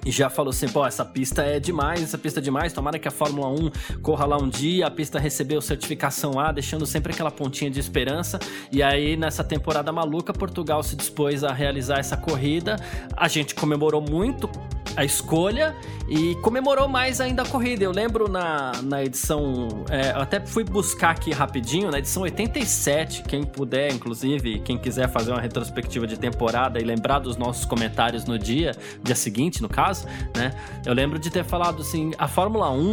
já 0.07 0.31
falou 0.31 0.51
assim, 0.51 0.69
pô, 0.69 0.87
essa 0.87 1.05
pista 1.05 1.43
é 1.43 1.61
demais, 1.61 2.03
essa 2.03 2.17
pista 2.17 2.41
é 2.41 2.43
demais, 2.43 2.73
tomara 2.73 2.99
que 2.99 3.07
a 3.07 3.11
Fórmula 3.11 3.49
1 3.49 4.01
corra 4.01 4.25
lá 4.25 4.39
um 4.39 4.49
dia, 4.49 4.87
a 4.87 4.91
pista 4.91 5.19
recebeu 5.19 5.61
certificação 5.61 6.39
A, 6.39 6.53
deixando 6.53 6.87
sempre 6.87 7.13
aquela 7.13 7.31
pontinha 7.31 7.71
de 7.71 7.79
esperança, 7.79 8.39
e 8.73 8.83
aí 8.83 9.17
nessa 9.17 9.45
temporada 9.45 9.93
maluca, 9.93 10.33
Portugal 10.33 10.83
se 10.83 10.97
dispôs 10.97 11.45
a 11.45 11.53
realizar 11.53 11.99
essa 11.99 12.17
corrida, 12.17 12.77
a 13.17 13.29
gente 13.29 13.55
comemorou 13.55 14.01
muito 14.01 14.49
a 14.97 15.05
escolha 15.05 15.77
e 16.09 16.35
comemorou 16.37 16.89
mais 16.89 17.21
ainda 17.21 17.43
a 17.43 17.47
corrida. 17.47 17.85
Eu 17.85 17.93
lembro 17.93 18.29
na, 18.29 18.73
na 18.83 19.05
edição, 19.05 19.85
é, 19.89 20.11
eu 20.13 20.21
até 20.21 20.41
fui 20.41 20.65
buscar 20.65 21.11
aqui 21.11 21.33
rapidinho, 21.33 21.91
na 21.91 21.99
edição 21.99 22.23
87, 22.23 23.23
quem 23.23 23.45
puder, 23.45 23.93
inclusive, 23.93 24.61
quem 24.61 24.77
quiser 24.77 25.09
fazer 25.09 25.31
uma 25.31 25.41
retrospectiva 25.41 26.07
de 26.07 26.19
temporada 26.19 26.81
e 26.81 26.85
lembrar 26.85 27.21
dos 27.21 27.37
nossos 27.37 27.65
comentários 27.65 28.25
no 28.25 28.39
dia, 28.39 28.73
dia 29.03 29.15
seguinte, 29.15 29.63
no 29.63 29.69
caso, 29.69 30.07
né? 30.37 30.53
Eu 30.85 30.95
lembro 30.95 31.19
de 31.19 31.31
ter 31.31 31.45
falado 31.45 31.83
assim, 31.83 32.13
a 32.19 32.27
Fórmula 32.27 32.71
1 32.71 32.91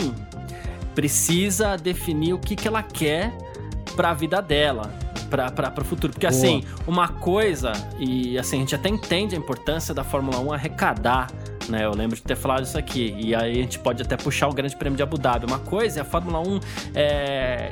precisa 0.93 1.75
definir 1.75 2.33
o 2.33 2.39
que, 2.39 2.55
que 2.55 2.67
ela 2.67 2.83
quer 2.83 3.35
para 3.95 4.11
a 4.11 4.13
vida 4.13 4.41
dela 4.41 4.91
para 5.27 5.81
o 5.81 5.83
futuro. 5.83 6.13
Porque, 6.13 6.27
Boa. 6.27 6.37
assim, 6.37 6.63
uma 6.87 7.09
coisa, 7.09 7.73
e 7.99 8.37
assim, 8.37 8.57
a 8.57 8.59
gente 8.61 8.75
até 8.75 8.89
entende 8.89 9.35
a 9.35 9.37
importância 9.37 9.93
da 9.93 10.03
Fórmula 10.03 10.39
1 10.39 10.53
arrecadar 10.53 11.27
né? 11.69 11.85
Eu 11.85 11.91
lembro 11.91 12.15
de 12.15 12.21
ter 12.21 12.35
falado 12.35 12.63
isso 12.63 12.77
aqui. 12.77 13.15
E 13.17 13.35
aí 13.35 13.51
a 13.51 13.61
gente 13.61 13.79
pode 13.79 14.01
até 14.01 14.15
puxar 14.15 14.47
o 14.47 14.53
Grande 14.53 14.75
Prêmio 14.75 14.97
de 14.97 15.03
Abu 15.03 15.17
Dhabi. 15.17 15.45
Uma 15.45 15.59
coisa 15.59 15.99
é 15.99 16.01
a 16.01 16.05
Fórmula 16.05 16.39
1 16.39 16.59
é, 16.95 17.71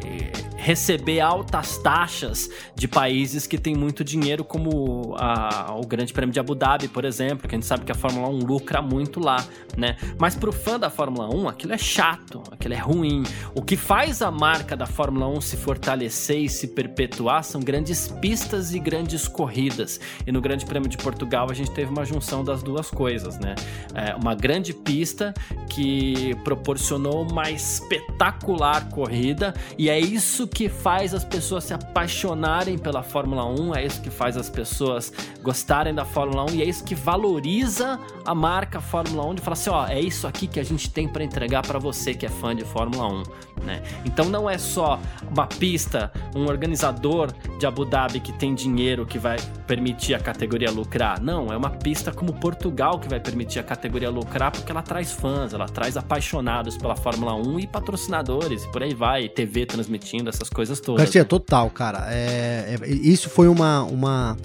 receber 0.56 1.20
altas 1.20 1.78
taxas 1.78 2.50
de 2.76 2.88
países 2.88 3.46
que 3.46 3.58
têm 3.58 3.76
muito 3.76 4.04
dinheiro, 4.04 4.44
como 4.44 5.16
a, 5.18 5.76
o 5.76 5.86
Grande 5.86 6.12
Prêmio 6.12 6.34
de 6.34 6.40
Abu 6.40 6.56
Dhabi, 6.56 6.88
por 6.88 7.06
exemplo, 7.06 7.48
que 7.48 7.56
a 7.56 7.58
gente 7.58 7.68
sabe 7.68 7.86
que 7.86 7.92
a 7.92 7.96
Fórmula 7.96 8.28
1 8.30 8.40
lucra 8.40 8.82
muito 8.82 9.20
lá, 9.20 9.46
né? 9.78 9.96
Mas 10.18 10.36
pro 10.36 10.52
fã 10.52 10.80
da 10.80 10.90
Fórmula 10.90 11.34
1, 11.34 11.48
aquilo 11.48 11.74
é 11.74 11.78
chato, 11.78 12.42
aquilo 12.52 12.74
é 12.74 12.80
ruim. 12.80 13.24
O 13.54 13.62
que 13.62 13.78
faz 13.78 14.22
a 14.22 14.32
marca 14.32 14.76
da 14.76 14.86
Fórmula 14.86 15.28
1 15.28 15.42
se 15.42 15.58
fortalecer 15.58 16.40
e 16.40 16.50
se 16.50 16.68
perpetuar 16.70 17.44
são 17.44 17.62
grandes 17.62 18.08
pistas 18.08 18.74
e 18.74 18.80
grandes 18.80 19.28
corridas. 19.28 20.00
E 20.26 20.32
no 20.32 20.42
Grande 20.42 20.66
Prêmio 20.66 20.90
de 20.90 20.98
Portugal 20.98 21.48
a 21.50 21.54
gente 21.54 21.72
teve 21.72 21.92
uma 21.92 22.06
junção 22.06 22.44
das 22.44 22.64
duas 22.64 22.90
coisas, 22.90 23.38
né? 23.40 23.56
É 23.94 24.16
uma 24.16 24.36
grande 24.36 24.74
pista 24.74 25.34
que 25.70 26.36
proporcionou 26.44 27.28
uma 27.30 27.50
espetacular 27.50 28.90
corrida 28.90 29.54
e 29.78 29.90
é 29.90 30.00
isso 30.00 30.48
que 30.48 30.70
faz 30.70 31.14
as 31.14 31.24
pessoas 31.24 31.66
se 31.66 31.74
apaixonarem 31.74 32.78
pela 32.78 33.04
Fórmula 33.04 33.46
1, 33.46 33.76
é 33.76 33.86
isso 33.86 34.02
que 34.02 34.10
faz 34.10 34.38
as 34.38 34.50
pessoas 34.50 35.12
gostarem 35.42 35.94
da 35.94 36.06
Fórmula 36.06 36.46
1 36.52 36.56
e 36.56 36.62
é 36.62 36.66
isso 36.66 36.84
que 36.84 36.96
valoriza 36.96 38.00
a 38.26 38.34
marca 38.34 38.80
Fórmula 38.80 39.26
1 39.28 39.36
de 39.36 39.42
falar 39.42 39.54
assim, 39.54 39.70
ó, 39.70 39.88
é 39.88 40.00
isso 40.00 40.28
aqui 40.28 40.48
que 40.48 40.60
a 40.60 40.64
gente 40.64 40.90
tem 40.90 41.08
para 41.08 41.24
entregar 41.24 41.62
para 41.62 41.80
você 41.80 42.14
que 42.14 42.26
é 42.26 42.30
fã 42.30 42.56
de 42.56 42.64
Fórmula 42.64 43.08
1, 43.08 43.24
né? 43.64 43.82
Então 44.06 44.26
não 44.26 44.50
é 44.50 44.58
só 44.58 45.00
uma 45.30 45.48
pista, 45.48 46.12
um 46.36 46.46
organizador 46.46 47.32
de 47.60 47.66
Abu 47.66 47.86
Dhabi 47.86 48.20
que 48.20 48.32
tem 48.34 48.54
dinheiro 48.56 49.06
que 49.06 49.20
vai 49.20 49.38
permitir 49.68 50.14
a 50.14 50.20
categoria 50.20 50.72
lucrar. 50.72 51.22
Não, 51.22 51.52
é 51.52 51.58
uma 51.58 51.70
pista 51.70 52.12
como 52.12 52.34
Portugal 52.34 53.00
que 53.00 53.08
vai 53.08 53.20
permitir 53.20 53.60
a 53.60 53.64
lucrar 54.10 54.52
porque 54.52 54.72
ela 54.72 54.82
traz 54.82 55.12
fãs, 55.12 55.54
ela 55.54 55.68
traz 55.68 55.98
apaixonados 55.98 56.78
pela 56.78 56.96
Fórmula 56.96 57.36
1 57.36 57.60
e 57.60 57.68
patrocinadores 57.68 58.64
e 58.64 58.72
por 58.72 58.84
aí 58.84 58.94
vai, 58.94 59.30
TV 59.30 59.66
transmitindo 59.66 60.30
essas 60.30 60.50
coisas 60.50 60.80
todas. 60.80 61.04
Garcia, 61.04 61.22
né? 61.22 61.28
total, 61.28 61.70
cara. 61.70 62.08
É, 62.10 62.78
é, 62.82 62.90
isso 62.90 63.30
foi 63.30 63.48
uma, 63.48 63.84
uma 63.84 64.38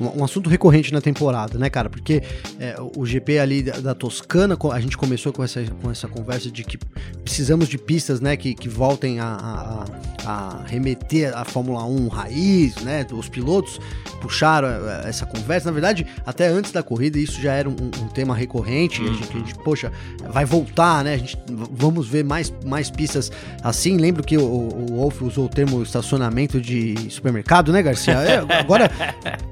um, 0.00 0.24
assunto 0.24 0.48
recorrente 0.50 0.92
na 0.92 1.00
temporada, 1.00 1.58
né, 1.58 1.70
cara? 1.70 1.88
Porque 1.88 2.22
é, 2.60 2.76
o 2.96 3.04
GP 3.04 3.38
ali 3.38 3.62
da, 3.62 3.78
da, 3.78 3.94
Toscana, 3.94 4.56
a 4.72 4.80
gente 4.80 4.96
começou 4.96 5.32
com 5.32 5.42
essa, 5.42 5.62
com 5.82 5.90
essa 5.90 6.08
conversa 6.08 6.50
de 6.50 6.64
que 6.64 6.78
precisamos 7.22 7.68
de 7.68 7.78
pistas, 7.78 8.20
né, 8.20 8.36
que, 8.36 8.54
que 8.54 8.68
voltem 8.68 9.20
a, 9.20 9.86
a, 10.24 10.30
a 10.30 10.62
remeter 10.66 11.36
a 11.36 11.44
Fórmula 11.44 11.84
1 11.84 12.08
raiz, 12.08 12.76
né? 12.76 13.06
Os 13.12 13.28
pilotos 13.28 13.78
puxaram 14.20 14.68
é, 14.68 15.08
essa 15.08 15.24
conversa. 15.24 15.66
Na 15.66 15.72
verdade, 15.72 16.06
até 16.24 16.48
antes 16.48 16.72
da 16.72 16.82
corrida, 16.82 17.18
isso 17.18 17.40
já 17.40 17.52
era 17.52 17.68
um, 17.68 17.72
um 17.72 18.08
tema 18.08 18.34
recorrente. 18.34 19.00
Uhum. 19.00 19.10
A, 19.10 19.14
gente, 19.14 19.36
a 19.36 19.38
gente, 19.38 19.54
poxa, 19.56 19.92
vai 20.30 20.44
voltar, 20.44 21.04
né? 21.04 21.14
A 21.14 21.18
gente, 21.18 21.38
vamos 21.70 22.08
ver 22.08 22.24
mais, 22.24 22.52
mais 22.64 22.90
pistas 22.90 23.30
assim. 23.62 23.96
Lembro 23.96 24.22
que 24.22 24.36
o, 24.36 24.42
o 24.42 24.86
Wolf 24.96 25.22
usou 25.22 25.46
o 25.46 25.48
termo 25.48 25.82
estacionamento 25.82 26.60
de 26.60 26.94
supermercado, 27.10 27.72
né, 27.72 27.82
Garcia? 27.82 28.14
É, 28.14 28.38
agora, 28.58 28.90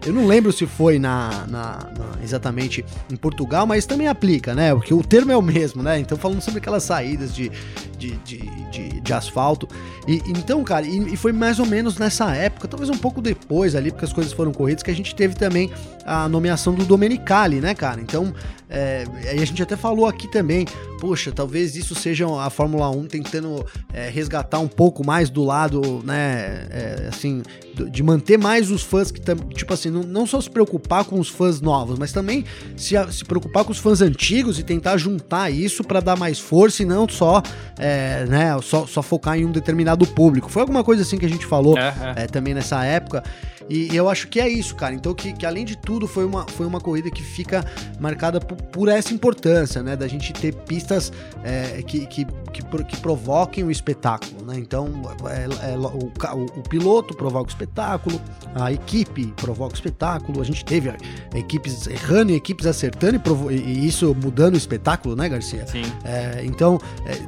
eu 0.05 0.13
não 0.13 0.24
lembro 0.25 0.45
lembro 0.45 0.53
se 0.53 0.67
foi 0.67 0.99
na, 0.99 1.47
na, 1.49 1.79
na, 1.97 2.23
exatamente 2.23 2.85
em 3.11 3.17
Portugal, 3.17 3.67
mas 3.67 3.87
também 3.87 4.09
aplica, 4.09 4.55
né? 4.55 4.75
Porque 4.75 4.93
o 4.93 5.03
termo 5.03 5.33
é 5.33 5.37
o 5.37 5.43
mesmo, 5.43 5.83
né? 5.83 5.99
Então 5.99 6.19
falando 6.19 6.43
sobre 6.43 6.59
aquelas 6.59 6.83
saídas 6.83 7.35
de, 7.35 7.51
de, 7.99 8.11
de, 8.19 8.39
de, 8.71 9.01
de 9.01 9.13
asfalto. 9.13 9.67
E, 10.07 10.23
então, 10.27 10.63
cara, 10.63 10.87
e, 10.87 11.15
e, 11.15 11.17
foi 11.17 11.33
mais 11.33 11.59
ou 11.59 11.67
menos 11.67 11.97
nessa 11.97 12.35
época, 12.35 12.69
talvez 12.69 12.91
um 12.91 12.99
pouco 12.99 13.23
depois 13.23 13.75
ali, 13.75 13.91
porque 13.91 14.05
as 14.05 14.13
coisas 14.13 14.33
foram 14.33 14.53
corridas, 14.53 14.83
que 14.83 14.91
a 14.91 14.95
gente 14.95 15.15
teve 15.15 15.35
também 15.35 15.71
a 16.05 16.29
nomeação 16.29 16.75
do 16.75 16.85
Domenicali, 16.85 17.61
né, 17.61 17.75
cara? 17.75 18.01
Então, 18.01 18.35
é, 18.75 19.05
a 19.31 19.45
gente 19.45 19.63
até 19.63 19.77
falou 19.77 20.07
aqui 20.07 20.27
também, 20.27 20.67
poxa, 21.01 21.31
talvez 21.31 21.77
isso 21.77 21.95
seja 21.95 22.27
a 22.41 22.51
Fórmula 22.51 22.91
1 22.91 23.07
tentando 23.07 23.65
é, 23.93 24.09
resgatar 24.09 24.59
um 24.59 24.67
pouco 24.69 25.07
mais 25.07 25.31
do 25.31 25.45
lado, 25.45 26.03
né, 26.05 26.67
é, 26.71 27.07
assim, 27.09 27.43
de 27.91 28.03
manter 28.03 28.39
mais 28.39 28.71
os 28.71 28.83
fãs 28.83 29.11
que, 29.11 29.21
tipo 29.55 29.73
assim, 29.73 29.91
não, 29.91 30.03
não 30.03 30.27
só 30.27 30.41
se 30.41 30.51
preocupar 30.51 31.05
com 31.05 31.21
os 31.21 31.29
fãs 31.29 31.61
novos, 31.61 31.99
mas 31.99 32.13
também 32.13 32.45
se, 32.77 32.95
se 33.13 33.25
preocupar 33.25 33.65
com 33.65 33.73
os 33.73 33.79
fãs 33.79 34.01
antigos 34.01 34.59
e 34.59 34.63
tentar 34.63 34.97
juntar 34.97 35.51
isso 35.51 35.85
para 35.85 36.01
dar 36.01 36.17
mais 36.17 36.39
força 36.39 36.83
e 36.83 36.87
não 36.87 37.09
só, 37.09 37.43
é, 37.79 38.25
né, 38.27 38.59
só, 38.63 38.87
só 38.87 39.03
focar 39.03 39.39
em 39.39 39.45
um 39.45 39.53
determinado 39.53 40.07
público. 40.07 40.51
Foi 40.51 40.63
alguma 40.63 40.83
coisa 40.83 41.03
assim 41.03 41.19
que 41.19 41.27
a 41.27 41.31
gente 41.31 41.47
falou 41.47 41.79
é, 41.79 41.95
é. 42.17 42.27
também 42.27 42.55
nessa 42.55 42.85
época. 42.85 43.23
E, 43.69 43.95
eu 43.95 44.09
acho 44.09 44.29
que 44.29 44.41
é 44.41 44.49
isso, 44.49 44.75
cara. 44.75 44.95
Então, 44.95 45.15
que, 45.15 45.33
que 45.33 45.47
além 45.47 45.65
de 45.65 45.77
tudo, 45.77 46.07
foi 46.07 46.25
uma, 46.25 46.47
foi 46.47 46.67
uma 46.67 46.81
corrida 46.81 47.11
que 47.11 47.23
fica 47.23 47.65
marcada 47.99 48.41
por, 48.41 48.57
por 48.73 48.89
essa 48.89 49.13
importância, 49.13 49.83
né? 49.83 49.97
Da 49.97 50.07
gente 50.07 50.33
ter 50.33 50.55
pistas 50.55 51.13
é, 51.43 51.83
que, 51.83 52.07
que, 52.07 52.25
que, 52.53 52.63
que, 52.63 52.97
provoquem 52.99 53.65
o 53.65 53.71
espetáculo, 53.71 54.45
né? 54.45 54.57
Então, 54.59 54.89
é, 55.27 55.73
é, 55.73 55.77
o, 55.77 55.87
o, 55.87 56.45
o, 56.61 56.63
piloto 56.69 57.15
provoca 57.15 57.47
o 57.47 57.49
espetáculo, 57.49 58.21
a 58.55 58.73
equipe 58.73 59.33
provoca 59.37 59.73
o 59.73 59.75
espetáculo, 59.75 60.41
a 60.41 60.45
gente 60.45 60.65
teve 60.65 60.93
equipes 61.35 61.87
errando 61.87 62.33
e 62.33 62.35
equipes 62.35 62.67
acertando 62.67 63.21
e, 63.51 63.55
e 63.55 63.87
isso 63.87 64.15
mudando 64.15 64.55
o 64.55 64.59
espetáculo, 64.59 65.15
né, 65.17 65.29
Garcia? 65.29 65.67
Sim. 65.67 65.83
É, 66.05 66.43
então, 66.45 66.81
é, 67.07 67.19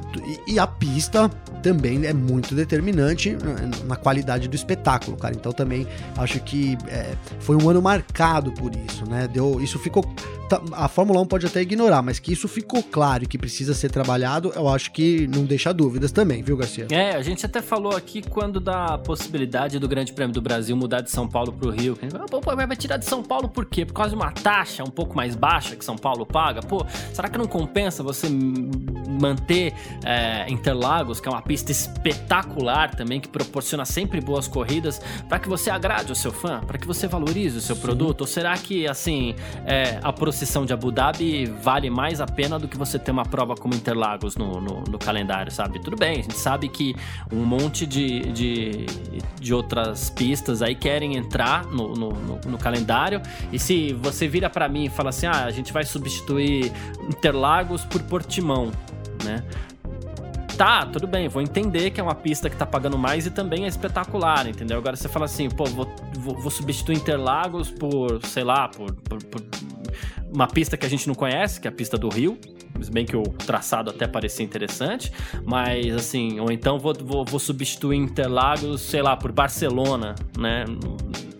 e, 0.47 0.53
e 0.53 0.59
a 0.59 0.67
pista 0.67 1.29
também 1.61 2.05
é 2.05 2.13
muito 2.13 2.53
determinante 2.55 3.35
na 3.85 3.95
qualidade 3.95 4.47
do 4.47 4.55
espetáculo, 4.55 5.17
cara. 5.17 5.35
Então 5.35 5.51
também 5.51 5.87
acho 6.17 6.39
que 6.41 6.77
é, 6.87 7.15
foi 7.39 7.55
um 7.55 7.69
ano 7.69 7.81
marcado 7.81 8.51
por 8.51 8.71
isso, 8.75 9.09
né? 9.09 9.27
Deu, 9.27 9.61
isso 9.61 9.79
ficou. 9.79 10.03
Tá, 10.49 10.61
a 10.71 10.87
Fórmula 10.87 11.07
Fórmula 11.07 11.21
1 11.21 11.25
pode 11.25 11.45
até 11.45 11.61
ignorar, 11.61 12.01
mas 12.01 12.19
que 12.19 12.33
isso 12.33 12.47
ficou 12.49 12.83
claro 12.83 13.23
e 13.23 13.27
que 13.27 13.37
precisa 13.37 13.73
ser 13.73 13.89
trabalhado, 13.89 14.51
eu 14.53 14.67
acho 14.67 14.91
que 14.91 15.25
não 15.27 15.45
deixa 15.45 15.73
dúvidas 15.73 16.11
também, 16.11 16.43
viu, 16.43 16.57
Garcia? 16.57 16.87
É, 16.91 17.15
a 17.15 17.21
gente 17.21 17.45
até 17.45 17.61
falou 17.61 17.95
aqui 17.95 18.21
quando 18.21 18.59
da 18.59 18.97
possibilidade 18.97 19.79
do 19.79 19.87
Grande 19.87 20.11
Prêmio 20.11 20.33
do 20.33 20.41
Brasil 20.41 20.75
mudar 20.75 21.01
de 21.01 21.09
São 21.09 21.27
Paulo 21.27 21.53
pro 21.53 21.69
Rio. 21.69 21.97
Pô, 22.29 22.41
pô, 22.41 22.55
vai 22.55 22.75
tirar 22.75 22.97
de 22.97 23.05
São 23.05 23.23
Paulo 23.23 23.47
por 23.47 23.65
quê? 23.65 23.85
Por 23.85 23.93
causa 23.93 24.09
de 24.09 24.15
uma 24.15 24.31
taxa 24.31 24.83
um 24.83 24.89
pouco 24.89 25.15
mais 25.15 25.35
baixa 25.35 25.75
que 25.75 25.85
São 25.85 25.95
Paulo 25.95 26.25
paga? 26.25 26.61
Pô, 26.61 26.85
será 27.13 27.29
que 27.29 27.37
não 27.37 27.47
compensa 27.47 28.03
você 28.03 28.27
manter 29.07 29.73
é, 30.03 30.49
Interlagos, 30.49 31.21
que 31.21 31.27
é 31.27 31.31
uma 31.31 31.41
pista 31.47 31.71
espetacular 31.71 32.93
também, 32.93 33.21
que 33.21 33.29
proporciona 33.29 33.85
sempre 33.85 34.19
boas 34.19 34.47
corridas, 34.47 35.01
para 35.29 35.39
que 35.39 35.47
você 35.47 35.69
agrade 35.69 36.11
o 36.11 36.15
seu 36.15 36.31
fã, 36.31 36.59
para 36.59 36.77
que 36.77 36.85
você 36.85 37.07
valorize 37.07 37.57
o 37.57 37.61
seu 37.61 37.75
Sim. 37.75 37.81
produto? 37.81 38.21
Ou 38.21 38.27
será 38.27 38.57
que, 38.57 38.85
assim, 38.85 39.33
é, 39.65 39.97
a 40.03 40.11
procissão 40.11 40.65
de 40.65 40.73
Abu 40.73 40.91
Dhabi 40.91 41.45
vale 41.45 41.89
mais 41.89 42.19
a 42.19 42.25
pena 42.25 42.59
do 42.59 42.67
que 42.67 42.77
você 42.77 42.99
ter 42.99 43.11
uma 43.11 43.25
prova 43.25 43.55
como 43.55 43.73
Interlagos 43.73 44.35
no, 44.35 44.59
no, 44.59 44.83
no 44.83 44.99
calendário, 44.99 45.51
sabe? 45.51 45.79
Tudo 45.79 45.95
bem, 45.95 46.19
a 46.19 46.21
gente 46.21 46.37
sabe 46.37 46.67
que 46.67 46.93
um 47.31 47.45
monte 47.45 47.85
de, 47.85 48.31
de, 48.33 48.85
de 49.39 49.53
outras 49.53 50.09
pistas 50.09 50.61
aí 50.61 50.75
querem 50.75 51.15
entrar 51.15 51.65
no, 51.65 51.93
no, 51.93 52.09
no, 52.45 52.57
calendário, 52.57 53.21
e 53.53 53.57
se 53.57 53.93
você 53.93 54.27
vira 54.27 54.49
para 54.49 54.67
mim 54.67 54.85
e 54.85 54.89
fala 54.89 55.09
assim, 55.09 55.27
ah, 55.27 55.45
a 55.45 55.51
gente 55.51 55.71
vai 55.71 55.85
substituir 55.85 56.73
Interlagos 57.07 57.85
por 57.85 58.01
Portimão, 58.03 58.71
né? 59.23 59.43
Tá, 60.57 60.87
tudo 60.87 61.05
bem, 61.05 61.27
vou 61.27 61.39
entender 61.39 61.91
que 61.91 62.01
é 62.01 62.03
uma 62.03 62.15
pista 62.15 62.49
que 62.49 62.55
tá 62.55 62.65
pagando 62.65 62.97
mais 62.97 63.27
e 63.27 63.31
também 63.31 63.65
é 63.65 63.67
espetacular, 63.67 64.47
entendeu? 64.47 64.79
Agora 64.79 64.95
você 64.95 65.07
fala 65.07 65.25
assim, 65.25 65.49
pô, 65.49 65.65
vou, 65.65 65.87
vou, 66.17 66.35
vou 66.35 66.49
substituir 66.49 66.97
Interlagos 66.97 67.69
por, 67.69 68.19
sei 68.25 68.43
lá, 68.43 68.67
por, 68.67 68.91
por, 68.93 69.23
por, 69.25 69.41
uma 70.33 70.47
pista 70.47 70.75
que 70.75 70.83
a 70.83 70.89
gente 70.89 71.07
não 71.07 71.13
conhece, 71.13 71.61
que 71.61 71.67
é 71.67 71.69
a 71.69 71.71
pista 71.71 71.95
do 71.95 72.09
Rio. 72.09 72.39
Se 72.81 72.91
bem 72.91 73.05
que 73.05 73.15
o 73.15 73.23
traçado 73.23 73.91
até 73.91 74.07
parecia 74.07 74.43
interessante, 74.43 75.11
mas 75.45 75.93
assim, 75.95 76.39
ou 76.39 76.51
então 76.51 76.79
vou, 76.79 76.93
vou, 76.93 77.23
vou 77.23 77.39
substituir 77.39 77.97
Interlagos, 77.97 78.81
sei 78.81 79.03
lá, 79.03 79.15
por 79.15 79.31
Barcelona, 79.31 80.15
né? 80.37 80.65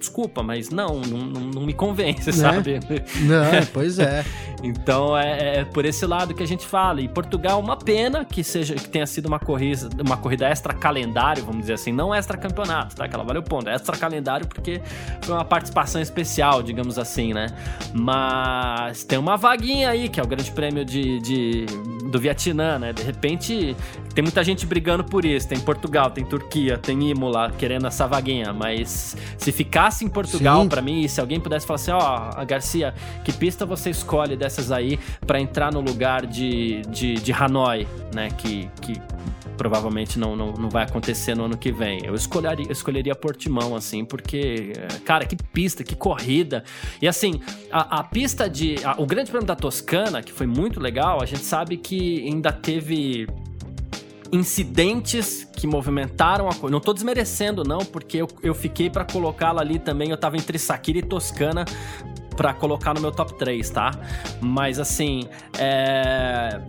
Desculpa, 0.07 0.41
mas 0.41 0.69
não, 0.69 0.99
não, 1.01 1.19
não 1.19 1.61
me 1.61 1.73
convence, 1.73 2.27
né? 2.27 2.31
sabe? 2.31 2.79
Não, 3.21 3.65
pois 3.73 3.99
é. 3.99 4.23
então 4.63 5.17
é, 5.17 5.59
é, 5.59 5.65
por 5.65 5.85
esse 5.85 6.05
lado 6.05 6.33
que 6.33 6.41
a 6.41 6.47
gente 6.47 6.65
fala. 6.65 7.01
E 7.01 7.07
Portugal, 7.07 7.59
uma 7.59 7.75
pena 7.75 8.23
que 8.23 8.43
seja 8.43 8.75
que 8.75 8.87
tenha 8.87 9.05
sido 9.05 9.25
uma 9.25 9.39
corrida, 9.39 9.89
uma 10.01 10.17
corrida 10.17 10.47
extra 10.47 10.73
calendário, 10.73 11.43
vamos 11.43 11.61
dizer 11.61 11.73
assim, 11.73 11.91
não 11.91 12.15
extra 12.15 12.37
campeonato, 12.37 12.95
tá? 12.95 13.07
Que 13.07 13.13
ela 13.13 13.23
valeu 13.23 13.43
ponto, 13.43 13.69
é 13.69 13.75
extra 13.75 13.97
calendário 13.97 14.47
porque 14.47 14.81
foi 15.21 15.35
uma 15.35 15.45
participação 15.45 16.01
especial, 16.01 16.63
digamos 16.63 16.97
assim, 16.97 17.33
né? 17.33 17.47
Mas 17.93 19.03
tem 19.03 19.19
uma 19.19 19.35
vaguinha 19.35 19.89
aí, 19.89 20.09
que 20.09 20.19
é 20.19 20.23
o 20.23 20.27
Grande 20.27 20.51
Prêmio 20.51 20.85
de, 20.85 21.19
de 21.19 21.65
do 22.09 22.19
Vietnã, 22.19 22.79
né? 22.79 22.93
De 22.93 23.03
repente 23.03 23.75
tem 24.17 24.23
muita 24.23 24.43
gente 24.43 24.65
brigando 24.65 25.03
por 25.03 25.25
isso. 25.25 25.47
Tem 25.47 25.59
Portugal, 25.59 26.09
tem 26.09 26.25
Turquia, 26.25 26.77
tem 26.77 27.09
Imola 27.09 27.51
querendo 27.51 27.85
essa 27.85 28.07
vaguinha, 28.07 28.51
mas 28.51 29.15
se 29.37 29.51
ficasse 29.51 29.96
em 30.05 30.09
Portugal 30.09 30.67
para 30.67 30.81
mim, 30.81 31.07
se 31.07 31.19
alguém 31.19 31.39
pudesse 31.39 31.65
falar 31.65 31.75
assim, 31.75 31.91
ó, 31.91 32.31
oh, 32.41 32.45
Garcia, 32.45 32.93
que 33.23 33.31
pista 33.31 33.65
você 33.65 33.89
escolhe 33.89 34.35
dessas 34.35 34.71
aí 34.71 34.99
para 35.25 35.39
entrar 35.39 35.71
no 35.71 35.81
lugar 35.81 36.25
de, 36.25 36.81
de, 36.83 37.15
de 37.15 37.31
Hanoi, 37.33 37.87
né? 38.13 38.29
Que, 38.31 38.69
que 38.81 39.01
provavelmente 39.57 40.19
não, 40.19 40.35
não, 40.35 40.53
não 40.53 40.69
vai 40.69 40.83
acontecer 40.83 41.35
no 41.35 41.45
ano 41.45 41.57
que 41.57 41.71
vem. 41.71 42.05
Eu 42.05 42.13
escolheria, 42.13 42.65
eu 42.65 42.71
escolheria 42.71 43.15
Portimão, 43.15 43.75
assim, 43.75 44.05
porque, 44.05 44.73
cara, 45.03 45.25
que 45.25 45.35
pista, 45.35 45.83
que 45.83 45.95
corrida. 45.95 46.63
E 47.01 47.07
assim, 47.07 47.41
a, 47.71 47.99
a 47.99 48.03
pista 48.03 48.49
de. 48.49 48.75
A, 48.85 49.01
o 49.01 49.05
Grande 49.05 49.31
Prêmio 49.31 49.47
da 49.47 49.55
Toscana, 49.55 50.21
que 50.21 50.31
foi 50.31 50.45
muito 50.45 50.79
legal, 50.79 51.21
a 51.21 51.25
gente 51.25 51.43
sabe 51.43 51.77
que 51.77 52.25
ainda 52.27 52.51
teve 52.51 53.27
incidentes 54.31 55.47
que 55.55 55.67
movimentaram 55.67 56.47
a 56.47 56.53
coisa. 56.53 56.71
Não 56.71 56.79
tô 56.79 56.93
desmerecendo, 56.93 57.63
não, 57.63 57.79
porque 57.79 58.17
eu, 58.17 58.27
eu 58.43 58.53
fiquei 58.53 58.89
para 58.89 59.05
colocá-la 59.05 59.61
ali 59.61 59.79
também. 59.79 60.09
Eu 60.09 60.17
tava 60.17 60.37
entre 60.37 60.57
Sakira 60.57 60.99
e 60.99 61.01
Toscana 61.01 61.65
para 62.35 62.53
colocar 62.53 62.93
no 62.93 63.01
meu 63.01 63.11
top 63.11 63.33
3, 63.33 63.69
tá? 63.69 63.91
Mas 64.39 64.79
assim, 64.79 65.27
é. 65.57 66.61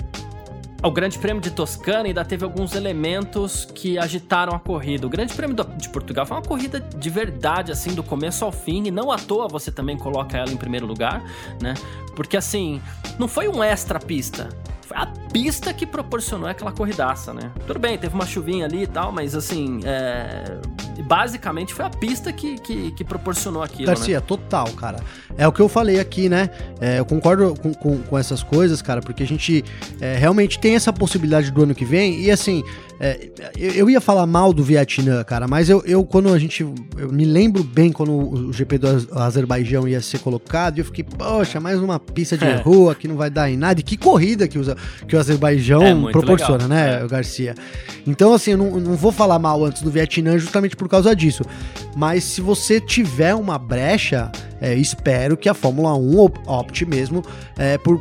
O 0.80 0.92
Grande 0.92 1.18
Prêmio 1.18 1.42
de 1.42 1.50
Toscana 1.50 2.04
ainda 2.04 2.24
teve 2.24 2.44
alguns 2.44 2.72
elementos 2.76 3.64
que 3.64 3.98
agitaram 3.98 4.54
a 4.54 4.60
corrida. 4.60 5.08
O 5.08 5.10
Grande 5.10 5.34
Prêmio 5.34 5.56
de 5.76 5.88
Portugal 5.88 6.24
foi 6.24 6.36
uma 6.36 6.42
corrida 6.42 6.78
de 6.78 7.10
verdade, 7.10 7.72
assim, 7.72 7.94
do 7.94 8.02
começo 8.02 8.44
ao 8.44 8.52
fim, 8.52 8.86
e 8.86 8.90
não 8.90 9.10
à 9.10 9.16
toa 9.16 9.48
você 9.48 9.72
também 9.72 9.98
coloca 9.98 10.38
ela 10.38 10.52
em 10.52 10.56
primeiro 10.56 10.86
lugar, 10.86 11.20
né? 11.60 11.74
Porque, 12.14 12.36
assim, 12.36 12.80
não 13.18 13.26
foi 13.26 13.48
um 13.48 13.60
extra 13.60 13.98
pista 13.98 14.50
a 14.98 15.06
pista 15.32 15.72
que 15.72 15.86
proporcionou 15.86 16.48
aquela 16.48 16.72
corridaça, 16.72 17.32
né? 17.32 17.52
Tudo 17.66 17.78
bem, 17.78 17.96
teve 17.96 18.14
uma 18.14 18.26
chuvinha 18.26 18.64
ali 18.66 18.82
e 18.82 18.86
tal, 18.86 19.12
mas 19.12 19.34
assim, 19.36 19.80
é... 19.84 20.58
basicamente 21.02 21.72
foi 21.72 21.84
a 21.84 21.90
pista 21.90 22.32
que, 22.32 22.58
que, 22.58 22.90
que 22.90 23.04
proporcionou 23.04 23.62
aquilo. 23.62 23.86
Garcia, 23.86 24.16
né? 24.16 24.24
total, 24.26 24.66
cara. 24.72 24.98
É 25.36 25.46
o 25.46 25.52
que 25.52 25.60
eu 25.60 25.68
falei 25.68 26.00
aqui, 26.00 26.28
né? 26.28 26.50
É, 26.80 26.98
eu 26.98 27.04
concordo 27.04 27.54
com, 27.60 27.72
com, 27.72 27.98
com, 27.98 28.18
essas 28.18 28.42
coisas, 28.42 28.82
cara, 28.82 29.00
porque 29.00 29.22
a 29.22 29.26
gente 29.26 29.64
é, 30.00 30.16
realmente 30.16 30.58
tem 30.58 30.74
essa 30.74 30.92
possibilidade 30.92 31.52
do 31.52 31.62
ano 31.62 31.76
que 31.76 31.84
vem, 31.84 32.20
e 32.20 32.30
assim, 32.30 32.64
é, 33.00 33.30
eu, 33.56 33.70
eu, 33.72 33.90
ia 33.90 34.00
falar 34.00 34.26
mal 34.26 34.52
do 34.52 34.64
Vietnã, 34.64 35.22
cara, 35.22 35.46
mas 35.46 35.70
eu, 35.70 35.80
eu 35.86 36.04
quando 36.04 36.32
a 36.34 36.38
gente. 36.38 36.62
Eu 36.96 37.12
me 37.12 37.24
lembro 37.24 37.62
bem 37.62 37.92
quando 37.92 38.12
o 38.12 38.52
GP 38.52 38.78
do 38.78 38.88
Azerbaijão 39.12 39.86
ia 39.86 40.00
ser 40.00 40.18
colocado, 40.18 40.78
e 40.78 40.80
eu 40.80 40.84
fiquei, 40.84 41.04
poxa, 41.04 41.60
mais 41.60 41.78
uma 41.78 42.00
pista 42.00 42.36
de 42.36 42.44
é. 42.44 42.56
rua 42.56 42.96
que 42.96 43.06
não 43.06 43.16
vai 43.16 43.30
dar 43.30 43.48
em 43.48 43.56
nada. 43.56 43.78
E 43.78 43.84
que 43.84 43.96
corrida 43.96 44.48
que, 44.48 44.58
usa, 44.58 44.76
que 45.06 45.16
o 45.16 45.18
Azerbaijão 45.18 46.08
é, 46.08 46.12
proporciona, 46.12 46.64
legal. 46.64 46.68
né, 46.68 47.02
é. 47.02 47.08
Garcia? 47.08 47.54
Então, 48.06 48.32
assim, 48.32 48.52
eu 48.52 48.58
não, 48.58 48.80
não 48.80 48.94
vou 48.94 49.12
falar 49.12 49.38
mal 49.38 49.64
antes 49.64 49.82
do 49.82 49.90
Vietnã 49.90 50.38
justamente 50.38 50.76
por 50.76 50.88
causa 50.88 51.14
disso. 51.14 51.44
Mas 51.96 52.24
se 52.24 52.40
você 52.40 52.80
tiver 52.80 53.34
uma 53.34 53.58
brecha, 53.58 54.30
é, 54.60 54.74
espero 54.74 55.36
que 55.36 55.48
a 55.48 55.54
Fórmula 55.54 55.94
1 55.94 56.30
opte 56.46 56.84
mesmo 56.84 57.24
é, 57.56 57.76
por 57.78 58.00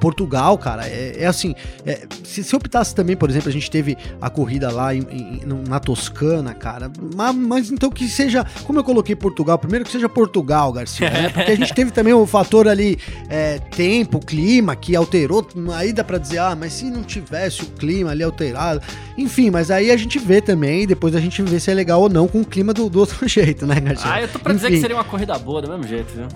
Portugal, 0.00 0.56
cara, 0.56 0.86
é, 0.88 1.16
é 1.18 1.26
assim. 1.26 1.54
É, 1.84 2.00
se, 2.24 2.42
se 2.42 2.56
optasse 2.56 2.94
também, 2.94 3.16
por 3.16 3.28
exemplo, 3.28 3.48
a 3.48 3.52
gente 3.52 3.70
teve 3.70 3.96
a 4.20 4.30
corrida 4.30 4.70
lá 4.72 4.94
em, 4.94 5.00
em, 5.10 5.40
na 5.68 5.78
Toscana, 5.78 6.54
cara. 6.54 6.90
Mas, 7.14 7.36
mas, 7.36 7.70
então 7.70 7.90
que 7.90 8.08
seja. 8.08 8.44
Como 8.64 8.78
eu 8.78 8.84
coloquei 8.84 9.14
Portugal, 9.14 9.58
primeiro 9.58 9.84
que 9.84 9.92
seja 9.92 10.08
Portugal, 10.08 10.72
Garcia, 10.72 11.10
né? 11.10 11.28
Porque 11.34 11.52
a 11.52 11.56
gente 11.56 11.74
teve 11.74 11.90
também 11.90 12.14
o 12.14 12.26
fator 12.26 12.66
ali, 12.66 12.98
é, 13.28 13.58
tempo, 13.58 14.18
clima, 14.18 14.74
que 14.74 14.96
alterou. 14.96 15.46
Aí 15.74 15.92
dá 15.92 16.02
pra 16.02 16.18
dizer, 16.18 16.38
ah, 16.38 16.56
mas 16.58 16.72
se 16.72 16.86
não 16.86 17.02
tivesse 17.02 17.62
o 17.62 17.66
clima 17.66 18.10
ali 18.10 18.22
alterado. 18.22 18.80
Enfim, 19.18 19.50
mas 19.50 19.70
aí 19.70 19.90
a 19.90 19.96
gente 19.96 20.18
vê 20.18 20.40
também, 20.40 20.86
depois 20.86 21.14
a 21.14 21.20
gente 21.20 21.42
vê 21.42 21.60
se 21.60 21.70
é 21.70 21.74
legal 21.74 22.00
ou 22.00 22.08
não 22.08 22.26
com 22.26 22.40
o 22.40 22.44
clima 22.44 22.72
do, 22.72 22.88
do 22.88 23.00
outro 23.00 23.26
jeito, 23.28 23.66
né, 23.66 23.78
Garcia? 23.78 24.10
Ah, 24.10 24.22
eu 24.22 24.28
tô 24.28 24.38
pra 24.38 24.54
Enfim. 24.54 24.62
dizer 24.62 24.74
que 24.74 24.80
seria 24.80 24.96
uma 24.96 25.04
corrida 25.04 25.38
boa 25.38 25.60
do 25.60 25.68
mesmo 25.68 25.86
jeito, 25.86 26.12
viu? 26.14 26.26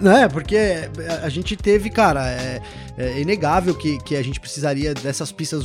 Não 0.00 0.16
é, 0.16 0.28
porque 0.28 0.56
a 1.22 1.28
gente 1.28 1.56
teve, 1.56 1.90
cara, 1.90 2.24
é, 2.28 2.60
é 2.98 3.20
inegável 3.20 3.74
que, 3.74 3.98
que 3.98 4.16
a 4.16 4.22
gente 4.22 4.40
precisaria 4.40 4.92
dessas 4.92 5.30
pistas 5.30 5.64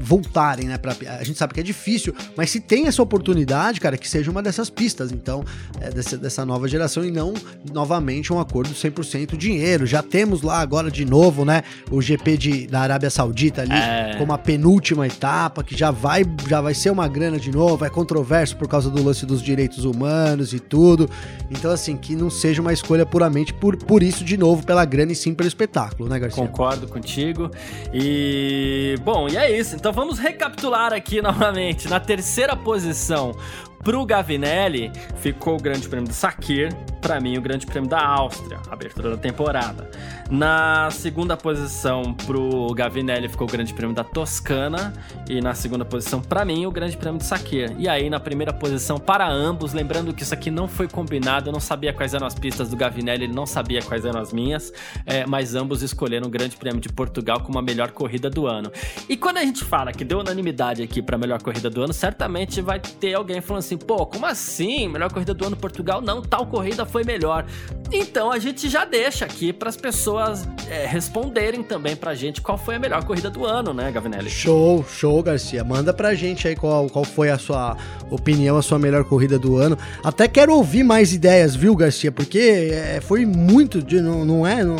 voltarem, 0.00 0.66
né? 0.66 0.76
Pra, 0.76 0.94
a 1.18 1.24
gente 1.24 1.38
sabe 1.38 1.54
que 1.54 1.60
é 1.60 1.62
difícil, 1.62 2.14
mas 2.36 2.50
se 2.50 2.60
tem 2.60 2.86
essa 2.86 3.02
oportunidade, 3.02 3.80
cara, 3.80 3.96
que 3.96 4.08
seja 4.08 4.30
uma 4.30 4.42
dessas 4.42 4.68
pistas, 4.68 5.12
então, 5.12 5.44
é, 5.80 5.90
dessa, 5.90 6.16
dessa 6.16 6.44
nova 6.44 6.68
geração 6.68 7.04
e 7.04 7.10
não 7.10 7.34
novamente 7.72 8.32
um 8.32 8.40
acordo 8.40 8.74
100% 8.74 9.36
dinheiro. 9.36 9.86
Já 9.86 10.02
temos 10.02 10.42
lá 10.42 10.60
agora 10.60 10.90
de 10.90 11.04
novo, 11.04 11.44
né? 11.44 11.62
O 11.90 12.02
GP 12.02 12.36
de, 12.36 12.66
da 12.66 12.80
Arábia 12.80 13.10
Saudita 13.10 13.62
ali, 13.62 13.72
é. 13.72 14.16
como 14.18 14.32
a 14.32 14.38
penúltima 14.38 15.06
etapa, 15.06 15.62
que 15.62 15.76
já 15.76 15.90
vai, 15.90 16.24
já 16.48 16.60
vai 16.60 16.74
ser 16.74 16.90
uma 16.90 17.08
grana 17.08 17.38
de 17.38 17.50
novo, 17.50 17.84
é 17.84 17.90
controverso 17.90 18.56
por 18.56 18.68
causa 18.68 18.90
do 18.90 19.02
lance 19.02 19.24
dos 19.24 19.42
direitos 19.42 19.84
humanos 19.84 20.52
e 20.52 20.60
tudo. 20.60 21.08
Então, 21.50 21.70
assim, 21.70 21.96
que 21.96 22.14
não 22.14 22.28
seja 22.28 22.60
uma 22.60 22.72
escolha 22.72 23.06
puramente 23.06 23.52
por, 23.54 23.76
por 23.76 24.02
isso, 24.02 24.24
de 24.24 24.36
novo, 24.36 24.64
pela 24.64 24.84
grana 24.84 25.12
e 25.12 25.14
sim 25.14 25.34
pelo 25.34 25.48
espetáculo, 25.48 26.08
né, 26.08 26.18
Garcia? 26.24 26.46
Concordo 26.46 26.88
contigo. 26.88 27.50
E, 27.92 28.96
bom, 29.02 29.28
e 29.28 29.36
é 29.36 29.56
isso. 29.56 29.76
Então 29.76 29.92
vamos 29.92 30.18
recapitular 30.18 30.92
aqui 30.92 31.20
novamente. 31.22 31.88
Na 31.88 32.00
terceira 32.00 32.56
posição, 32.56 33.36
pro 33.84 34.04
Gavinelli, 34.06 34.90
ficou 35.16 35.56
o 35.56 35.62
Grande 35.62 35.86
Prêmio 35.86 36.08
do 36.08 36.14
Sakir, 36.14 36.74
para 37.02 37.20
mim 37.20 37.36
o 37.36 37.42
Grande 37.42 37.66
Prêmio 37.66 37.88
da 37.88 38.02
Áustria, 38.02 38.58
abertura 38.70 39.10
da 39.10 39.18
temporada. 39.18 39.90
Na 40.30 40.90
segunda 40.90 41.36
posição 41.36 42.14
pro 42.14 42.72
Gavinelli 42.74 43.28
ficou 43.28 43.46
o 43.46 43.50
Grande 43.50 43.74
Prêmio 43.74 43.94
da 43.94 44.02
Toscana 44.02 44.94
e 45.28 45.38
na 45.38 45.52
segunda 45.52 45.84
posição 45.84 46.22
para 46.22 46.46
mim 46.46 46.64
o 46.64 46.70
Grande 46.70 46.96
Prêmio 46.96 47.18
do 47.18 47.24
Sakir. 47.24 47.74
E 47.78 47.86
aí 47.86 48.08
na 48.08 48.18
primeira 48.18 48.54
posição 48.54 48.98
para 48.98 49.30
ambos, 49.30 49.74
lembrando 49.74 50.14
que 50.14 50.22
isso 50.22 50.32
aqui 50.32 50.50
não 50.50 50.66
foi 50.66 50.88
combinado, 50.88 51.50
eu 51.50 51.52
não 51.52 51.60
sabia 51.60 51.92
quais 51.92 52.14
eram 52.14 52.26
as 52.26 52.34
pistas 52.34 52.70
do 52.70 52.76
Gavinelli, 52.76 53.24
ele 53.24 53.34
não 53.34 53.44
sabia 53.44 53.82
quais 53.82 54.06
eram 54.06 54.18
as 54.18 54.32
minhas, 54.32 54.72
é, 55.04 55.26
mas 55.26 55.54
ambos 55.54 55.82
escolheram 55.82 56.26
o 56.26 56.30
Grande 56.30 56.56
Prêmio 56.56 56.80
de 56.80 56.88
Portugal 56.88 57.40
como 57.40 57.58
a 57.58 57.62
melhor 57.62 57.90
corrida 57.90 58.30
do 58.30 58.46
ano. 58.46 58.72
E 59.10 59.14
quando 59.14 59.36
a 59.36 59.44
gente 59.44 59.62
fala 59.62 59.92
que 59.92 60.06
deu 60.06 60.20
unanimidade 60.20 60.82
aqui 60.82 61.02
para 61.02 61.18
melhor 61.18 61.42
corrida 61.42 61.68
do 61.68 61.82
ano, 61.82 61.92
certamente 61.92 62.62
vai 62.62 62.80
ter 62.80 63.12
alguém 63.12 63.42
falando 63.42 63.60
assim, 63.60 63.73
pô, 63.76 64.06
como 64.06 64.26
assim? 64.26 64.88
Melhor 64.88 65.12
corrida 65.12 65.34
do 65.34 65.46
ano 65.46 65.56
Portugal? 65.56 66.00
Não, 66.00 66.22
tal 66.22 66.46
corrida 66.46 66.84
foi 66.84 67.04
melhor. 67.04 67.46
Então 67.92 68.30
a 68.30 68.38
gente 68.38 68.68
já 68.68 68.84
deixa 68.84 69.24
aqui 69.24 69.52
para 69.52 69.68
as 69.68 69.76
pessoas 69.76 70.48
é, 70.68 70.86
responderem 70.86 71.62
também 71.62 71.94
pra 71.94 72.14
gente 72.14 72.40
qual 72.40 72.58
foi 72.58 72.76
a 72.76 72.78
melhor 72.78 73.04
corrida 73.04 73.30
do 73.30 73.44
ano, 73.44 73.72
né, 73.72 73.90
Gavinelli? 73.92 74.30
Show, 74.30 74.84
show, 74.88 75.22
Garcia. 75.22 75.62
Manda 75.62 75.92
pra 75.92 76.14
gente 76.14 76.48
aí 76.48 76.56
qual, 76.56 76.88
qual 76.88 77.04
foi 77.04 77.30
a 77.30 77.38
sua 77.38 77.76
opinião, 78.10 78.56
a 78.56 78.62
sua 78.62 78.78
melhor 78.78 79.04
corrida 79.04 79.38
do 79.38 79.56
ano. 79.56 79.78
Até 80.02 80.26
quero 80.26 80.54
ouvir 80.54 80.82
mais 80.82 81.12
ideias, 81.12 81.54
viu, 81.54 81.76
Garcia? 81.76 82.10
Porque 82.10 82.70
é, 82.72 83.00
foi 83.00 83.24
muito 83.26 83.82
de. 83.82 84.00
Não, 84.00 84.24
não 84.24 84.46
é. 84.46 84.64
Não 84.64 84.76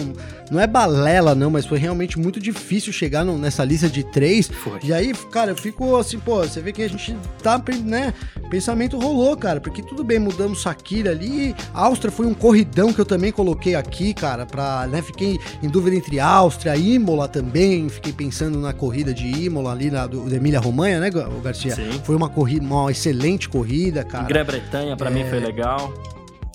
não 0.51 0.61
é 0.61 0.67
balela, 0.67 1.35
não, 1.35 1.51
mas 1.51 1.67
foi 1.67 1.79
realmente 1.79 2.19
muito 2.19 2.39
difícil 2.41 2.93
chegar 2.93 3.25
no, 3.25 3.39
nessa 3.39 3.65
lista 3.65 3.89
de 3.89 4.05
três. 4.05 4.49
Foi. 4.49 4.79
E 4.83 4.93
aí, 4.93 5.13
cara, 5.31 5.53
eu 5.53 5.57
fico 5.57 5.97
assim, 5.97 6.19
pô, 6.19 6.39
você 6.39 6.61
vê 6.61 6.73
que 6.73 6.83
a 6.83 6.89
gente 6.89 7.17
tá, 7.43 7.63
né? 7.83 8.13
Pensamento 8.51 8.99
rolou, 8.99 9.37
cara, 9.37 9.61
porque 9.61 9.83
tudo 9.83 10.05
bem, 10.05 10.19
mudamos 10.19 10.63
Sakira 10.63 11.11
ali. 11.11 11.55
Áustria 11.73 12.11
foi 12.11 12.27
um 12.27 12.35
corridão 12.35 12.93
que 12.93 13.01
eu 13.01 13.05
também 13.05 13.33
coloquei 13.33 13.75
aqui, 13.75 14.15
cara, 14.15 14.47
pra, 14.47 14.87
né? 14.87 15.03
Fiquei 15.03 15.39
em 15.63 15.69
dúvida 15.69 15.97
entre 15.97 16.21
Áustria, 16.21 16.77
Imola 16.77 17.29
também. 17.29 17.89
Fiquei 17.89 18.13
pensando 18.13 18.59
na 18.59 18.73
corrida 18.73 19.13
de 19.13 19.27
Imola 19.27 19.73
ali, 19.73 19.91
na, 19.91 20.07
do, 20.07 20.33
Emília 20.35 20.61
Romanha, 20.61 21.01
né, 21.01 21.11
Garcia? 21.43 21.75
Sim. 21.75 22.01
Foi 22.05 22.15
uma 22.15 22.29
corrida, 22.29 22.65
uma 22.65 22.91
excelente 22.91 23.49
corrida, 23.49 24.05
cara. 24.05 24.25
Grã-Bretanha, 24.25 24.97
pra 24.97 25.11
é... 25.11 25.15
mim, 25.15 25.25
foi 25.25 25.41
legal. 25.41 25.93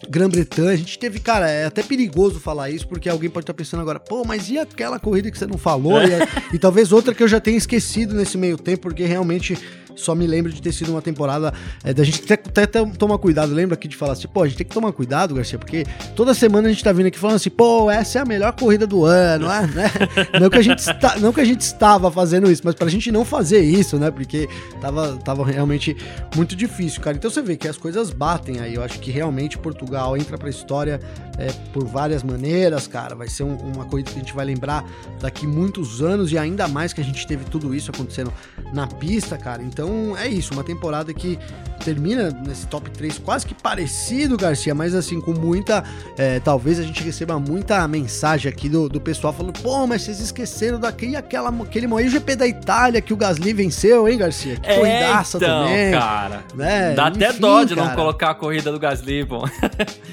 Grã-Bretanha, 0.07 0.71
a 0.71 0.75
gente 0.75 0.97
teve, 0.97 1.19
cara, 1.19 1.49
é 1.49 1.65
até 1.65 1.83
perigoso 1.83 2.39
falar 2.39 2.69
isso, 2.69 2.87
porque 2.87 3.09
alguém 3.09 3.29
pode 3.29 3.43
estar 3.43 3.53
pensando 3.53 3.81
agora, 3.81 3.99
pô, 3.99 4.23
mas 4.25 4.49
e 4.49 4.57
aquela 4.57 4.99
corrida 4.99 5.29
que 5.29 5.37
você 5.37 5.45
não 5.45 5.57
falou? 5.57 5.99
e, 6.01 6.55
e, 6.55 6.59
talvez 6.59 6.91
outra 6.91 7.13
que 7.13 7.21
eu 7.21 7.27
já 7.27 7.39
tenha 7.39 7.57
esquecido 7.57 8.15
nesse 8.15 8.37
meio 8.37 8.57
tempo, 8.57 8.83
porque 8.83 9.03
realmente 9.03 9.57
só 9.95 10.15
me 10.15 10.27
lembro 10.27 10.51
de 10.51 10.61
ter 10.61 10.71
sido 10.71 10.91
uma 10.91 11.01
temporada 11.01 11.53
é, 11.83 11.93
da 11.93 12.03
gente 12.03 12.31
até, 12.31 12.63
até 12.63 12.85
tomar 12.85 13.17
cuidado. 13.17 13.53
Lembra 13.53 13.75
aqui 13.75 13.87
de 13.87 13.95
falar 13.95 14.13
assim, 14.13 14.27
pô, 14.27 14.43
a 14.43 14.47
gente 14.47 14.57
tem 14.57 14.67
que 14.67 14.73
tomar 14.73 14.91
cuidado, 14.91 15.35
Garcia, 15.35 15.57
porque 15.57 15.85
toda 16.15 16.33
semana 16.33 16.67
a 16.67 16.71
gente 16.71 16.83
tá 16.83 16.91
vindo 16.91 17.07
aqui 17.07 17.19
falando 17.19 17.37
assim, 17.37 17.49
pô, 17.49 17.89
essa 17.89 18.19
é 18.19 18.21
a 18.21 18.25
melhor 18.25 18.53
corrida 18.53 18.85
do 18.85 19.05
ano, 19.05 19.47
né? 19.47 19.91
não, 20.39 20.49
que 20.49 20.57
a 20.57 20.61
gente 20.61 20.79
está, 20.79 21.17
não 21.17 21.33
que 21.33 21.41
a 21.41 21.45
gente 21.45 21.61
estava 21.61 22.11
fazendo 22.11 22.51
isso, 22.51 22.61
mas 22.63 22.75
pra 22.75 22.87
gente 22.87 23.11
não 23.11 23.25
fazer 23.25 23.61
isso, 23.61 23.97
né? 23.97 24.11
Porque 24.11 24.47
tava, 24.81 25.17
tava 25.17 25.45
realmente 25.45 25.95
muito 26.35 26.55
difícil, 26.55 27.01
cara. 27.01 27.17
Então 27.17 27.29
você 27.29 27.41
vê 27.41 27.55
que 27.57 27.67
as 27.67 27.77
coisas 27.77 28.11
batem 28.11 28.59
aí. 28.59 28.75
Eu 28.75 28.83
acho 28.83 28.99
que 28.99 29.11
realmente 29.11 29.57
Portugal 29.57 30.15
entra 30.15 30.37
pra 30.37 30.49
história 30.49 30.99
é, 31.37 31.51
por 31.73 31.85
várias 31.85 32.23
maneiras, 32.23 32.87
cara. 32.87 33.15
Vai 33.15 33.27
ser 33.27 33.43
um, 33.43 33.55
uma 33.55 33.85
corrida 33.85 34.11
que 34.11 34.17
a 34.17 34.19
gente 34.19 34.33
vai 34.33 34.45
lembrar 34.45 34.85
daqui 35.19 35.47
muitos 35.47 36.01
anos 36.01 36.31
e 36.31 36.37
ainda 36.37 36.67
mais 36.67 36.93
que 36.93 37.01
a 37.01 37.03
gente 37.03 37.25
teve 37.25 37.45
tudo 37.45 37.73
isso 37.73 37.91
acontecendo 37.91 38.31
na 38.73 38.87
pista, 38.87 39.37
cara. 39.37 39.63
Então 39.63 39.88
é 40.17 40.27
isso, 40.27 40.53
uma 40.53 40.63
temporada 40.63 41.13
que 41.13 41.37
termina 41.79 42.29
nesse 42.45 42.67
top 42.67 42.89
3 42.91 43.19
quase 43.19 43.45
que 43.45 43.53
parecido, 43.53 44.37
Garcia, 44.37 44.75
mas 44.75 44.93
assim, 44.93 45.19
com 45.19 45.33
muita. 45.33 45.83
É, 46.17 46.39
talvez 46.39 46.79
a 46.79 46.83
gente 46.83 47.01
receba 47.03 47.39
muita 47.39 47.87
mensagem 47.87 48.51
aqui 48.51 48.69
do, 48.69 48.89
do 48.89 49.01
pessoal 49.01 49.33
falando: 49.33 49.59
pô, 49.61 49.87
mas 49.87 50.03
vocês 50.03 50.19
esqueceram 50.19 50.79
daquele 50.79 51.15
aquela, 51.15 51.49
aquele 51.49 51.87
o 51.87 52.09
GP 52.09 52.35
da 52.35 52.47
Itália 52.47 53.01
que 53.01 53.13
o 53.13 53.17
Gasly 53.17 53.53
venceu, 53.53 54.07
hein, 54.07 54.17
Garcia? 54.17 54.57
Que 54.57 54.69
é, 54.69 54.77
corridaça 54.77 55.37
então, 55.37 55.65
também. 55.65 55.91
Cara, 55.91 56.43
né? 56.55 56.93
dá 56.93 57.09
Enfim, 57.09 57.23
até 57.23 57.33
dó 57.33 57.63
de 57.63 57.75
cara. 57.75 57.87
não 57.87 57.95
colocar 57.95 58.29
a 58.31 58.35
corrida 58.35 58.71
do 58.71 58.79
Gasly, 58.79 59.25
pô. 59.25 59.39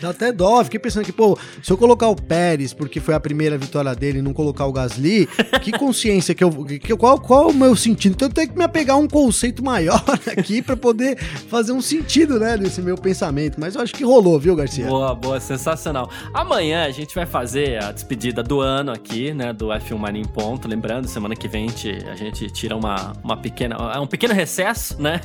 Dá 0.00 0.10
até 0.10 0.30
dó, 0.30 0.62
fiquei 0.62 0.78
pensando 0.78 1.04
que, 1.06 1.12
pô, 1.12 1.38
se 1.62 1.72
eu 1.72 1.78
colocar 1.78 2.08
o 2.08 2.14
Pérez, 2.14 2.74
porque 2.74 3.00
foi 3.00 3.14
a 3.14 3.20
primeira 3.20 3.56
vitória 3.56 3.94
dele, 3.94 4.18
e 4.18 4.22
não 4.22 4.34
colocar 4.34 4.66
o 4.66 4.72
Gasly, 4.72 5.26
que 5.62 5.72
consciência 5.72 6.34
que 6.34 6.44
eu. 6.44 6.50
Que, 6.50 6.94
qual, 6.96 7.18
qual 7.18 7.48
o 7.48 7.54
meu 7.54 7.74
sentido? 7.74 8.12
Então 8.12 8.28
eu 8.28 8.34
tenho 8.34 8.48
que 8.48 8.58
me 8.58 8.64
apegar 8.64 8.96
a 8.96 8.98
um 8.98 9.08
conceito 9.08 9.55
maior 9.62 10.02
aqui 10.26 10.62
para 10.62 10.76
poder 10.76 11.18
fazer 11.18 11.72
um 11.72 11.80
sentido, 11.80 12.38
né, 12.38 12.56
desse 12.56 12.80
meu 12.80 12.96
pensamento. 12.96 13.58
Mas 13.58 13.74
eu 13.74 13.82
acho 13.82 13.94
que 13.94 14.04
rolou, 14.04 14.38
viu, 14.38 14.56
Garcia? 14.56 14.86
Boa, 14.86 15.14
boa, 15.14 15.40
sensacional. 15.40 16.10
Amanhã 16.32 16.84
a 16.84 16.90
gente 16.90 17.14
vai 17.14 17.26
fazer 17.26 17.82
a 17.82 17.92
despedida 17.92 18.42
do 18.42 18.60
ano 18.60 18.92
aqui, 18.92 19.32
né, 19.32 19.52
do 19.52 19.68
F1 19.68 19.98
Mania 19.98 20.22
em 20.22 20.26
Ponto. 20.26 20.68
Lembrando, 20.68 21.08
semana 21.08 21.34
que 21.34 21.48
vem 21.48 21.66
a 21.66 21.68
gente, 21.68 22.08
a 22.08 22.14
gente 22.14 22.50
tira 22.50 22.76
uma, 22.76 23.12
uma 23.22 23.36
pequena, 23.36 23.76
é 23.94 23.98
um 23.98 24.06
pequeno 24.06 24.34
recesso, 24.34 25.00
né? 25.00 25.20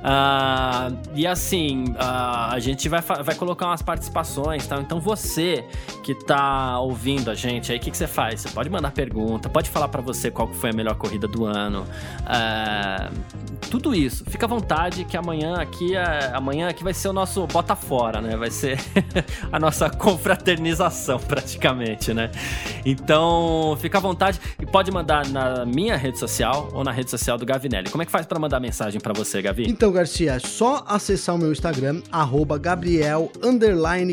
uh, 0.00 0.96
e 1.14 1.26
assim, 1.26 1.84
uh, 1.90 2.50
a 2.50 2.58
gente 2.58 2.88
vai, 2.88 3.00
vai 3.00 3.34
colocar 3.34 3.66
umas 3.66 3.82
participações, 3.82 4.66
tá? 4.66 4.76
Então 4.80 5.00
você 5.00 5.64
que 6.02 6.14
tá 6.14 6.78
ouvindo 6.80 7.30
a 7.30 7.34
gente 7.34 7.72
aí, 7.72 7.78
o 7.78 7.80
que, 7.80 7.90
que 7.90 7.96
você 7.96 8.06
faz? 8.06 8.42
Você 8.42 8.48
pode 8.50 8.68
mandar 8.70 8.90
pergunta, 8.92 9.48
pode 9.48 9.70
falar 9.70 9.88
para 9.88 10.00
você 10.00 10.30
qual 10.30 10.52
foi 10.52 10.70
a 10.70 10.72
melhor 10.72 10.94
corrida 10.96 11.26
do 11.26 11.44
ano. 11.44 11.86
Uh, 12.22 13.14
tudo 13.70 13.94
isso. 13.94 14.24
Fica 14.26 14.46
à 14.46 14.48
vontade 14.48 15.04
que 15.04 15.16
amanhã 15.16 15.56
aqui 15.56 15.96
é, 15.96 16.30
amanhã 16.32 16.68
aqui 16.68 16.84
vai 16.84 16.94
ser 16.94 17.08
o 17.08 17.12
nosso 17.12 17.44
bota 17.46 17.74
fora, 17.74 18.20
né? 18.20 18.36
Vai 18.36 18.50
ser 18.50 18.78
a 19.50 19.58
nossa 19.58 19.90
confraternização 19.90 21.18
praticamente, 21.18 22.14
né? 22.14 22.30
Então, 22.86 23.76
fica 23.80 23.98
à 23.98 24.00
vontade 24.00 24.40
e 24.60 24.66
pode 24.66 24.92
mandar 24.92 25.26
na 25.28 25.64
minha 25.64 25.96
rede 25.96 26.18
social 26.18 26.68
ou 26.72 26.84
na 26.84 26.92
rede 26.92 27.10
social 27.10 27.36
do 27.36 27.44
Gavinelli. 27.44 27.90
Como 27.90 28.02
é 28.02 28.06
que 28.06 28.12
faz 28.12 28.26
para 28.26 28.38
mandar 28.38 28.60
mensagem 28.60 29.00
para 29.00 29.12
você, 29.12 29.42
Gavi? 29.42 29.64
Então, 29.68 29.90
Garcia, 29.90 30.34
é 30.34 30.38
só 30.38 30.84
acessar 30.86 31.34
o 31.34 31.38
meu 31.38 31.50
Instagram 31.50 32.00
@gabriel 32.60 33.32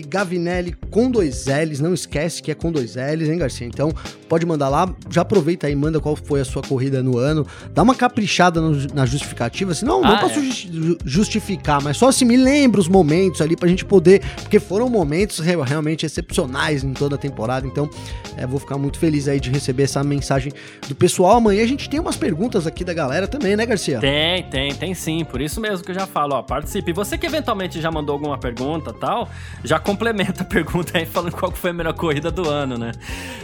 Gavinelli 0.07 0.73
com 0.89 1.11
dois 1.11 1.45
L's. 1.45 1.79
Não 1.79 1.93
esquece 1.93 2.41
que 2.41 2.49
é 2.49 2.55
com 2.55 2.71
dois 2.71 2.95
L's, 2.95 3.29
hein, 3.29 3.37
Garcia? 3.37 3.67
Então, 3.67 3.93
pode 4.27 4.45
mandar 4.45 4.69
lá. 4.69 4.91
Já 5.09 5.21
aproveita 5.21 5.67
aí, 5.67 5.75
manda 5.75 5.99
qual 5.99 6.15
foi 6.15 6.41
a 6.41 6.45
sua 6.45 6.61
corrida 6.61 7.03
no 7.03 7.17
ano. 7.17 7.45
Dá 7.73 7.83
uma 7.83 7.93
caprichada 7.93 8.59
no, 8.59 8.71
na 8.93 9.05
justificativa, 9.11 9.71
assim, 9.71 9.85
não, 9.85 10.03
ah, 10.03 10.09
não 10.09 10.17
posso 10.19 10.39
é. 10.39 10.97
justificar, 11.05 11.81
mas 11.81 11.97
só 11.97 12.09
assim, 12.09 12.25
me 12.25 12.37
lembra 12.37 12.79
os 12.79 12.87
momentos 12.87 13.41
ali 13.41 13.55
pra 13.55 13.67
gente 13.67 13.85
poder, 13.85 14.21
porque 14.41 14.59
foram 14.59 14.89
momentos 14.89 15.39
realmente 15.39 16.05
excepcionais 16.05 16.83
em 16.83 16.93
toda 16.93 17.15
a 17.15 17.17
temporada, 17.17 17.67
então 17.67 17.89
é, 18.37 18.45
vou 18.47 18.59
ficar 18.59 18.77
muito 18.77 18.97
feliz 18.97 19.27
aí 19.27 19.39
de 19.39 19.49
receber 19.49 19.83
essa 19.83 20.03
mensagem 20.03 20.51
do 20.87 20.95
pessoal. 20.95 21.37
Amanhã 21.37 21.63
a 21.63 21.67
gente 21.67 21.89
tem 21.89 21.99
umas 21.99 22.15
perguntas 22.15 22.65
aqui 22.65 22.83
da 22.83 22.93
galera 22.93 23.27
também, 23.27 23.55
né, 23.55 23.65
Garcia? 23.65 23.99
Tem, 23.99 24.43
tem, 24.43 24.73
tem 24.73 24.93
sim, 24.93 25.25
por 25.25 25.41
isso 25.41 25.59
mesmo 25.59 25.83
que 25.83 25.91
eu 25.91 25.95
já 25.95 26.07
falo, 26.07 26.35
ó, 26.35 26.41
participe. 26.41 26.93
Você 26.93 27.17
que 27.17 27.25
eventualmente 27.25 27.81
já 27.81 27.91
mandou 27.91 28.13
alguma 28.13 28.37
pergunta 28.37 28.93
tal, 28.93 29.29
já 29.63 29.79
complementa 29.79 30.43
a 30.43 30.45
pergunta 30.45 30.97
aí 30.97 31.05
falando 31.05 31.33
qual 31.33 31.51
foi 31.51 31.71
a 31.71 31.73
melhor 31.73 31.93
corrida 31.93 32.31
do 32.31 32.49
ano, 32.49 32.77
né? 32.77 32.91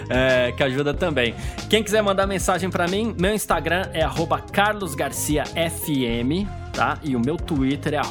É, 0.10 0.52
que 0.52 0.64
ajuda 0.64 0.94
também. 0.94 1.36
Quem 1.70 1.84
quiser 1.84 2.02
mandar 2.02 2.26
mensagem 2.26 2.70
para 2.70 2.88
mim, 2.88 3.14
meu 3.20 3.34
Instagram 3.34 3.90
é 3.94 4.04
carlosgarciafm 5.58 6.46
tá? 6.78 7.00
E 7.04 7.16
o 7.16 7.20
meu 7.20 7.38
Twitter 7.38 7.96
é 7.96 8.02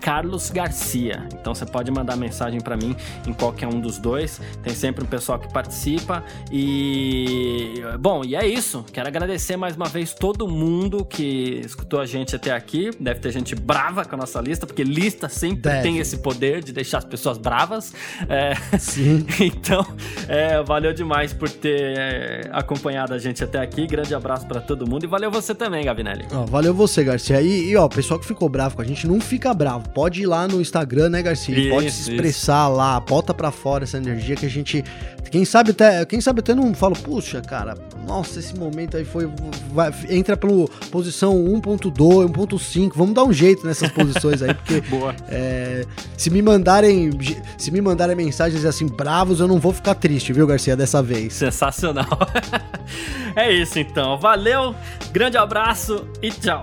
@carlosgarcia. 0.00 1.28
Então 1.32 1.54
você 1.54 1.64
pode 1.64 1.92
mandar 1.92 2.16
mensagem 2.16 2.60
para 2.60 2.76
mim 2.76 2.96
em 3.24 3.32
qualquer 3.32 3.68
um 3.68 3.80
dos 3.80 3.98
dois. 3.98 4.40
Tem 4.64 4.74
sempre 4.74 5.04
um 5.04 5.06
pessoal 5.06 5.38
que 5.38 5.48
participa 5.52 6.24
e 6.50 7.80
bom, 8.00 8.24
e 8.24 8.34
é 8.34 8.44
isso. 8.44 8.84
Quero 8.92 9.06
agradecer 9.06 9.56
mais 9.56 9.76
uma 9.76 9.86
vez 9.86 10.12
todo 10.12 10.48
mundo 10.48 11.04
que 11.04 11.60
escutou 11.64 12.00
a 12.00 12.06
gente 12.06 12.34
até 12.34 12.50
aqui. 12.50 12.90
Deve 12.98 13.20
ter 13.20 13.30
gente 13.30 13.54
brava 13.54 14.04
com 14.04 14.16
a 14.16 14.18
nossa 14.18 14.40
lista, 14.40 14.66
porque 14.66 14.82
lista 14.82 15.28
sempre 15.28 15.70
Deve. 15.70 15.82
tem 15.82 15.98
esse 15.98 16.16
poder 16.18 16.64
de 16.64 16.72
deixar 16.72 16.98
as 16.98 17.04
pessoas 17.04 17.38
bravas. 17.38 17.94
É... 18.28 18.54
Sim. 18.76 19.24
então, 19.38 19.86
é, 20.26 20.60
valeu 20.64 20.92
demais 20.92 21.32
por 21.32 21.48
ter 21.48 21.96
é, 21.96 22.50
acompanhado 22.50 23.14
a 23.14 23.18
gente 23.18 23.44
até 23.44 23.60
aqui. 23.60 23.86
Grande 23.86 24.12
abraço 24.14 24.48
para 24.48 24.60
todo 24.60 24.84
mundo 24.88 25.04
e 25.04 25.06
valeu 25.06 25.30
você 25.30 25.54
também, 25.54 25.84
Gavinelli. 25.84 26.26
Valeu 26.48 26.74
você, 26.74 27.04
Garcia. 27.04 27.40
E, 27.40 27.70
e 27.70 27.76
ó, 27.76 27.86
pessoal 27.88 28.15
pessoal 28.16 28.18
que 28.18 28.26
ficou 28.26 28.48
bravo 28.48 28.76
com 28.76 28.82
a 28.82 28.84
gente, 28.84 29.06
não 29.06 29.20
fica 29.20 29.52
bravo. 29.52 29.88
Pode 29.90 30.22
ir 30.22 30.26
lá 30.26 30.48
no 30.48 30.60
Instagram, 30.60 31.10
né, 31.10 31.22
Garcia? 31.22 31.58
Isso, 31.58 31.70
pode 31.70 31.90
se 31.90 32.10
expressar 32.10 32.68
isso. 32.68 32.76
lá, 32.76 32.98
bota 33.00 33.32
pra 33.34 33.50
fora 33.50 33.84
essa 33.84 33.96
energia 33.96 34.36
que 34.36 34.46
a 34.46 34.50
gente. 34.50 34.84
Quem 35.30 35.44
sabe 35.44 35.72
até, 35.72 36.04
quem 36.04 36.20
sabe 36.20 36.40
até 36.40 36.54
não 36.54 36.72
fala, 36.72 36.94
puxa, 36.94 37.40
cara, 37.40 37.76
nossa, 38.06 38.38
esse 38.38 38.56
momento 38.56 38.96
aí 38.96 39.04
foi. 39.04 39.28
Vai, 39.72 39.92
entra 40.08 40.36
pelo 40.36 40.68
posição 40.90 41.34
1.2, 41.34 42.30
1.5. 42.32 42.92
Vamos 42.94 43.14
dar 43.14 43.24
um 43.24 43.32
jeito 43.32 43.66
nessas 43.66 43.90
posições 43.90 44.42
aí, 44.42 44.54
porque. 44.54 44.80
Boa. 44.88 45.14
É, 45.28 45.84
se 46.16 46.30
me 46.30 46.40
mandarem. 46.40 47.10
Se 47.58 47.70
me 47.70 47.80
mandarem 47.80 48.16
mensagens 48.16 48.64
assim, 48.64 48.86
bravos, 48.86 49.40
eu 49.40 49.48
não 49.48 49.58
vou 49.58 49.72
ficar 49.72 49.94
triste, 49.94 50.32
viu, 50.32 50.46
Garcia, 50.46 50.76
dessa 50.76 51.02
vez. 51.02 51.34
Sensacional. 51.34 52.06
é 53.34 53.52
isso 53.52 53.78
então. 53.78 54.18
Valeu, 54.18 54.74
grande 55.12 55.36
abraço 55.36 56.06
e 56.22 56.30
tchau. 56.30 56.62